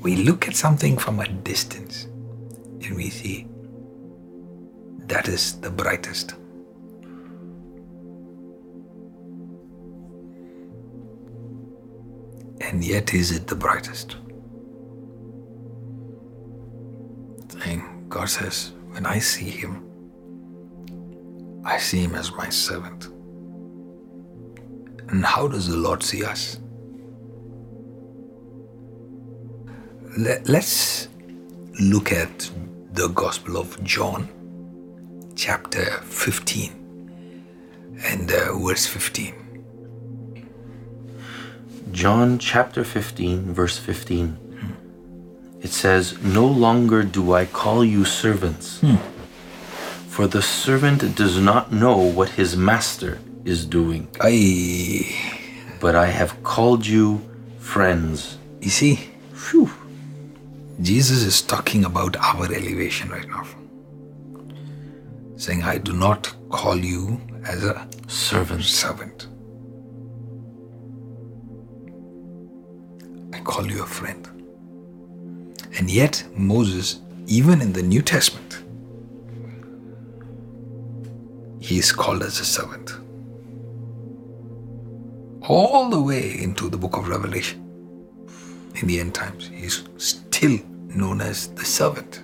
We 0.02 0.16
look 0.16 0.48
at 0.48 0.56
something 0.56 0.98
from 0.98 1.20
a 1.20 1.28
distance 1.28 2.08
and 2.82 2.96
we 2.96 3.08
see 3.08 3.46
that 5.06 5.28
is 5.28 5.60
the 5.60 5.70
brightest. 5.70 6.34
And 12.62 12.84
yet, 12.84 13.12
is 13.12 13.32
it 13.32 13.46
the 13.48 13.56
brightest? 13.56 14.16
Saying, 17.48 18.06
God 18.08 18.28
says, 18.28 18.72
when 18.92 19.04
I 19.04 19.18
see 19.18 19.50
him, 19.50 19.84
I 21.64 21.78
see 21.78 22.00
him 22.04 22.14
as 22.14 22.32
my 22.32 22.48
servant. 22.48 23.06
And 25.08 25.24
how 25.24 25.48
does 25.48 25.68
the 25.68 25.76
Lord 25.76 26.02
see 26.02 26.24
us? 26.24 26.58
Let, 30.16 30.48
us 30.48 31.08
look 31.80 32.12
at 32.12 32.50
the 32.92 33.08
Gospel 33.08 33.56
of 33.56 33.82
John, 33.82 34.28
chapter 35.36 35.84
15, 36.02 36.72
and 38.04 38.30
uh, 38.30 38.56
verse 38.58 38.86
15. 38.86 39.41
John 41.92 42.38
chapter 42.38 42.84
15, 42.84 43.52
verse 43.52 43.76
15. 43.78 44.38
It 45.60 45.70
says, 45.70 46.20
No 46.22 46.46
longer 46.46 47.02
do 47.02 47.34
I 47.34 47.44
call 47.44 47.84
you 47.84 48.04
servants, 48.04 48.80
hmm. 48.80 48.96
for 50.08 50.26
the 50.26 50.42
servant 50.42 51.14
does 51.14 51.38
not 51.38 51.70
know 51.70 51.96
what 51.98 52.30
his 52.30 52.56
master 52.56 53.20
is 53.44 53.66
doing, 53.66 54.08
Aye. 54.20 55.14
but 55.80 55.94
I 55.94 56.06
have 56.06 56.42
called 56.42 56.86
you 56.86 57.20
friends. 57.58 58.38
You 58.60 58.70
see, 58.70 59.10
Phew. 59.34 59.70
Jesus 60.80 61.22
is 61.22 61.42
talking 61.42 61.84
about 61.84 62.16
our 62.16 62.46
elevation 62.46 63.10
right 63.10 63.28
now. 63.28 63.44
Saying, 65.36 65.62
I 65.62 65.78
do 65.78 65.92
not 65.92 66.32
call 66.48 66.76
you 66.76 67.20
as 67.44 67.64
a 67.64 67.86
Servants. 68.08 68.68
servant. 68.68 69.26
Call 73.44 73.70
you 73.70 73.82
a 73.82 73.86
friend. 73.86 74.28
And 75.78 75.90
yet, 75.90 76.24
Moses, 76.34 77.00
even 77.26 77.60
in 77.60 77.72
the 77.72 77.82
New 77.82 78.02
Testament, 78.02 78.62
he 81.60 81.78
is 81.78 81.92
called 81.92 82.22
as 82.22 82.40
a 82.40 82.44
servant. 82.44 82.92
All 85.42 85.90
the 85.90 86.00
way 86.00 86.40
into 86.42 86.68
the 86.68 86.76
book 86.76 86.96
of 86.96 87.08
Revelation. 87.08 87.58
In 88.76 88.86
the 88.86 89.00
end 89.00 89.14
times, 89.14 89.48
he 89.48 89.64
is 89.64 89.84
still 89.96 90.58
known 90.88 91.20
as 91.20 91.48
the 91.54 91.64
servant. 91.64 92.22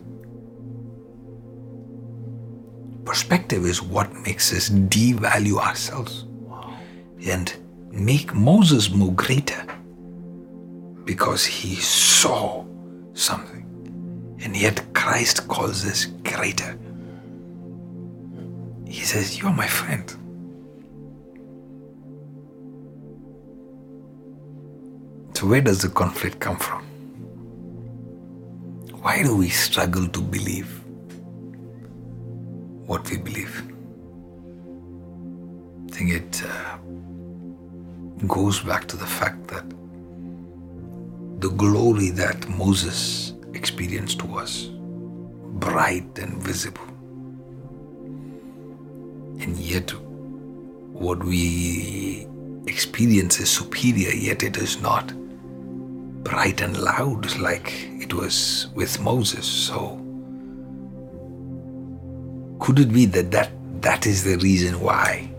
Perspective 3.05 3.65
is 3.65 3.81
what 3.83 4.13
makes 4.13 4.53
us 4.53 4.69
devalue 4.69 5.59
ourselves 5.59 6.27
and 7.27 7.55
make 7.91 8.35
Moses 8.35 8.91
more 8.91 9.13
greater 9.13 9.65
because 11.09 11.47
he 11.47 11.75
saw 11.77 12.67
something. 13.15 13.65
And 14.45 14.55
yet 14.55 14.93
Christ 14.93 15.49
calls 15.49 15.87
us 15.87 16.05
greater. 16.05 16.79
He 18.87 19.01
says, 19.01 19.39
You're 19.39 19.55
my 19.65 19.67
friend. 19.67 20.07
So, 25.35 25.47
where 25.47 25.63
does 25.63 25.81
the 25.81 25.89
conflict 25.89 26.41
come 26.41 26.59
from? 26.59 26.83
Why 29.01 29.23
do 29.23 29.35
we 29.35 29.49
struggle 29.49 30.07
to 30.09 30.21
believe 30.21 30.71
what 32.87 33.11
we 33.11 33.17
believe? 33.17 33.55
I 35.87 35.91
think 35.91 36.11
it 36.21 36.43
uh, 36.45 36.77
goes 38.27 38.61
back 38.61 38.87
to 38.89 38.97
the 38.99 39.07
fact 39.07 39.49
that 39.49 39.65
the 41.39 41.51
glory 41.51 42.11
that 42.11 42.49
Moses 42.49 43.33
experienced 43.55 44.25
was 44.25 44.71
bright 45.61 46.19
and 46.19 46.43
visible. 46.43 46.83
And 49.41 49.57
yet, 49.57 49.91
what 50.93 51.23
we 51.23 52.27
experience 52.67 53.39
is 53.39 53.51
superior, 53.51 54.11
yet 54.11 54.43
it 54.43 54.57
is 54.57 54.83
not 54.83 55.13
bright 56.25 56.61
and 56.61 56.77
loud 56.77 57.39
like 57.39 57.73
it 58.01 58.13
was 58.13 58.67
with 58.75 58.99
Moses. 58.99 59.47
So, 59.47 59.95
could 62.59 62.81
it 62.81 62.93
be 62.93 63.07
that 63.07 63.31
that, 63.31 63.53
that 63.81 64.07
is 64.07 64.25
the 64.25 64.39
reason 64.39 64.81
why 64.81 65.31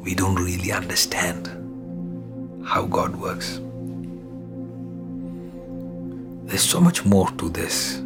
we 0.00 0.14
don't 0.14 0.36
really 0.36 0.70
understand 0.70 1.48
how 2.64 2.86
God 2.86 3.16
works? 3.16 3.60
There's 6.52 6.68
so 6.68 6.80
much 6.82 7.06
more 7.06 7.30
to 7.38 7.48
this. 7.48 8.02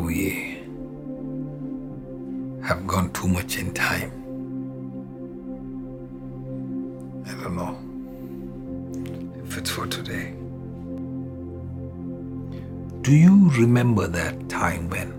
We 0.00 0.62
have 2.64 2.86
gone 2.86 3.10
too 3.12 3.28
much 3.28 3.58
in 3.58 3.74
time. 3.74 4.10
I 7.26 7.32
don't 7.42 7.54
know 7.54 7.76
if 9.44 9.58
it's 9.58 9.68
for 9.68 9.86
today. 9.86 10.32
Do 13.02 13.14
you 13.14 13.50
remember 13.50 14.06
that 14.06 14.48
time 14.48 14.88
when 14.88 15.12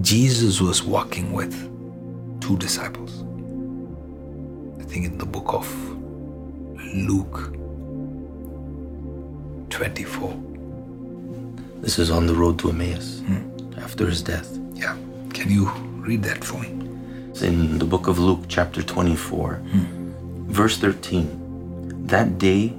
Jesus 0.00 0.60
was 0.60 0.84
walking 0.84 1.32
with 1.32 1.54
two 2.40 2.56
disciples? 2.58 3.24
Think 4.96 5.12
in 5.12 5.18
the 5.18 5.26
book 5.26 5.52
of 5.52 5.68
Luke 6.94 7.52
24. 9.68 10.34
This 11.82 11.98
is 11.98 12.10
on 12.10 12.26
the 12.26 12.32
road 12.34 12.58
to 12.60 12.70
Emmaus 12.70 13.20
after 13.76 14.06
his 14.06 14.22
death. 14.22 14.58
Yeah. 14.72 14.96
Can 15.34 15.50
you 15.50 15.68
read 16.00 16.22
that 16.22 16.42
for 16.42 16.58
me? 16.62 16.70
It's 17.28 17.42
in 17.42 17.78
the 17.78 17.84
book 17.84 18.06
of 18.06 18.18
Luke, 18.18 18.44
chapter 18.48 18.82
24, 18.82 19.60
verse 20.48 20.78
13. 20.78 22.06
That 22.06 22.38
day, 22.38 22.72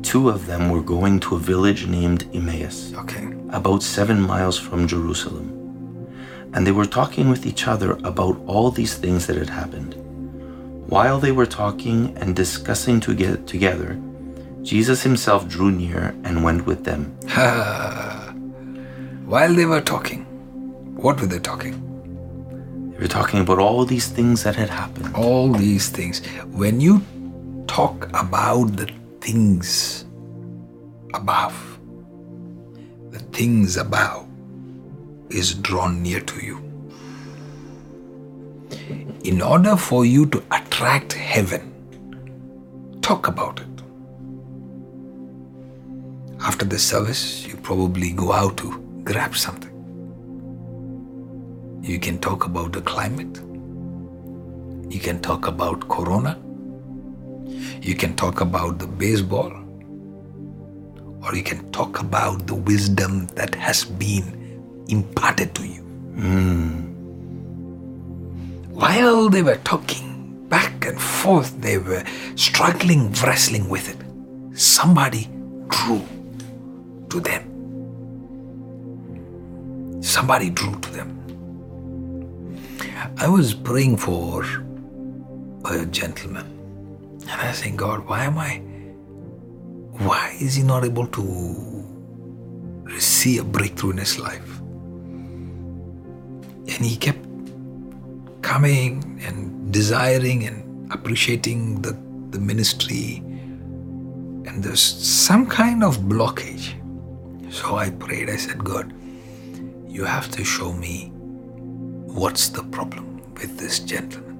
two 0.00 0.30
of 0.30 0.46
them 0.46 0.70
were 0.70 0.80
going 0.80 1.20
to 1.20 1.36
a 1.36 1.38
village 1.38 1.86
named 1.86 2.24
Emmaus, 2.32 2.94
Okay. 2.94 3.34
about 3.50 3.82
seven 3.82 4.18
miles 4.18 4.58
from 4.58 4.88
Jerusalem. 4.88 5.48
And 6.54 6.66
they 6.66 6.72
were 6.72 6.86
talking 6.86 7.28
with 7.28 7.44
each 7.44 7.68
other 7.68 7.98
about 8.02 8.40
all 8.46 8.70
these 8.70 8.94
things 8.94 9.26
that 9.26 9.36
had 9.36 9.50
happened. 9.50 9.99
While 10.90 11.20
they 11.20 11.30
were 11.30 11.46
talking 11.46 12.16
and 12.16 12.34
discussing 12.34 12.98
to 13.02 13.14
get 13.14 13.46
together, 13.46 13.96
Jesus 14.62 15.04
himself 15.04 15.46
drew 15.46 15.70
near 15.70 16.16
and 16.24 16.42
went 16.42 16.66
with 16.66 16.82
them. 16.82 17.16
While 19.24 19.54
they 19.54 19.66
were 19.66 19.82
talking, 19.82 20.24
what 20.96 21.20
were 21.20 21.28
they 21.28 21.38
talking? 21.38 21.76
They 22.90 22.98
were 22.98 23.06
talking 23.06 23.38
about 23.38 23.60
all 23.60 23.84
these 23.84 24.08
things 24.08 24.42
that 24.42 24.56
had 24.56 24.68
happened. 24.68 25.14
All 25.14 25.52
these 25.52 25.90
things. 25.90 26.26
When 26.46 26.80
you 26.80 27.04
talk 27.68 28.08
about 28.08 28.76
the 28.76 28.90
things 29.20 30.06
above, 31.14 31.78
the 33.10 33.20
things 33.30 33.76
above 33.76 34.26
is 35.30 35.54
drawn 35.54 36.02
near 36.02 36.18
to 36.18 36.44
you. 36.44 36.60
In 39.22 39.42
order 39.42 39.76
for 39.76 40.06
you 40.06 40.24
to 40.26 40.42
attract 40.50 41.12
heaven, 41.12 41.72
talk 43.02 43.28
about 43.28 43.60
it. 43.60 43.66
After 46.40 46.64
the 46.64 46.78
service, 46.78 47.46
you 47.46 47.56
probably 47.58 48.12
go 48.12 48.32
out 48.32 48.56
to 48.58 48.80
grab 49.04 49.36
something. 49.36 49.68
You 51.82 51.98
can 51.98 52.18
talk 52.18 52.46
about 52.46 52.72
the 52.72 52.80
climate. 52.80 53.36
You 54.90 55.00
can 55.00 55.20
talk 55.20 55.46
about 55.46 55.86
Corona. 55.88 56.38
You 57.82 57.94
can 57.94 58.16
talk 58.16 58.40
about 58.40 58.78
the 58.78 58.86
baseball. 58.86 59.52
Or 61.22 61.34
you 61.34 61.42
can 61.42 61.70
talk 61.72 62.00
about 62.00 62.46
the 62.46 62.54
wisdom 62.54 63.26
that 63.34 63.54
has 63.54 63.84
been 63.84 64.84
imparted 64.88 65.54
to 65.56 65.66
you. 65.66 65.82
Hmm. 66.16 66.79
While 68.80 69.28
they 69.28 69.42
were 69.42 69.60
talking 69.62 70.46
back 70.48 70.86
and 70.86 70.98
forth, 70.98 71.60
they 71.60 71.76
were 71.76 72.02
struggling, 72.34 73.12
wrestling 73.12 73.68
with 73.68 73.90
it. 73.90 73.98
Somebody 74.58 75.28
drew 75.68 76.02
to 77.10 77.20
them. 77.20 77.42
Somebody 80.02 80.48
drew 80.48 80.80
to 80.80 80.90
them. 80.92 81.08
I 83.18 83.28
was 83.28 83.52
praying 83.52 83.98
for 83.98 84.46
a 85.66 85.84
gentleman. 85.84 86.46
And 87.20 87.30
I 87.30 87.48
was 87.48 87.58
saying, 87.58 87.76
God, 87.76 88.06
why 88.08 88.24
am 88.24 88.38
I, 88.38 88.62
why 90.06 90.34
is 90.40 90.54
he 90.54 90.62
not 90.62 90.86
able 90.86 91.06
to 91.06 91.20
see 92.98 93.36
a 93.36 93.44
breakthrough 93.44 93.90
in 93.90 93.98
his 93.98 94.18
life? 94.18 94.58
And 96.72 96.86
he 96.86 96.96
kept 96.96 97.29
coming 98.42 99.20
and 99.24 99.72
desiring 99.72 100.46
and 100.46 100.92
appreciating 100.92 101.82
the, 101.82 101.92
the 102.30 102.38
ministry. 102.38 103.16
And 104.46 104.62
there's 104.62 104.82
some 104.82 105.46
kind 105.46 105.84
of 105.84 105.98
blockage. 105.98 106.74
So 107.52 107.76
I 107.76 107.90
prayed, 107.90 108.30
I 108.30 108.36
said, 108.36 108.64
God, 108.64 108.92
you 109.88 110.04
have 110.04 110.30
to 110.32 110.44
show 110.44 110.72
me 110.72 111.10
what's 111.12 112.48
the 112.48 112.62
problem 112.64 113.22
with 113.34 113.58
this 113.58 113.80
gentleman. 113.80 114.30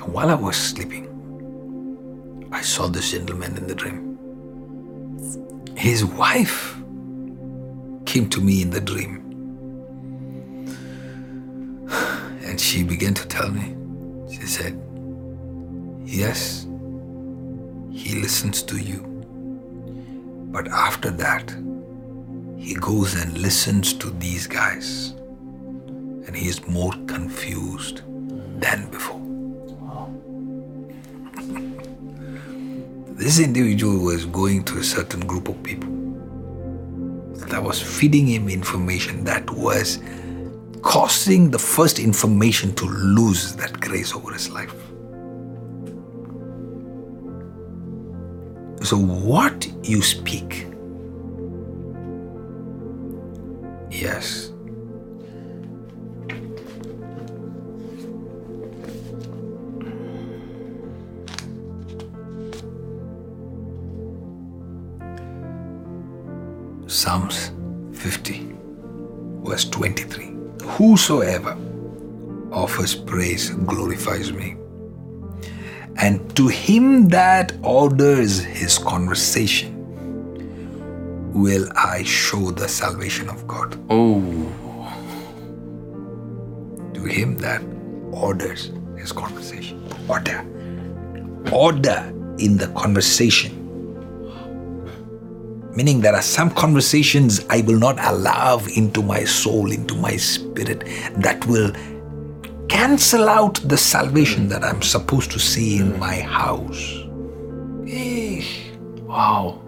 And 0.00 0.12
while 0.12 0.30
I 0.30 0.34
was 0.34 0.56
sleeping, 0.56 1.08
I 2.52 2.60
saw 2.60 2.86
this 2.86 3.12
gentleman 3.12 3.56
in 3.56 3.66
the 3.66 3.74
dream. 3.74 4.18
His 5.76 6.04
wife 6.04 6.76
came 8.04 8.28
to 8.30 8.40
me 8.40 8.62
in 8.62 8.70
the 8.70 8.80
dream. 8.80 9.21
And 12.44 12.60
she 12.60 12.82
began 12.82 13.14
to 13.14 13.26
tell 13.28 13.50
me, 13.50 13.76
she 14.30 14.46
said, 14.46 14.74
Yes, 16.04 16.66
he 17.90 18.20
listens 18.20 18.62
to 18.64 18.76
you. 18.76 19.00
But 20.50 20.68
after 20.68 21.10
that, 21.10 21.54
he 22.58 22.74
goes 22.74 23.14
and 23.14 23.38
listens 23.38 23.92
to 23.94 24.10
these 24.10 24.46
guys. 24.46 25.14
And 26.26 26.36
he 26.36 26.48
is 26.48 26.66
more 26.66 26.92
confused 27.06 28.02
than 28.60 28.90
before. 28.90 29.22
this 33.22 33.38
individual 33.38 33.98
was 33.98 34.24
going 34.26 34.64
to 34.64 34.78
a 34.78 34.82
certain 34.82 35.20
group 35.20 35.48
of 35.48 35.62
people 35.62 35.88
that 37.50 37.62
was 37.62 37.80
feeding 37.80 38.26
him 38.26 38.48
information 38.48 39.22
that 39.22 39.48
was 39.48 40.00
causing 40.82 41.50
the 41.50 41.58
first 41.58 41.98
information 41.98 42.74
to 42.74 42.84
lose 42.84 43.54
that 43.54 43.80
grace 43.80 44.14
over 44.14 44.32
his 44.32 44.50
life. 44.50 44.74
So, 48.82 48.96
what 48.98 49.68
you 49.84 50.02
speak, 50.02 50.66
yes, 53.90 54.50
Psalms 66.88 67.52
50, 67.92 68.52
verse 69.44 69.64
23. 69.70 70.31
Whosoever 70.62 71.56
offers 72.52 72.94
praise 72.94 73.50
glorifies 73.50 74.32
me. 74.32 74.56
And 75.96 76.34
to 76.36 76.48
him 76.48 77.08
that 77.08 77.52
orders 77.62 78.40
his 78.40 78.78
conversation 78.78 79.70
will 81.32 81.68
I 81.76 82.02
show 82.02 82.50
the 82.50 82.68
salvation 82.68 83.28
of 83.28 83.46
God. 83.46 83.78
Oh, 83.90 84.20
To 86.94 87.04
him 87.04 87.36
that 87.38 87.62
orders 88.12 88.70
his 88.98 89.12
conversation. 89.12 89.82
Order. 90.08 90.44
Order 91.52 92.12
in 92.38 92.56
the 92.56 92.68
conversation. 92.76 93.61
Meaning, 95.74 96.02
there 96.02 96.14
are 96.14 96.22
some 96.22 96.50
conversations 96.50 97.44
I 97.48 97.62
will 97.62 97.78
not 97.78 97.98
allow 98.00 98.58
into 98.76 99.02
my 99.02 99.24
soul, 99.24 99.72
into 99.72 99.94
my 99.94 100.16
spirit, 100.16 100.84
that 101.16 101.46
will 101.46 101.72
cancel 102.68 103.28
out 103.28 103.54
the 103.68 103.76
salvation 103.78 104.48
that 104.48 104.64
I'm 104.64 104.82
supposed 104.82 105.30
to 105.32 105.38
see 105.38 105.78
in 105.78 105.98
my 105.98 106.20
house. 106.20 107.04
Eh. 107.88 108.44
wow. 109.02 109.62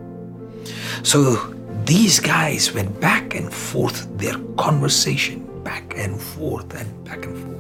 So 1.03 1.37
these 1.85 2.21
guys 2.21 2.73
went 2.73 3.01
back 3.01 3.35
and 3.35 3.53
forth, 3.53 4.07
their 4.19 4.39
conversation, 4.57 5.63
back 5.63 5.95
and 5.97 6.21
forth 6.21 6.75
and 6.75 7.05
back 7.05 7.25
and 7.25 7.37
forth. 7.37 7.55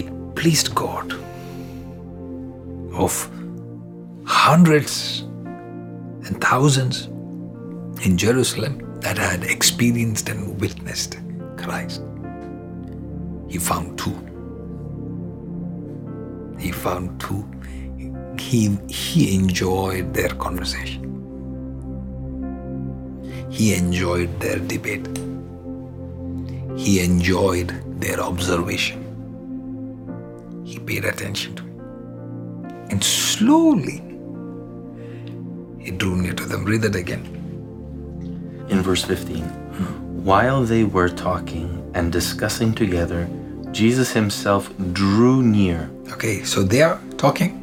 It 0.00 0.34
pleased 0.34 0.74
God 0.74 1.12
of 2.92 3.30
hundreds 4.24 5.25
and 6.26 6.40
thousands 6.40 7.06
in 8.04 8.16
Jerusalem 8.18 9.00
that 9.00 9.16
had 9.16 9.44
experienced 9.44 10.28
and 10.28 10.60
witnessed 10.60 11.18
Christ. 11.56 12.02
He 13.48 13.58
found 13.58 13.98
two. 13.98 14.16
He 16.58 16.72
found 16.72 17.20
two. 17.20 17.44
He, 18.38 18.76
he 18.88 19.34
enjoyed 19.34 20.12
their 20.12 20.28
conversation. 20.30 21.06
he 23.56 23.74
enjoyed 23.74 24.38
their 24.38 24.58
debate. 24.58 25.06
He 26.76 27.02
enjoyed 27.02 27.70
their 28.00 28.20
observation. 28.20 29.02
He 30.62 30.78
paid 30.78 31.06
attention 31.06 31.54
to 31.54 31.62
it. 31.62 31.72
And 32.92 33.02
slowly, 33.02 34.02
he 35.86 35.92
drew 35.92 36.16
near 36.16 36.32
to 36.32 36.44
them. 36.44 36.64
Read 36.64 36.82
that 36.82 36.96
again. 36.96 37.24
In 38.68 38.82
verse 38.82 39.04
15, 39.04 39.44
while 40.24 40.64
they 40.64 40.82
were 40.82 41.08
talking 41.08 41.92
and 41.94 42.10
discussing 42.10 42.74
together, 42.74 43.28
Jesus 43.70 44.10
himself 44.10 44.68
drew 44.92 45.44
near. 45.44 45.88
Okay, 46.10 46.42
so 46.42 46.64
they 46.64 46.82
are 46.82 47.00
talking. 47.16 47.62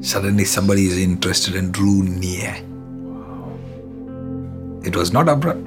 Suddenly, 0.00 0.44
somebody 0.44 0.86
is 0.86 0.96
interested 0.96 1.56
and 1.56 1.74
drew 1.74 2.04
near. 2.04 2.54
It 4.84 4.94
was 4.94 5.12
not 5.12 5.28
abrupt. 5.28 5.66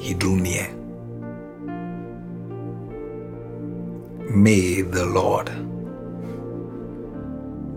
He 0.00 0.14
drew 0.14 0.36
near. 0.36 0.72
May 4.34 4.80
the 4.80 5.04
Lord 5.04 5.50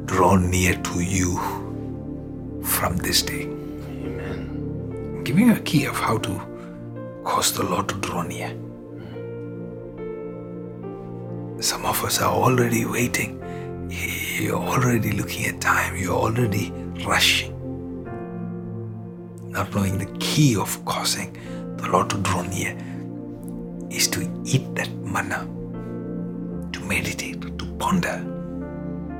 draw 0.09 0.35
near 0.35 0.73
to 0.73 1.01
you 1.01 1.37
from 2.63 2.97
this 2.97 3.21
day. 3.21 3.43
Amen. 3.43 5.13
I'm 5.17 5.23
giving 5.23 5.45
you 5.47 5.53
a 5.53 5.59
key 5.59 5.85
of 5.85 5.97
how 5.97 6.17
to 6.17 7.21
cause 7.23 7.53
the 7.53 7.63
Lord 7.63 7.87
to 7.89 7.95
draw 7.95 8.23
near. 8.23 8.49
Some 11.61 11.85
of 11.85 12.03
us 12.03 12.19
are 12.21 12.33
already 12.33 12.85
waiting. 12.85 13.37
You're 14.39 14.55
already 14.57 15.11
looking 15.11 15.45
at 15.45 15.61
time. 15.61 15.95
You're 15.95 16.17
already 16.17 16.71
rushing. 17.05 17.53
Not 19.51 19.75
knowing 19.75 19.99
the 19.99 20.17
key 20.17 20.55
of 20.55 20.83
causing 20.85 21.33
the 21.77 21.87
Lord 21.87 22.09
to 22.09 22.17
draw 22.17 22.41
near 22.41 22.75
is 23.91 24.07
to 24.07 24.21
eat 24.43 24.73
that 24.73 24.89
manna, 25.03 25.47
to 26.71 26.79
meditate, 26.81 27.59
to 27.59 27.65
ponder, 27.77 28.25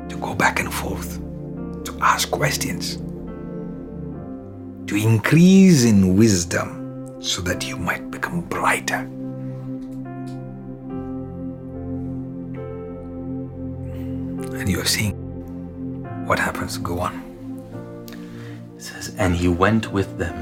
to 0.09 0.17
go 0.17 0.33
back 0.33 0.59
and 0.59 0.73
forth, 0.73 1.19
to 1.85 1.97
ask 2.01 2.29
questions, 2.31 2.97
to 4.87 4.95
increase 4.95 5.85
in 5.85 6.17
wisdom 6.17 7.21
so 7.21 7.41
that 7.41 7.67
you 7.67 7.77
might 7.77 8.09
become 8.11 8.41
brighter. 8.41 9.07
And 14.59 14.67
you 14.69 14.79
are 14.81 14.85
seeing 14.85 15.13
what 16.27 16.39
happens. 16.39 16.77
Go 16.77 16.99
on. 16.99 17.23
It 18.75 18.81
says, 18.81 19.15
and 19.17 19.35
he 19.35 19.47
went 19.47 19.91
with 19.91 20.17
them, 20.17 20.35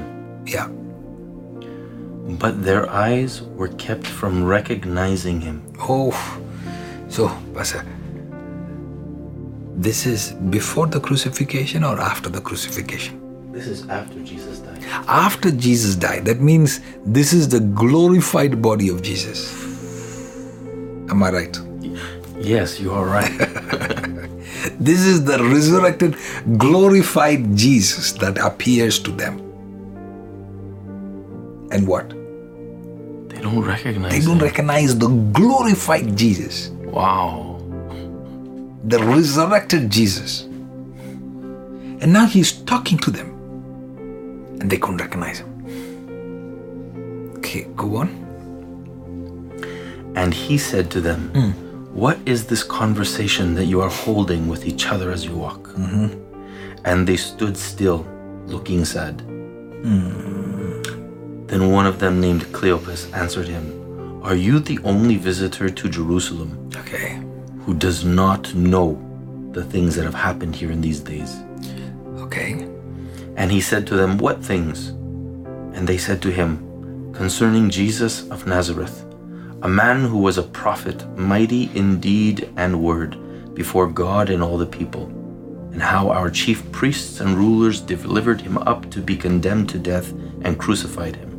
Yeah. 0.45 0.68
but 2.39 2.63
their 2.63 2.89
eyes 2.89 3.41
were 3.41 3.70
kept 3.70 4.05
from 4.05 4.43
recognizing 4.43 5.41
him. 5.41 5.61
Oh, 5.80 6.11
so, 7.09 7.30
Pastor, 7.53 7.86
this 9.78 10.05
is 10.05 10.32
before 10.57 10.88
the 10.88 10.99
crucifixion 10.99 11.84
or 11.84 11.99
after 11.99 12.30
the 12.30 12.41
crucifixion? 12.41 13.51
This 13.51 13.67
is 13.67 13.88
after 13.89 14.19
Jesus 14.23 14.59
died. 14.59 14.84
After 15.07 15.51
Jesus 15.51 15.95
died. 15.95 16.25
That 16.25 16.41
means 16.41 16.80
this 17.05 17.34
is 17.34 17.47
the 17.49 17.59
glorified 17.59 18.61
body 18.61 18.89
of 18.89 19.01
Jesus. 19.01 19.39
Am 21.09 21.23
I 21.23 21.32
right? 21.32 21.57
Yes, 22.39 22.80
you 22.80 22.91
are 22.91 23.05
right. 23.05 23.32
This 24.80 25.01
is 25.05 25.23
the 25.25 25.38
resurrected, 25.43 26.15
glorified 26.57 27.55
Jesus 27.55 28.11
that 28.13 28.38
appears 28.38 28.99
to 28.99 29.11
them. 29.11 29.39
And 31.71 31.88
what? 31.88 32.09
they 33.30 33.41
don't 33.43 33.63
recognize 33.63 34.11
They 34.11 34.21
don't 34.25 34.38
him. 34.38 34.43
recognize 34.43 34.97
the 34.97 35.09
glorified 35.09 36.15
Jesus, 36.15 36.69
wow. 36.69 37.46
The 38.88 38.99
resurrected 38.99 39.89
Jesus. 39.89 40.43
And 41.99 42.13
now 42.13 42.25
he's 42.25 42.53
talking 42.53 42.97
to 42.99 43.11
them, 43.11 43.29
and 44.61 44.69
they 44.69 44.77
couldn't 44.77 45.01
recognize 45.01 45.39
him. 45.39 45.51
Okay, 47.38 47.67
go 47.75 47.97
on. 47.97 48.09
And 50.15 50.33
he 50.33 50.57
said 50.57 50.89
to 50.91 51.01
them, 51.01 51.29
hmm. 51.29 51.67
What 51.97 52.19
is 52.27 52.45
this 52.45 52.63
conversation 52.63 53.55
that 53.55 53.65
you 53.65 53.81
are 53.81 53.89
holding 53.89 54.47
with 54.47 54.67
each 54.67 54.85
other 54.85 55.09
as 55.09 55.25
you 55.25 55.35
walk? 55.35 55.69
Mm-hmm. 55.69 56.85
And 56.85 57.07
they 57.07 57.17
stood 57.17 57.57
still, 57.57 58.05
looking 58.45 58.85
sad. 58.85 59.21
Hmm. 59.21 60.83
Then 61.47 61.71
one 61.71 61.88
of 61.88 61.97
them, 61.97 62.21
named 62.21 62.43
Cleopas, 62.53 63.11
answered 63.13 63.47
him, 63.47 64.21
Are 64.21 64.35
you 64.35 64.59
the 64.59 64.77
only 64.83 65.15
visitor 65.15 65.71
to 65.71 65.89
Jerusalem 65.89 66.69
Okay, 66.75 67.19
who 67.68 67.74
does 67.74 68.05
not 68.05 68.55
know 68.55 68.97
the 69.51 69.61
things 69.61 69.93
that 69.97 70.05
have 70.05 70.13
happened 70.13 70.55
here 70.55 70.72
in 70.72 70.80
these 70.80 71.01
days? 71.01 71.43
okay. 72.20 72.65
And 73.36 73.51
he 73.51 73.59
said 73.59 73.86
to 73.88 73.95
them, 73.97 74.18
What 74.18 74.41
things? 74.41 74.88
And 75.76 75.86
they 75.86 75.97
said 75.97 76.22
to 76.22 76.32
him, 76.32 77.11
Concerning 77.13 77.70
Jesus 77.70 78.26
of 78.30 78.47
Nazareth, 78.47 79.05
a 79.63 79.68
man 79.68 80.05
who 80.05 80.18
was 80.18 80.38
a 80.38 80.43
prophet, 80.43 81.05
mighty 81.18 81.70
in 81.76 81.99
deed 81.99 82.49
and 82.55 82.82
word, 82.82 83.18
before 83.53 83.88
God 83.88 84.30
and 84.30 84.41
all 84.41 84.57
the 84.57 84.65
people, 84.80 85.07
and 85.74 85.82
how 85.82 86.09
our 86.09 86.30
chief 86.30 86.72
priests 86.72 87.20
and 87.20 87.36
rulers 87.36 87.82
delivered 87.82 88.39
him 88.39 88.57
up 88.59 88.89
to 88.91 89.01
be 89.01 89.18
condemned 89.18 89.68
to 89.72 89.78
death 89.78 90.13
and 90.43 90.57
crucified 90.57 91.18
him. 91.18 91.32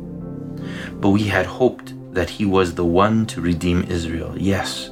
But 1.01 1.09
we 1.09 1.23
had 1.23 1.47
hoped 1.47 1.95
that 2.13 2.29
he 2.29 2.45
was 2.45 2.75
the 2.75 2.85
one 2.85 3.25
to 3.27 3.41
redeem 3.41 3.83
Israel. 3.85 4.35
Yes. 4.37 4.91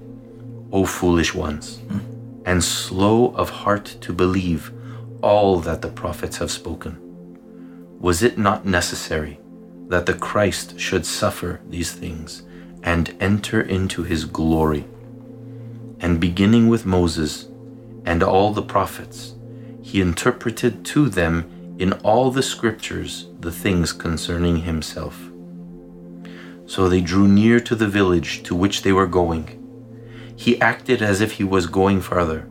O 0.73 0.85
foolish 0.85 1.33
ones, 1.33 1.81
and 2.45 2.63
slow 2.63 3.33
of 3.35 3.49
heart 3.49 3.97
to 4.01 4.13
believe 4.13 4.71
all 5.21 5.59
that 5.59 5.81
the 5.81 5.89
prophets 5.89 6.37
have 6.37 6.49
spoken. 6.49 6.97
Was 7.99 8.23
it 8.23 8.37
not 8.37 8.65
necessary 8.65 9.39
that 9.89 10.05
the 10.05 10.13
Christ 10.13 10.79
should 10.79 11.05
suffer 11.05 11.59
these 11.69 11.91
things 11.91 12.43
and 12.83 13.15
enter 13.19 13.61
into 13.61 14.03
his 14.03 14.25
glory? 14.25 14.85
And 15.99 16.19
beginning 16.19 16.67
with 16.67 16.85
Moses 16.85 17.47
and 18.05 18.23
all 18.23 18.53
the 18.53 18.63
prophets, 18.63 19.35
he 19.83 20.01
interpreted 20.01 20.83
to 20.85 21.09
them 21.09 21.75
in 21.77 21.93
all 22.01 22.31
the 22.31 22.41
scriptures 22.41 23.27
the 23.39 23.51
things 23.51 23.93
concerning 23.93 24.57
himself. 24.57 25.19
So 26.65 26.87
they 26.87 27.01
drew 27.01 27.27
near 27.27 27.59
to 27.59 27.75
the 27.75 27.87
village 27.87 28.43
to 28.43 28.55
which 28.55 28.81
they 28.81 28.93
were 28.93 29.07
going. 29.07 29.60
He 30.35 30.59
acted 30.61 31.01
as 31.01 31.21
if 31.21 31.33
he 31.33 31.43
was 31.43 31.67
going 31.67 32.01
farther, 32.01 32.47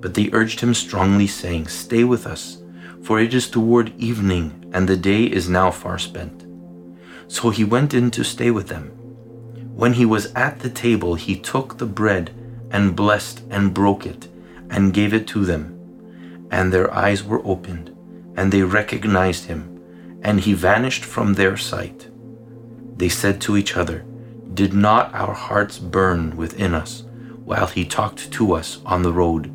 but 0.00 0.14
they 0.14 0.30
urged 0.32 0.60
him 0.60 0.74
strongly, 0.74 1.26
saying, 1.26 1.68
Stay 1.68 2.04
with 2.04 2.26
us, 2.26 2.62
for 3.02 3.20
it 3.20 3.32
is 3.32 3.48
toward 3.48 3.98
evening, 3.98 4.70
and 4.72 4.88
the 4.88 4.96
day 4.96 5.24
is 5.24 5.48
now 5.48 5.70
far 5.70 5.98
spent. 5.98 6.44
So 7.28 7.50
he 7.50 7.64
went 7.64 7.94
in 7.94 8.10
to 8.10 8.24
stay 8.24 8.50
with 8.50 8.68
them. 8.68 8.90
When 9.74 9.94
he 9.94 10.04
was 10.04 10.32
at 10.34 10.60
the 10.60 10.68
table, 10.68 11.14
he 11.14 11.36
took 11.36 11.78
the 11.78 11.86
bread 11.86 12.32
and 12.70 12.94
blessed 12.94 13.42
and 13.48 13.72
broke 13.72 14.04
it 14.04 14.28
and 14.68 14.92
gave 14.92 15.14
it 15.14 15.26
to 15.28 15.44
them. 15.44 15.70
And 16.50 16.72
their 16.72 16.92
eyes 16.92 17.24
were 17.24 17.40
opened, 17.46 17.96
and 18.36 18.52
they 18.52 18.62
recognized 18.62 19.46
him, 19.46 19.80
and 20.22 20.40
he 20.40 20.52
vanished 20.52 21.04
from 21.04 21.34
their 21.34 21.56
sight. 21.56 22.08
They 22.96 23.08
said 23.08 23.40
to 23.42 23.56
each 23.56 23.76
other, 23.76 24.04
Did 24.52 24.74
not 24.74 25.14
our 25.14 25.32
hearts 25.32 25.78
burn 25.78 26.36
within 26.36 26.74
us 26.74 27.03
while 27.44 27.66
he 27.66 27.84
talked 27.84 28.30
to 28.32 28.52
us 28.54 28.80
on 28.86 29.02
the 29.02 29.12
road, 29.12 29.52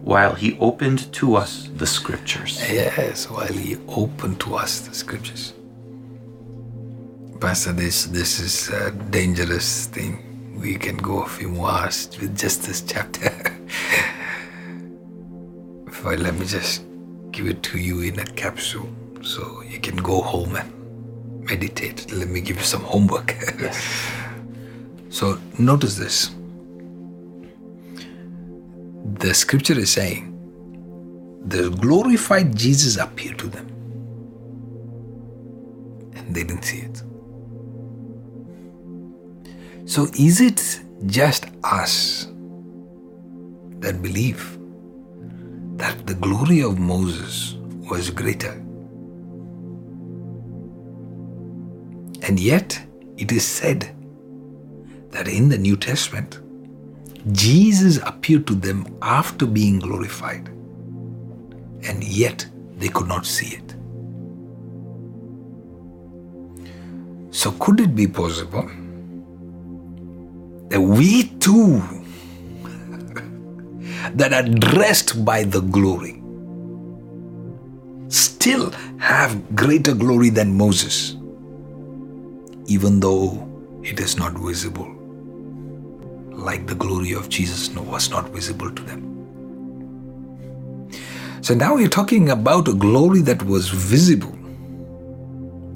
while 0.00 0.34
he 0.34 0.56
opened 0.58 1.12
to 1.14 1.36
us 1.36 1.68
the 1.76 1.86
scriptures? 1.86 2.58
Yes, 2.70 3.28
while 3.30 3.52
he 3.52 3.76
opened 3.88 4.40
to 4.40 4.54
us 4.54 4.80
the 4.80 4.94
scriptures. 4.94 5.52
Pastor, 7.40 7.72
this 7.72 8.06
this 8.06 8.40
is 8.40 8.70
a 8.70 8.90
dangerous 9.10 9.86
thing. 9.86 10.22
We 10.58 10.76
can 10.76 10.96
go 10.96 11.22
a 11.22 11.28
few 11.28 11.48
more 11.48 11.70
hours 11.70 12.08
with 12.18 12.36
just 12.38 12.62
this 12.62 12.80
chapter. 12.80 13.30
but 16.02 16.18
let 16.18 16.34
me 16.36 16.46
just 16.46 16.82
give 17.32 17.46
it 17.46 17.62
to 17.64 17.78
you 17.78 18.00
in 18.00 18.18
a 18.18 18.24
capsule. 18.24 18.88
So 19.22 19.62
you 19.62 19.80
can 19.80 19.96
go 19.96 20.22
home 20.22 20.56
and 20.56 20.72
meditate. 21.44 22.10
Let 22.12 22.28
me 22.28 22.40
give 22.40 22.56
you 22.56 22.64
some 22.64 22.82
homework. 22.82 23.34
Yes. 23.60 23.76
so 25.10 25.38
notice 25.58 25.96
this. 25.96 26.35
The 29.14 29.32
scripture 29.34 29.78
is 29.78 29.90
saying, 29.90 30.32
the 31.46 31.70
glorified 31.70 32.56
Jesus 32.56 32.96
appeared 32.96 33.38
to 33.38 33.46
them. 33.46 33.66
And 36.16 36.34
they 36.34 36.42
didn't 36.42 36.64
see 36.64 36.78
it. 36.78 37.02
So 39.88 40.08
is 40.18 40.40
it 40.40 40.80
just 41.06 41.46
us 41.62 42.26
that 43.78 44.02
believe 44.02 44.58
that 45.76 46.06
the 46.06 46.14
glory 46.14 46.62
of 46.62 46.80
Moses 46.80 47.54
was 47.88 48.10
greater? 48.10 48.52
And 52.22 52.40
yet, 52.40 52.84
it 53.16 53.30
is 53.30 53.46
said 53.46 53.94
that 55.10 55.28
in 55.28 55.48
the 55.48 55.58
New 55.58 55.76
Testament, 55.76 56.40
Jesus 57.32 57.98
appeared 58.04 58.46
to 58.46 58.54
them 58.54 58.86
after 59.02 59.46
being 59.46 59.80
glorified, 59.80 60.48
and 61.88 62.04
yet 62.04 62.46
they 62.76 62.88
could 62.88 63.08
not 63.08 63.26
see 63.26 63.56
it. 63.56 63.74
So, 67.34 67.50
could 67.58 67.80
it 67.80 67.96
be 67.96 68.06
possible 68.06 68.70
that 70.68 70.80
we 70.80 71.24
too, 71.40 71.82
that 74.14 74.32
are 74.32 74.48
dressed 74.48 75.24
by 75.24 75.42
the 75.42 75.60
glory, 75.60 76.22
still 78.08 78.70
have 78.98 79.56
greater 79.56 79.94
glory 79.94 80.30
than 80.30 80.56
Moses, 80.56 81.16
even 82.66 83.00
though 83.00 83.48
it 83.82 83.98
is 83.98 84.16
not 84.16 84.32
visible? 84.34 84.95
Like 86.36 86.66
the 86.66 86.74
glory 86.74 87.12
of 87.12 87.28
Jesus 87.28 87.70
was 87.70 88.10
not 88.10 88.28
visible 88.28 88.70
to 88.70 88.82
them. 88.82 89.02
So 91.42 91.54
now 91.54 91.74
we're 91.76 91.88
talking 91.88 92.30
about 92.30 92.68
a 92.68 92.74
glory 92.74 93.20
that 93.22 93.42
was 93.42 93.68
visible. 93.68 94.32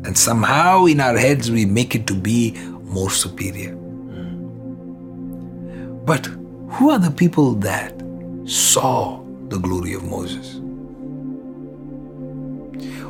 And 0.04 0.16
somehow 0.16 0.86
in 0.86 1.00
our 1.00 1.16
heads 1.16 1.50
we 1.50 1.64
make 1.64 1.94
it 1.94 2.06
to 2.08 2.14
be 2.14 2.56
more 2.82 3.10
superior. 3.10 3.74
But 6.04 6.26
who 6.70 6.90
are 6.90 6.98
the 6.98 7.10
people 7.10 7.54
that 7.54 7.94
saw 8.44 9.22
the 9.48 9.58
glory 9.58 9.94
of 9.94 10.04
Moses? 10.04 10.56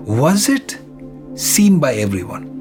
Was 0.07 0.49
it 0.49 0.79
seen 1.35 1.79
by 1.79 1.95
everyone? 1.95 2.60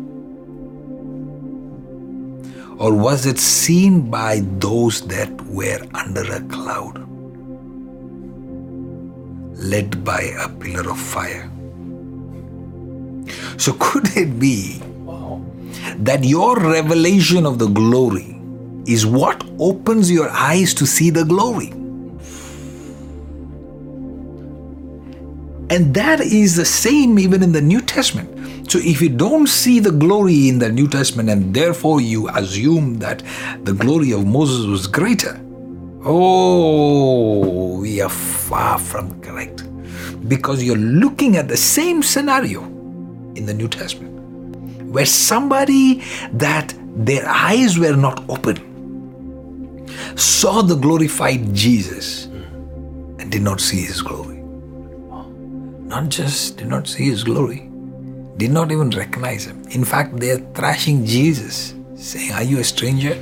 Or 2.80 2.94
was 2.94 3.26
it 3.26 3.38
seen 3.38 4.10
by 4.10 4.40
those 4.58 5.02
that 5.08 5.30
were 5.48 5.86
under 5.94 6.24
a 6.34 6.40
cloud, 6.44 7.06
led 9.60 10.02
by 10.06 10.22
a 10.22 10.48
pillar 10.48 10.90
of 10.90 10.98
fire? 10.98 11.52
So, 13.58 13.76
could 13.78 14.16
it 14.16 14.40
be 14.40 14.82
that 15.98 16.24
your 16.24 16.58
revelation 16.58 17.46
of 17.46 17.60
the 17.60 17.68
glory 17.68 18.40
is 18.88 19.06
what 19.06 19.44
opens 19.60 20.10
your 20.10 20.30
eyes 20.30 20.74
to 20.76 20.88
see 20.88 21.10
the 21.10 21.26
glory? 21.26 21.72
And 25.70 25.94
that 25.94 26.22
is 26.22 26.56
the 26.56 26.66
same 26.66 27.20
even 27.20 27.44
in 27.44 27.52
the 27.52 27.62
New 27.62 27.82
Testament. 27.82 28.39
So 28.70 28.78
if 28.78 29.02
you 29.02 29.10
don't 29.10 29.48
see 29.48 29.80
the 29.80 29.92
glory 29.92 30.48
in 30.48 30.60
the 30.60 30.70
New 30.70 30.88
Testament 30.88 31.28
and 31.28 31.56
therefore 31.56 32.02
you 32.02 32.30
assume 32.30 33.00
that 33.00 33.24
the 33.64 33.74
glory 33.74 34.12
of 34.12 34.28
Moses 34.28 34.68
was 34.68 34.86
greater, 34.86 35.42
oh, 36.06 37.80
we 37.80 38.00
are 38.00 38.10
far 38.10 38.78
from 38.78 39.20
correct. 39.22 39.64
Because 40.30 40.64
you're 40.64 40.78
looking 40.78 41.36
at 41.36 41.48
the 41.48 41.58
same 41.58 42.04
scenario 42.04 42.62
in 43.34 43.48
the 43.48 43.56
New 43.56 43.68
Testament 43.68 44.16
where 44.92 45.08
somebody 45.08 46.04
that 46.34 46.76
their 46.96 47.28
eyes 47.28 47.80
were 47.80 47.96
not 47.96 48.24
open 48.30 49.88
saw 50.16 50.62
the 50.62 50.76
glorified 50.76 51.56
Jesus 51.56 52.26
and 52.26 53.32
did 53.32 53.42
not 53.42 53.62
see 53.62 53.82
his 53.82 54.04
glory. 54.04 54.44
Not 55.88 56.10
just 56.10 56.58
did 56.58 56.68
not 56.68 56.88
see 56.88 57.06
his 57.06 57.24
glory, 57.24 57.69
did 58.40 58.52
not 58.52 58.72
even 58.72 58.90
recognize 58.92 59.46
him. 59.46 59.62
In 59.72 59.84
fact, 59.84 60.18
they 60.18 60.32
are 60.32 60.40
thrashing 60.54 61.06
Jesus, 61.06 61.76
saying, 61.96 62.32
Are 62.32 62.44
you 62.44 62.60
a 62.60 62.64
stranger? 62.64 63.16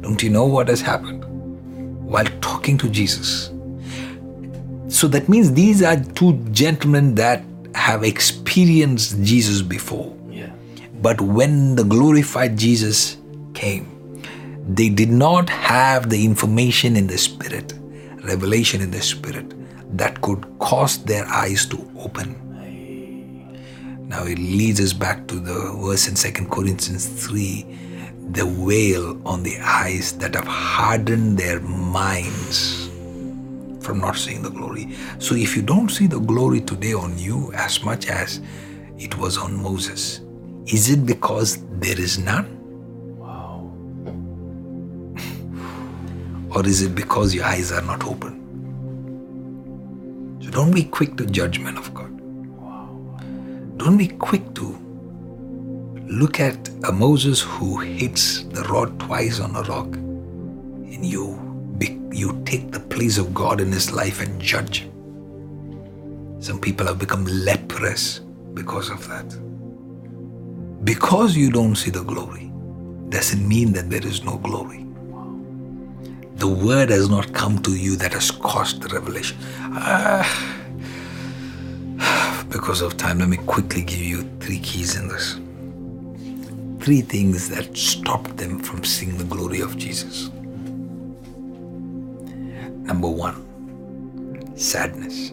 Don't 0.00 0.20
you 0.20 0.30
know 0.30 0.44
what 0.44 0.66
has 0.66 0.80
happened? 0.80 1.24
While 2.04 2.26
talking 2.40 2.76
to 2.78 2.88
Jesus. 2.88 3.52
So 4.88 5.06
that 5.08 5.28
means 5.28 5.52
these 5.52 5.80
are 5.82 5.96
two 5.96 6.32
gentlemen 6.50 7.14
that 7.14 7.44
have 7.76 8.02
experienced 8.02 9.22
Jesus 9.22 9.62
before. 9.62 10.12
Yeah. 10.28 10.50
But 11.00 11.20
when 11.20 11.76
the 11.76 11.84
glorified 11.84 12.58
Jesus 12.58 13.16
came, 13.54 13.86
they 14.68 14.88
did 14.88 15.10
not 15.10 15.48
have 15.50 16.10
the 16.10 16.24
information 16.24 16.96
in 16.96 17.06
the 17.06 17.18
Spirit, 17.18 17.74
revelation 18.24 18.80
in 18.80 18.90
the 18.90 19.02
Spirit, 19.02 19.54
that 19.96 20.20
could 20.20 20.44
cause 20.58 20.98
their 21.04 21.26
eyes 21.26 21.64
to 21.66 21.78
open 21.96 22.43
now 24.06 24.24
it 24.24 24.38
leads 24.38 24.80
us 24.80 24.92
back 24.92 25.26
to 25.28 25.40
the 25.40 25.72
verse 25.82 26.08
in 26.08 26.14
2 26.14 26.48
Corinthians 26.48 27.06
3 27.06 27.66
the 28.30 28.44
veil 28.44 29.20
on 29.26 29.42
the 29.42 29.58
eyes 29.60 30.12
that 30.14 30.34
have 30.34 30.46
hardened 30.46 31.38
their 31.38 31.60
minds 31.60 32.88
from 33.80 34.00
not 34.00 34.16
seeing 34.16 34.42
the 34.42 34.50
glory. 34.50 34.96
So 35.18 35.34
if 35.34 35.54
you 35.54 35.62
don't 35.62 35.90
see 35.90 36.06
the 36.06 36.18
glory 36.18 36.60
today 36.60 36.94
on 36.94 37.18
you 37.18 37.52
as 37.52 37.84
much 37.84 38.08
as 38.08 38.40
it 38.98 39.16
was 39.18 39.36
on 39.36 39.62
Moses, 39.62 40.20
is 40.66 40.90
it 40.90 41.04
because 41.04 41.58
there 41.78 42.00
is 42.00 42.18
none? 42.18 42.50
Or 46.50 46.64
is 46.66 46.82
it 46.82 46.94
because 46.94 47.34
your 47.34 47.44
eyes 47.44 47.72
are 47.72 47.82
not 47.82 48.06
open? 48.06 48.40
So 50.42 50.50
don't 50.50 50.72
be 50.72 50.84
quick 50.84 51.16
to 51.16 51.26
judgment 51.26 51.76
of 51.78 51.92
God. 51.92 52.13
Don't 53.76 53.96
be 53.96 54.08
quick 54.08 54.54
to 54.54 54.78
look 56.06 56.38
at 56.38 56.68
a 56.84 56.92
Moses 56.92 57.40
who 57.40 57.78
hits 57.78 58.44
the 58.44 58.62
rod 58.64 58.98
twice 59.00 59.40
on 59.40 59.56
a 59.56 59.62
rock 59.62 59.96
and 59.96 61.04
you 61.04 61.40
you 62.14 62.40
take 62.44 62.70
the 62.70 62.78
place 62.78 63.18
of 63.18 63.34
God 63.34 63.60
in 63.60 63.72
his 63.72 63.90
life 63.90 64.20
and 64.20 64.40
judge. 64.40 64.88
Some 66.38 66.60
people 66.60 66.86
have 66.86 66.98
become 66.98 67.24
leprous 67.24 68.20
because 68.54 68.88
of 68.88 69.06
that. 69.08 69.26
Because 70.84 71.36
you 71.36 71.50
don't 71.50 71.74
see 71.74 71.90
the 71.90 72.04
glory 72.04 72.52
doesn't 73.08 73.46
mean 73.46 73.72
that 73.72 73.90
there 73.90 74.06
is 74.06 74.22
no 74.22 74.38
glory. 74.38 74.86
The 76.36 76.46
word 76.48 76.90
has 76.90 77.08
not 77.08 77.32
come 77.32 77.58
to 77.62 77.74
you 77.74 77.96
that 77.96 78.12
has 78.12 78.30
caused 78.30 78.82
the 78.82 78.94
revelation. 78.94 79.36
Ah 79.60 80.63
because 82.54 82.82
of 82.82 82.96
time, 82.96 83.18
let 83.18 83.28
me 83.28 83.36
quickly 83.36 83.82
give 83.82 83.98
you 83.98 84.22
three 84.38 84.60
keys 84.60 84.94
in 84.94 85.08
this. 85.08 85.40
Three 86.84 87.00
things 87.00 87.48
that 87.48 87.76
stopped 87.76 88.36
them 88.36 88.60
from 88.60 88.84
seeing 88.84 89.18
the 89.18 89.24
glory 89.24 89.60
of 89.60 89.76
Jesus. 89.76 90.28
Number 92.86 93.08
one, 93.08 93.42
sadness. 94.56 95.32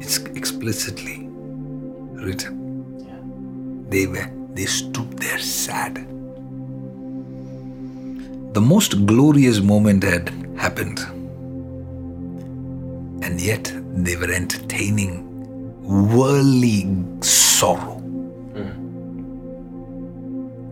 It's 0.00 0.18
explicitly 0.36 1.26
written. 2.24 2.54
They 3.90 4.06
were 4.06 4.30
they 4.54 4.66
stood 4.66 5.18
there 5.18 5.40
sad. 5.40 5.96
The 8.54 8.60
most 8.60 9.06
glorious 9.06 9.58
moment 9.58 10.04
had 10.04 10.28
happened 10.56 11.00
and 13.22 13.40
yet 13.40 13.72
they 13.94 14.16
were 14.16 14.30
entertaining 14.30 15.26
worldly 15.82 16.86
sorrow. 17.22 18.00
Mm. 18.54 18.74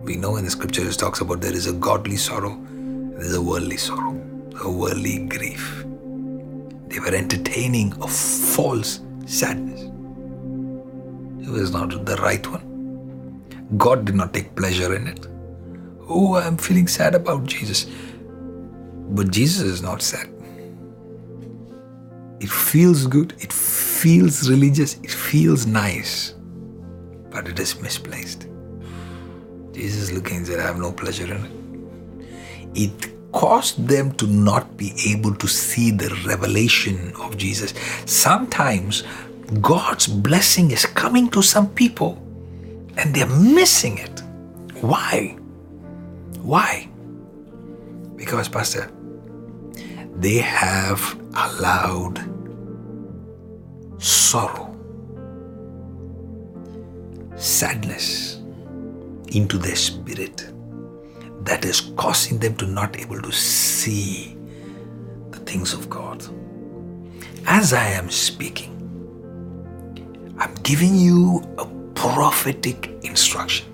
We 0.03 0.15
know 0.15 0.37
in 0.37 0.45
the 0.45 0.51
scriptures 0.51 0.95
it 0.95 0.99
talks 0.99 1.21
about 1.21 1.41
there 1.41 1.53
is 1.53 1.67
a 1.67 1.73
godly 1.73 2.17
sorrow, 2.17 2.59
there 3.13 3.21
is 3.21 3.35
a 3.35 3.41
worldly 3.41 3.77
sorrow, 3.77 4.15
a 4.63 4.71
worldly 4.71 5.27
grief. 5.27 5.83
They 6.87 6.99
were 6.99 7.13
entertaining 7.15 7.93
a 8.01 8.07
false 8.07 9.01
sadness. 9.25 9.81
It 11.47 11.51
was 11.51 11.71
not 11.71 12.05
the 12.05 12.15
right 12.17 12.45
one. 12.47 12.65
God 13.77 14.05
did 14.05 14.15
not 14.15 14.33
take 14.33 14.55
pleasure 14.55 14.95
in 14.95 15.07
it. 15.07 15.27
Oh, 16.07 16.35
I'm 16.35 16.57
feeling 16.57 16.87
sad 16.87 17.13
about 17.13 17.45
Jesus. 17.45 17.85
But 19.11 19.29
Jesus 19.29 19.61
is 19.61 19.81
not 19.81 20.01
sad. 20.01 20.29
It 22.39 22.49
feels 22.49 23.05
good. 23.07 23.33
It 23.39 23.51
feels 23.51 24.49
religious, 24.49 24.95
it 25.03 25.11
feels 25.11 25.65
nice, 25.65 26.35
but 27.29 27.47
it 27.47 27.59
is 27.59 27.79
misplaced. 27.81 28.47
Jesus 29.73 30.11
looking 30.11 30.37
and 30.37 30.47
said, 30.47 30.59
I 30.59 30.63
have 30.63 30.77
no 30.77 30.91
pleasure 30.91 31.33
in 31.33 31.45
it. 31.45 31.51
It 32.75 33.31
caused 33.31 33.87
them 33.87 34.11
to 34.13 34.27
not 34.27 34.77
be 34.77 34.93
able 35.07 35.35
to 35.35 35.47
see 35.47 35.91
the 35.91 36.09
revelation 36.25 37.13
of 37.19 37.37
Jesus. 37.37 37.73
Sometimes 38.05 39.03
God's 39.61 40.07
blessing 40.07 40.71
is 40.71 40.85
coming 40.85 41.29
to 41.31 41.41
some 41.41 41.69
people 41.73 42.17
and 42.97 43.13
they're 43.13 43.27
missing 43.27 43.97
it. 43.97 44.21
Why? 44.81 45.37
Why? 46.41 46.87
Because, 48.15 48.47
Pastor, 48.47 48.91
they 50.15 50.37
have 50.37 51.17
allowed 51.45 52.19
sorrow, 54.01 54.75
sadness 57.35 58.41
into 59.29 59.57
their 59.57 59.75
spirit 59.75 60.51
that 61.41 61.63
is 61.63 61.81
causing 61.95 62.39
them 62.39 62.55
to 62.57 62.65
not 62.65 62.99
able 62.99 63.21
to 63.21 63.31
see 63.31 64.37
the 65.31 65.39
things 65.39 65.73
of 65.73 65.89
God. 65.89 66.23
As 67.45 67.73
I 67.73 67.85
am 67.85 68.09
speaking, 68.09 68.75
I'm 70.37 70.53
giving 70.63 70.95
you 70.95 71.41
a 71.57 71.65
prophetic 71.95 72.91
instruction. 73.03 73.65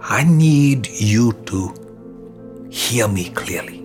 I 0.00 0.24
need 0.24 0.86
you 0.86 1.32
to 1.46 1.74
hear 2.70 3.08
me 3.08 3.30
clearly. 3.30 3.84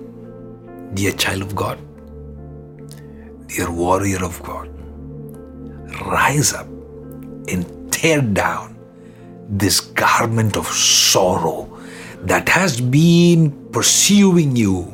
Dear 0.94 1.12
child 1.14 1.42
of 1.42 1.56
God, 1.56 1.80
dear 3.54 3.72
warrior 3.72 4.24
of 4.24 4.42
God, 4.42 4.68
rise 6.08 6.54
up 6.54 6.66
and 7.48 7.94
tear 7.94 8.20
down 8.22 8.76
this 9.48 9.80
garment 9.80 10.58
of 10.58 10.66
sorrow 10.66 11.70
that 12.22 12.50
has 12.50 12.82
been 12.82 13.52
pursuing 13.72 14.56
you, 14.56 14.92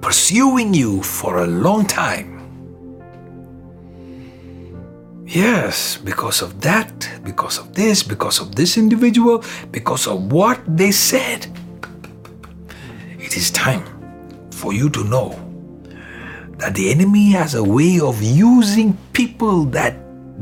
pursuing 0.00 0.72
you 0.72 1.02
for 1.02 1.44
a 1.44 1.46
long 1.46 1.84
time. 1.84 2.30
Yes, 5.26 5.98
because 5.98 6.40
of 6.40 6.62
that, 6.62 7.20
because 7.22 7.58
of 7.58 7.74
this, 7.74 8.02
because 8.02 8.40
of 8.40 8.54
this 8.54 8.78
individual, 8.78 9.44
because 9.70 10.06
of 10.06 10.32
what 10.32 10.58
they 10.66 10.90
said. 10.90 11.46
It 13.18 13.36
is 13.36 13.50
time 13.50 13.84
for 14.50 14.72
you 14.72 14.88
to 14.90 15.04
know 15.04 15.41
that 16.62 16.76
the 16.76 16.92
enemy 16.92 17.32
has 17.32 17.56
a 17.56 17.64
way 17.64 17.98
of 17.98 18.22
using 18.22 18.96
people 19.12 19.64
that 19.64 19.96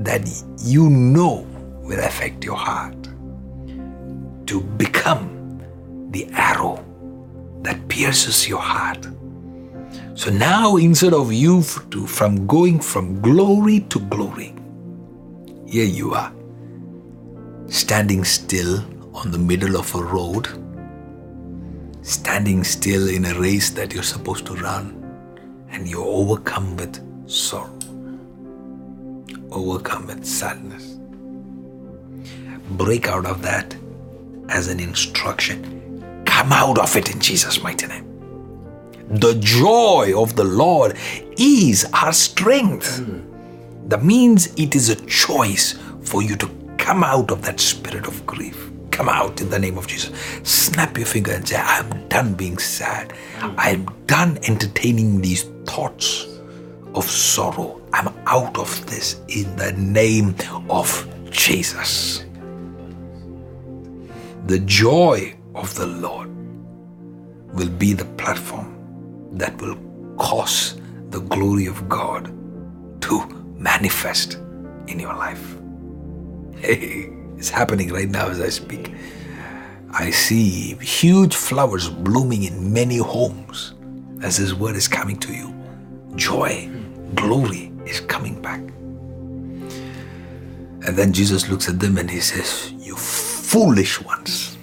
that 0.05 0.21
you 0.59 0.91
know 0.91 1.47
will 1.81 1.99
affect 2.01 2.45
your 2.45 2.59
heart 2.59 3.09
to 4.45 4.61
become 4.77 5.59
the 6.11 6.29
arrow 6.35 6.85
that 7.63 7.89
pierces 7.89 8.47
your 8.47 8.61
heart. 8.61 9.09
So 10.13 10.31
now, 10.31 10.77
instead 10.77 11.15
of 11.15 11.33
you 11.33 11.63
to, 11.91 12.07
from 12.07 12.47
going 12.47 12.81
from 12.81 13.23
glory 13.23 13.81
to 13.89 13.99
glory, 13.99 14.55
here 15.67 15.87
you 15.87 16.13
are, 16.13 16.31
standing 17.69 18.25
still 18.25 18.85
on 19.15 19.31
the 19.31 19.39
middle 19.39 19.75
of 19.75 19.95
a 19.95 20.05
road, 20.05 20.49
standing 22.03 22.63
still 22.63 23.09
in 23.09 23.25
a 23.25 23.35
race 23.41 23.71
that 23.71 23.95
you're 23.95 24.03
supposed 24.03 24.45
to 24.47 24.55
run, 24.57 25.00
and 25.71 25.89
you're 25.89 26.05
overcome 26.05 26.77
with 26.77 27.01
sorrow, 27.31 27.77
overcome 29.51 30.07
with 30.07 30.25
sadness. 30.25 30.99
Break 32.73 33.09
out 33.09 33.27
of 33.27 33.43
that 33.43 33.75
as 34.49 34.69
an 34.69 34.81
instruction. 34.81 36.23
Come 36.27 36.53
out 36.53 36.79
of 36.79 36.97
it 36.97 37.13
in 37.13 37.21
Jesus' 37.21 37.63
mighty 37.63 37.87
name. 37.87 38.07
The 39.11 39.35
joy 39.41 40.13
of 40.17 40.37
the 40.37 40.45
Lord 40.45 40.97
is 41.37 41.85
our 41.93 42.13
strength. 42.13 43.05
That 43.89 44.05
means 44.05 44.55
it 44.55 44.77
is 44.77 44.89
a 44.89 44.97
choice 45.07 45.77
for 46.03 46.23
you 46.23 46.37
to 46.37 46.49
come 46.79 47.03
out 47.03 47.31
of 47.31 47.43
that 47.43 47.59
spirit 47.59 48.07
of 48.07 48.25
grief. 48.25 48.71
Come 48.93 49.09
out 49.09 49.41
in 49.41 49.51
the 49.51 49.59
name 49.59 49.79
of 49.79 49.87
Jesus. 49.87 50.13
Snap 50.43 50.97
your 50.97 51.07
finger 51.07 51.33
and 51.33 51.47
say, 51.49 51.57
I'm 51.57 52.09
done 52.09 52.35
being 52.35 52.59
sad. 52.59 53.13
I'm 53.41 53.87
done 54.07 54.39
entertaining 54.45 55.21
these 55.21 55.45
thoughts 55.71 56.27
of 56.95 57.05
sorrow. 57.05 57.81
I'm 57.93 58.09
out 58.27 58.59
of 58.59 58.71
this 58.91 59.21
in 59.29 59.55
the 59.57 59.73
name 59.73 60.35
of 60.69 60.89
Jesus 61.31 62.25
the 64.51 64.59
joy 64.61 65.33
of 65.55 65.73
the 65.77 65.87
Lord 65.87 66.29
will 67.55 67.69
be 67.69 67.93
the 67.93 68.05
platform 68.17 68.77
that 69.33 69.61
will 69.63 69.77
cause 70.19 70.81
the 71.11 71.21
glory 71.21 71.67
of 71.67 71.89
God 71.89 72.27
to 73.03 73.27
manifest 73.57 74.35
in 74.89 74.99
your 74.99 75.15
life. 75.15 75.57
Hey, 76.57 77.13
it's 77.37 77.49
happening 77.49 77.93
right 77.93 78.09
now 78.09 78.29
as 78.29 78.41
I 78.41 78.49
speak. 78.49 78.93
I 79.93 80.11
see 80.11 80.75
huge 80.77 81.37
flowers 81.37 81.89
blooming 81.89 82.43
in 82.43 82.73
many 82.73 82.97
homes 82.97 83.75
as 84.21 84.37
His 84.37 84.53
word 84.53 84.75
is 84.75 84.89
coming 84.89 85.19
to 85.21 85.33
you. 85.33 85.55
Joy, 86.21 86.69
glory 87.15 87.73
is 87.87 88.01
coming 88.01 88.43
back. 88.43 88.61
And 90.87 90.95
then 90.95 91.15
Jesus 91.15 91.49
looks 91.49 91.67
at 91.67 91.81
them 91.81 91.97
and 91.97 92.11
He 92.11 92.21
says, 92.21 92.75
You 92.79 92.95
foolish 92.95 94.03
ones. 94.03 94.59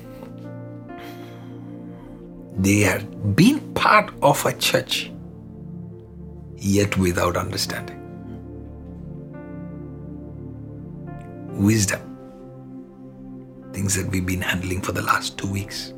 They 2.60 2.82
had 2.82 3.36
been 3.36 3.74
part 3.74 4.14
of 4.22 4.46
a 4.46 4.54
church, 4.54 5.12
yet 6.58 6.96
without 6.96 7.36
understanding. 7.36 7.98
Wisdom. 11.54 12.02
Things 13.74 13.96
that 13.96 14.12
we've 14.12 14.28
been 14.28 14.42
handling 14.42 14.82
for 14.82 14.92
the 14.92 15.02
last 15.02 15.40
two 15.40 15.52
weeks. 15.52 15.92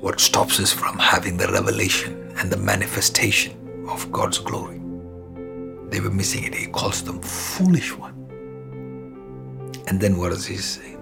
What 0.00 0.20
stops 0.20 0.60
us 0.60 0.74
from 0.74 0.98
having 0.98 1.38
the 1.38 1.48
revelation 1.48 2.25
and 2.38 2.50
the 2.50 2.56
manifestation 2.56 3.86
of 3.88 4.10
God's 4.12 4.38
glory? 4.38 4.80
They 5.90 6.00
were 6.00 6.10
missing 6.10 6.44
it. 6.44 6.54
He 6.54 6.66
calls 6.66 7.02
them 7.02 7.20
foolish 7.20 7.96
ones. 7.96 8.14
And 9.88 10.00
then 10.00 10.16
what 10.18 10.30
does 10.30 10.46
he 10.46 10.56
say? 10.56 10.96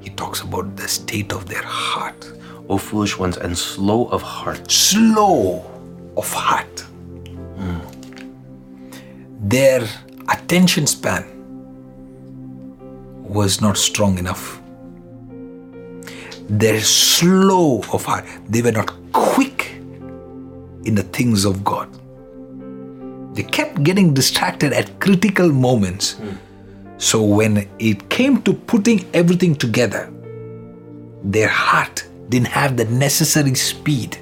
He 0.00 0.10
talks 0.10 0.40
about 0.40 0.76
the 0.76 0.88
state 0.88 1.32
of 1.32 1.46
their 1.46 1.62
heart. 1.62 2.30
O 2.68 2.78
foolish 2.78 3.18
ones 3.18 3.36
and 3.36 3.56
slow 3.56 4.06
of 4.06 4.22
heart. 4.22 4.70
Slow 4.70 5.64
of 6.16 6.32
heart. 6.32 6.80
Hmm. 7.56 7.80
Their 9.48 9.88
attention 10.28 10.86
span 10.86 11.24
was 13.22 13.60
not 13.60 13.76
strong 13.76 14.18
enough. 14.18 14.59
They're 16.50 16.80
slow 16.80 17.80
of 17.92 18.04
heart. 18.04 18.24
They 18.48 18.60
were 18.60 18.72
not 18.72 18.92
quick 19.12 19.70
in 20.84 20.96
the 20.96 21.04
things 21.04 21.44
of 21.44 21.62
God. 21.62 21.88
They 23.36 23.44
kept 23.44 23.84
getting 23.84 24.12
distracted 24.14 24.72
at 24.72 24.98
critical 24.98 25.48
moments. 25.52 26.16
So 26.98 27.22
when 27.22 27.68
it 27.78 28.08
came 28.10 28.42
to 28.42 28.52
putting 28.52 29.08
everything 29.14 29.54
together, 29.54 30.12
their 31.22 31.46
heart 31.46 32.08
didn't 32.30 32.48
have 32.48 32.76
the 32.76 32.84
necessary 32.86 33.54
speed 33.54 34.18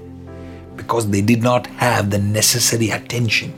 because 0.76 1.08
they 1.08 1.22
did 1.22 1.42
not 1.42 1.66
have 1.66 2.10
the 2.10 2.18
necessary 2.18 2.90
attention 2.90 3.54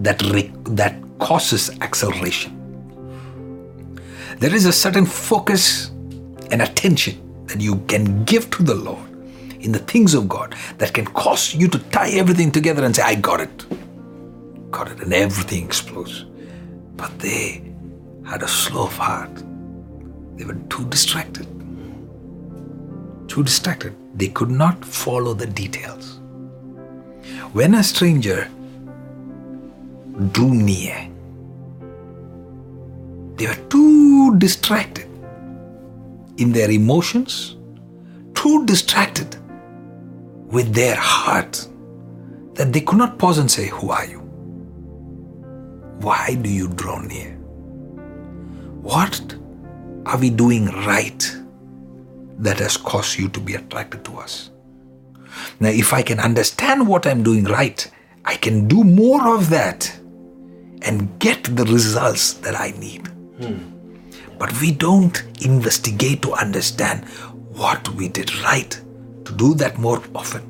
that, 0.00 0.22
re- 0.22 0.50
that 0.70 0.96
causes 1.18 1.68
acceleration. 1.82 2.54
There 4.38 4.54
is 4.54 4.64
a 4.64 4.72
certain 4.72 5.04
focus 5.04 5.90
and 6.50 6.62
attention 6.62 7.25
that 7.46 7.60
you 7.60 7.76
can 7.86 8.24
give 8.24 8.50
to 8.50 8.62
the 8.62 8.74
Lord 8.74 9.08
in 9.60 9.72
the 9.72 9.78
things 9.78 10.14
of 10.14 10.28
God 10.28 10.54
that 10.78 10.92
can 10.92 11.06
cause 11.06 11.54
you 11.54 11.68
to 11.68 11.78
tie 11.90 12.10
everything 12.10 12.50
together 12.50 12.84
and 12.84 12.94
say, 12.94 13.02
I 13.02 13.14
got 13.14 13.40
it. 13.40 14.70
Got 14.70 14.90
it. 14.90 15.00
And 15.00 15.12
everything 15.12 15.64
explodes. 15.64 16.26
But 16.96 17.18
they 17.18 17.72
had 18.24 18.42
a 18.42 18.48
slow 18.48 18.86
heart. 18.86 19.30
They 20.36 20.44
were 20.44 20.58
too 20.68 20.86
distracted. 20.88 21.46
Too 23.28 23.42
distracted. 23.42 23.94
They 24.14 24.28
could 24.28 24.50
not 24.50 24.84
follow 24.84 25.34
the 25.34 25.46
details. 25.46 26.20
When 27.52 27.74
a 27.74 27.82
stranger 27.82 28.48
drew 30.32 30.54
near, 30.54 31.08
they 33.36 33.46
were 33.46 33.68
too 33.68 34.38
distracted 34.38 35.05
in 36.36 36.52
their 36.52 36.70
emotions, 36.70 37.56
too 38.34 38.64
distracted 38.66 39.36
with 40.46 40.74
their 40.74 40.96
heart 40.96 41.66
that 42.54 42.72
they 42.72 42.80
could 42.80 42.98
not 42.98 43.18
pause 43.18 43.38
and 43.38 43.50
say, 43.50 43.68
Who 43.68 43.90
are 43.90 44.06
you? 44.06 44.20
Why 46.00 46.34
do 46.34 46.48
you 46.48 46.68
draw 46.68 47.00
near? 47.00 47.32
What 48.82 49.34
are 50.06 50.18
we 50.18 50.30
doing 50.30 50.66
right 50.66 51.36
that 52.38 52.58
has 52.58 52.76
caused 52.76 53.18
you 53.18 53.28
to 53.30 53.40
be 53.40 53.54
attracted 53.54 54.04
to 54.04 54.18
us? 54.18 54.50
Now, 55.60 55.68
if 55.68 55.92
I 55.92 56.02
can 56.02 56.20
understand 56.20 56.86
what 56.86 57.06
I'm 57.06 57.22
doing 57.22 57.44
right, 57.44 57.90
I 58.24 58.36
can 58.36 58.68
do 58.68 58.84
more 58.84 59.34
of 59.34 59.50
that 59.50 59.90
and 60.82 61.18
get 61.18 61.44
the 61.56 61.64
results 61.64 62.34
that 62.34 62.58
I 62.58 62.70
need. 62.78 63.06
Hmm. 63.38 63.75
But 64.38 64.60
we 64.60 64.72
don't 64.72 65.22
investigate 65.40 66.22
to 66.22 66.32
understand 66.32 67.04
what 67.56 67.88
we 67.90 68.08
did 68.08 68.34
right 68.42 68.70
to 69.24 69.32
do 69.32 69.54
that 69.54 69.78
more 69.78 70.02
often 70.14 70.42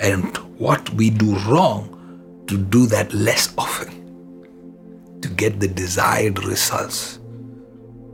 and 0.00 0.36
what 0.58 0.88
we 0.90 1.10
do 1.10 1.36
wrong 1.40 2.44
to 2.46 2.56
do 2.56 2.86
that 2.86 3.12
less 3.12 3.52
often 3.58 3.96
to 5.20 5.28
get 5.28 5.58
the 5.58 5.68
desired 5.68 6.42
results 6.44 7.18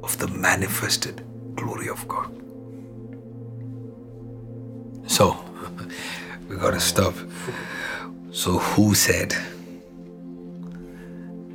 of 0.02 0.16
the 0.18 0.28
manifested 0.28 1.22
glory 1.54 1.88
of 1.88 2.06
God. 2.08 2.30
So, 5.06 5.36
we 6.48 6.56
gotta 6.56 6.80
stop. 6.80 7.14
So, 8.30 8.58
who 8.58 8.94
said 8.94 9.30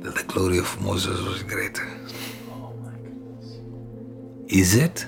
that 0.02 0.14
the 0.14 0.24
glory 0.28 0.58
of 0.58 0.80
Moses 0.80 1.20
was 1.20 1.42
greater? 1.42 1.97
Is 4.48 4.74
it 4.74 5.06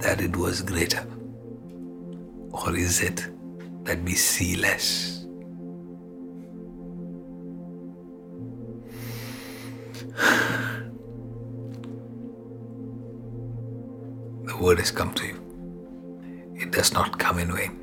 that 0.00 0.20
it 0.20 0.36
was 0.36 0.60
greater? 0.60 1.06
Or 2.50 2.76
is 2.76 3.00
it 3.00 3.26
that 3.84 4.02
we 4.02 4.14
see 4.14 4.54
less? 4.56 5.24
The 14.44 14.56
word 14.62 14.78
has 14.78 14.90
come 14.90 15.14
to 15.14 15.26
you. 15.26 15.40
It 16.54 16.70
does 16.70 16.92
not 16.92 17.18
come 17.18 17.38
in 17.38 17.52
vain. 17.56 17.80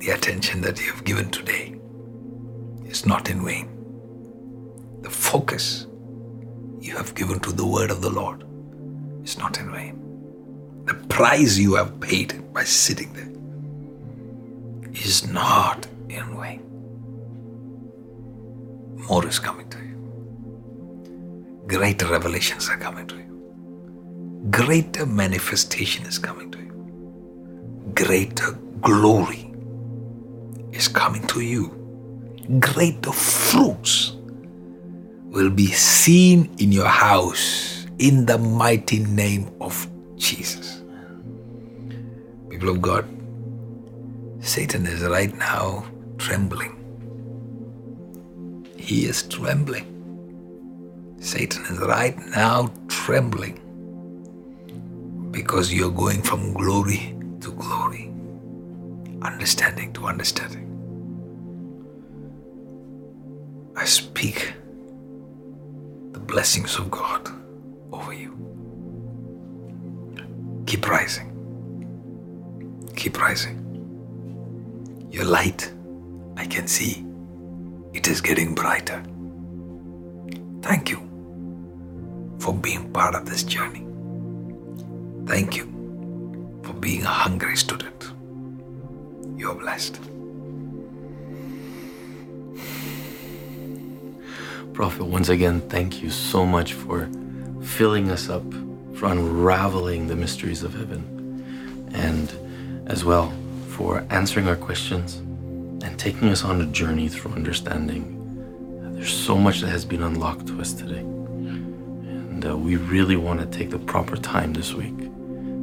The 0.00 0.10
attention 0.10 0.60
that 0.62 0.80
you 0.80 0.90
have 0.90 1.04
given 1.04 1.30
today 1.30 1.76
is 2.84 3.06
not 3.06 3.30
in 3.30 3.44
vain. 3.44 3.68
The 5.02 5.10
focus 5.10 5.86
you 6.82 6.96
have 6.96 7.14
given 7.14 7.38
to 7.40 7.52
the 7.52 7.64
word 7.64 7.90
of 7.90 8.02
the 8.02 8.10
Lord 8.10 8.44
is 9.22 9.38
not 9.38 9.58
in 9.58 9.70
vain. 9.70 9.98
The 10.86 10.94
price 10.94 11.56
you 11.56 11.74
have 11.76 12.00
paid 12.00 12.52
by 12.52 12.64
sitting 12.64 13.12
there 13.12 13.30
is 14.92 15.26
not 15.28 15.86
in 16.08 16.24
vain. 16.40 16.60
More 19.08 19.26
is 19.26 19.38
coming 19.38 19.68
to 19.70 19.78
you. 19.78 19.96
Greater 21.68 22.06
revelations 22.06 22.68
are 22.68 22.78
coming 22.78 23.06
to 23.06 23.16
you. 23.16 24.48
Greater 24.50 25.06
manifestation 25.06 26.04
is 26.04 26.18
coming 26.18 26.50
to 26.50 26.58
you. 26.58 27.92
Greater 27.94 28.52
glory 28.80 29.54
is 30.72 30.88
coming 30.88 31.24
to 31.28 31.40
you. 31.40 31.68
Greater 32.58 33.12
fruits 33.12 34.16
will 35.32 35.50
be 35.50 35.66
seen 35.66 36.54
in 36.58 36.70
your 36.70 36.86
house 36.86 37.86
in 37.98 38.26
the 38.26 38.36
mighty 38.36 38.98
name 38.98 39.50
of 39.62 39.88
Jesus. 40.16 40.82
People 42.50 42.68
of 42.68 42.82
God, 42.82 43.08
Satan 44.40 44.86
is 44.86 45.02
right 45.02 45.34
now 45.38 45.86
trembling. 46.18 46.76
He 48.76 49.06
is 49.06 49.22
trembling. 49.22 49.88
Satan 51.18 51.64
is 51.64 51.78
right 51.78 52.18
now 52.36 52.70
trembling 52.88 53.58
because 55.30 55.72
you're 55.72 55.90
going 55.90 56.20
from 56.20 56.52
glory 56.52 57.16
to 57.40 57.52
glory, 57.52 58.12
understanding 59.22 59.94
to 59.94 60.04
understanding. 60.06 60.68
I 63.74 63.86
speak 63.86 64.52
the 66.12 66.20
blessings 66.20 66.78
of 66.78 66.90
God 66.90 67.28
over 67.92 68.12
you. 68.12 68.32
Keep 70.66 70.88
rising. 70.88 71.28
Keep 72.96 73.20
rising. 73.20 73.58
Your 75.10 75.24
light, 75.24 75.72
I 76.36 76.46
can 76.46 76.66
see, 76.66 77.04
it 77.92 78.08
is 78.08 78.20
getting 78.20 78.54
brighter. 78.54 79.02
Thank 80.62 80.90
you 80.90 80.98
for 82.38 82.54
being 82.54 82.90
part 82.92 83.14
of 83.14 83.26
this 83.26 83.42
journey. 83.42 83.86
Thank 85.26 85.56
you 85.56 85.64
for 86.62 86.72
being 86.74 87.02
a 87.02 87.08
hungry 87.08 87.56
student. 87.56 88.12
You're 89.36 89.54
blessed. 89.54 89.98
Prophet, 94.72 95.04
once 95.04 95.28
again, 95.28 95.60
thank 95.68 96.02
you 96.02 96.08
so 96.08 96.46
much 96.46 96.72
for 96.72 97.06
filling 97.62 98.10
us 98.10 98.30
up, 98.30 98.50
for 98.94 99.06
unraveling 99.06 100.06
the 100.06 100.16
mysteries 100.16 100.62
of 100.62 100.72
heaven, 100.72 101.90
and 101.92 102.34
as 102.90 103.04
well 103.04 103.32
for 103.68 104.04
answering 104.08 104.48
our 104.48 104.56
questions 104.56 105.16
and 105.84 105.98
taking 105.98 106.28
us 106.28 106.42
on 106.42 106.62
a 106.62 106.66
journey 106.66 107.08
through 107.08 107.32
understanding. 107.32 108.18
There's 108.94 109.12
so 109.12 109.36
much 109.36 109.60
that 109.60 109.68
has 109.68 109.84
been 109.84 110.02
unlocked 110.02 110.46
to 110.46 110.60
us 110.60 110.72
today. 110.72 111.00
And 111.00 112.46
uh, 112.46 112.56
we 112.56 112.76
really 112.76 113.16
want 113.16 113.40
to 113.40 113.46
take 113.46 113.70
the 113.70 113.78
proper 113.78 114.16
time 114.16 114.54
this 114.54 114.72
week 114.72 114.96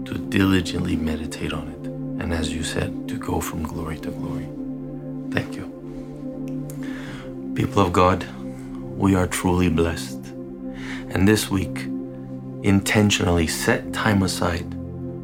to 0.05 0.13
diligently 0.29 0.95
meditate 0.95 1.51
on 1.51 1.67
it. 1.69 2.21
And 2.21 2.31
as 2.31 2.53
you 2.53 2.63
said, 2.63 3.07
to 3.09 3.17
go 3.17 3.41
from 3.41 3.63
glory 3.63 3.97
to 3.99 4.11
glory. 4.11 4.47
Thank 5.31 5.55
you. 5.55 5.65
People 7.55 7.81
of 7.81 7.91
God, 7.91 8.25
we 8.99 9.15
are 9.15 9.27
truly 9.27 9.69
blessed. 9.69 10.19
And 11.11 11.25
this 11.25 11.49
week, 11.49 11.85
intentionally 12.63 13.47
set 13.47 13.93
time 13.93 14.23
aside 14.23 14.69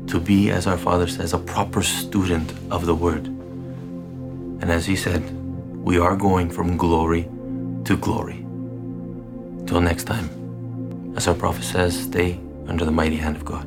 to 0.07 0.19
be, 0.19 0.49
as 0.49 0.65
our 0.65 0.77
Father 0.77 1.07
says, 1.07 1.33
a 1.33 1.37
proper 1.37 1.83
student 1.83 2.53
of 2.71 2.85
the 2.85 2.95
Word. 2.95 3.25
And 3.25 4.71
as 4.71 4.85
He 4.85 4.95
said, 4.95 5.21
we 5.83 5.99
are 5.99 6.15
going 6.15 6.49
from 6.49 6.77
glory 6.77 7.23
to 7.83 7.97
glory. 7.97 8.45
Till 9.67 9.81
next 9.81 10.05
time, 10.05 10.29
as 11.17 11.27
our 11.27 11.35
prophet 11.35 11.65
says, 11.65 12.03
stay 12.03 12.39
under 12.67 12.85
the 12.85 12.91
mighty 12.91 13.17
hand 13.17 13.35
of 13.35 13.43
God. 13.43 13.65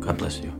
God 0.00 0.18
bless 0.18 0.38
you. 0.40 0.59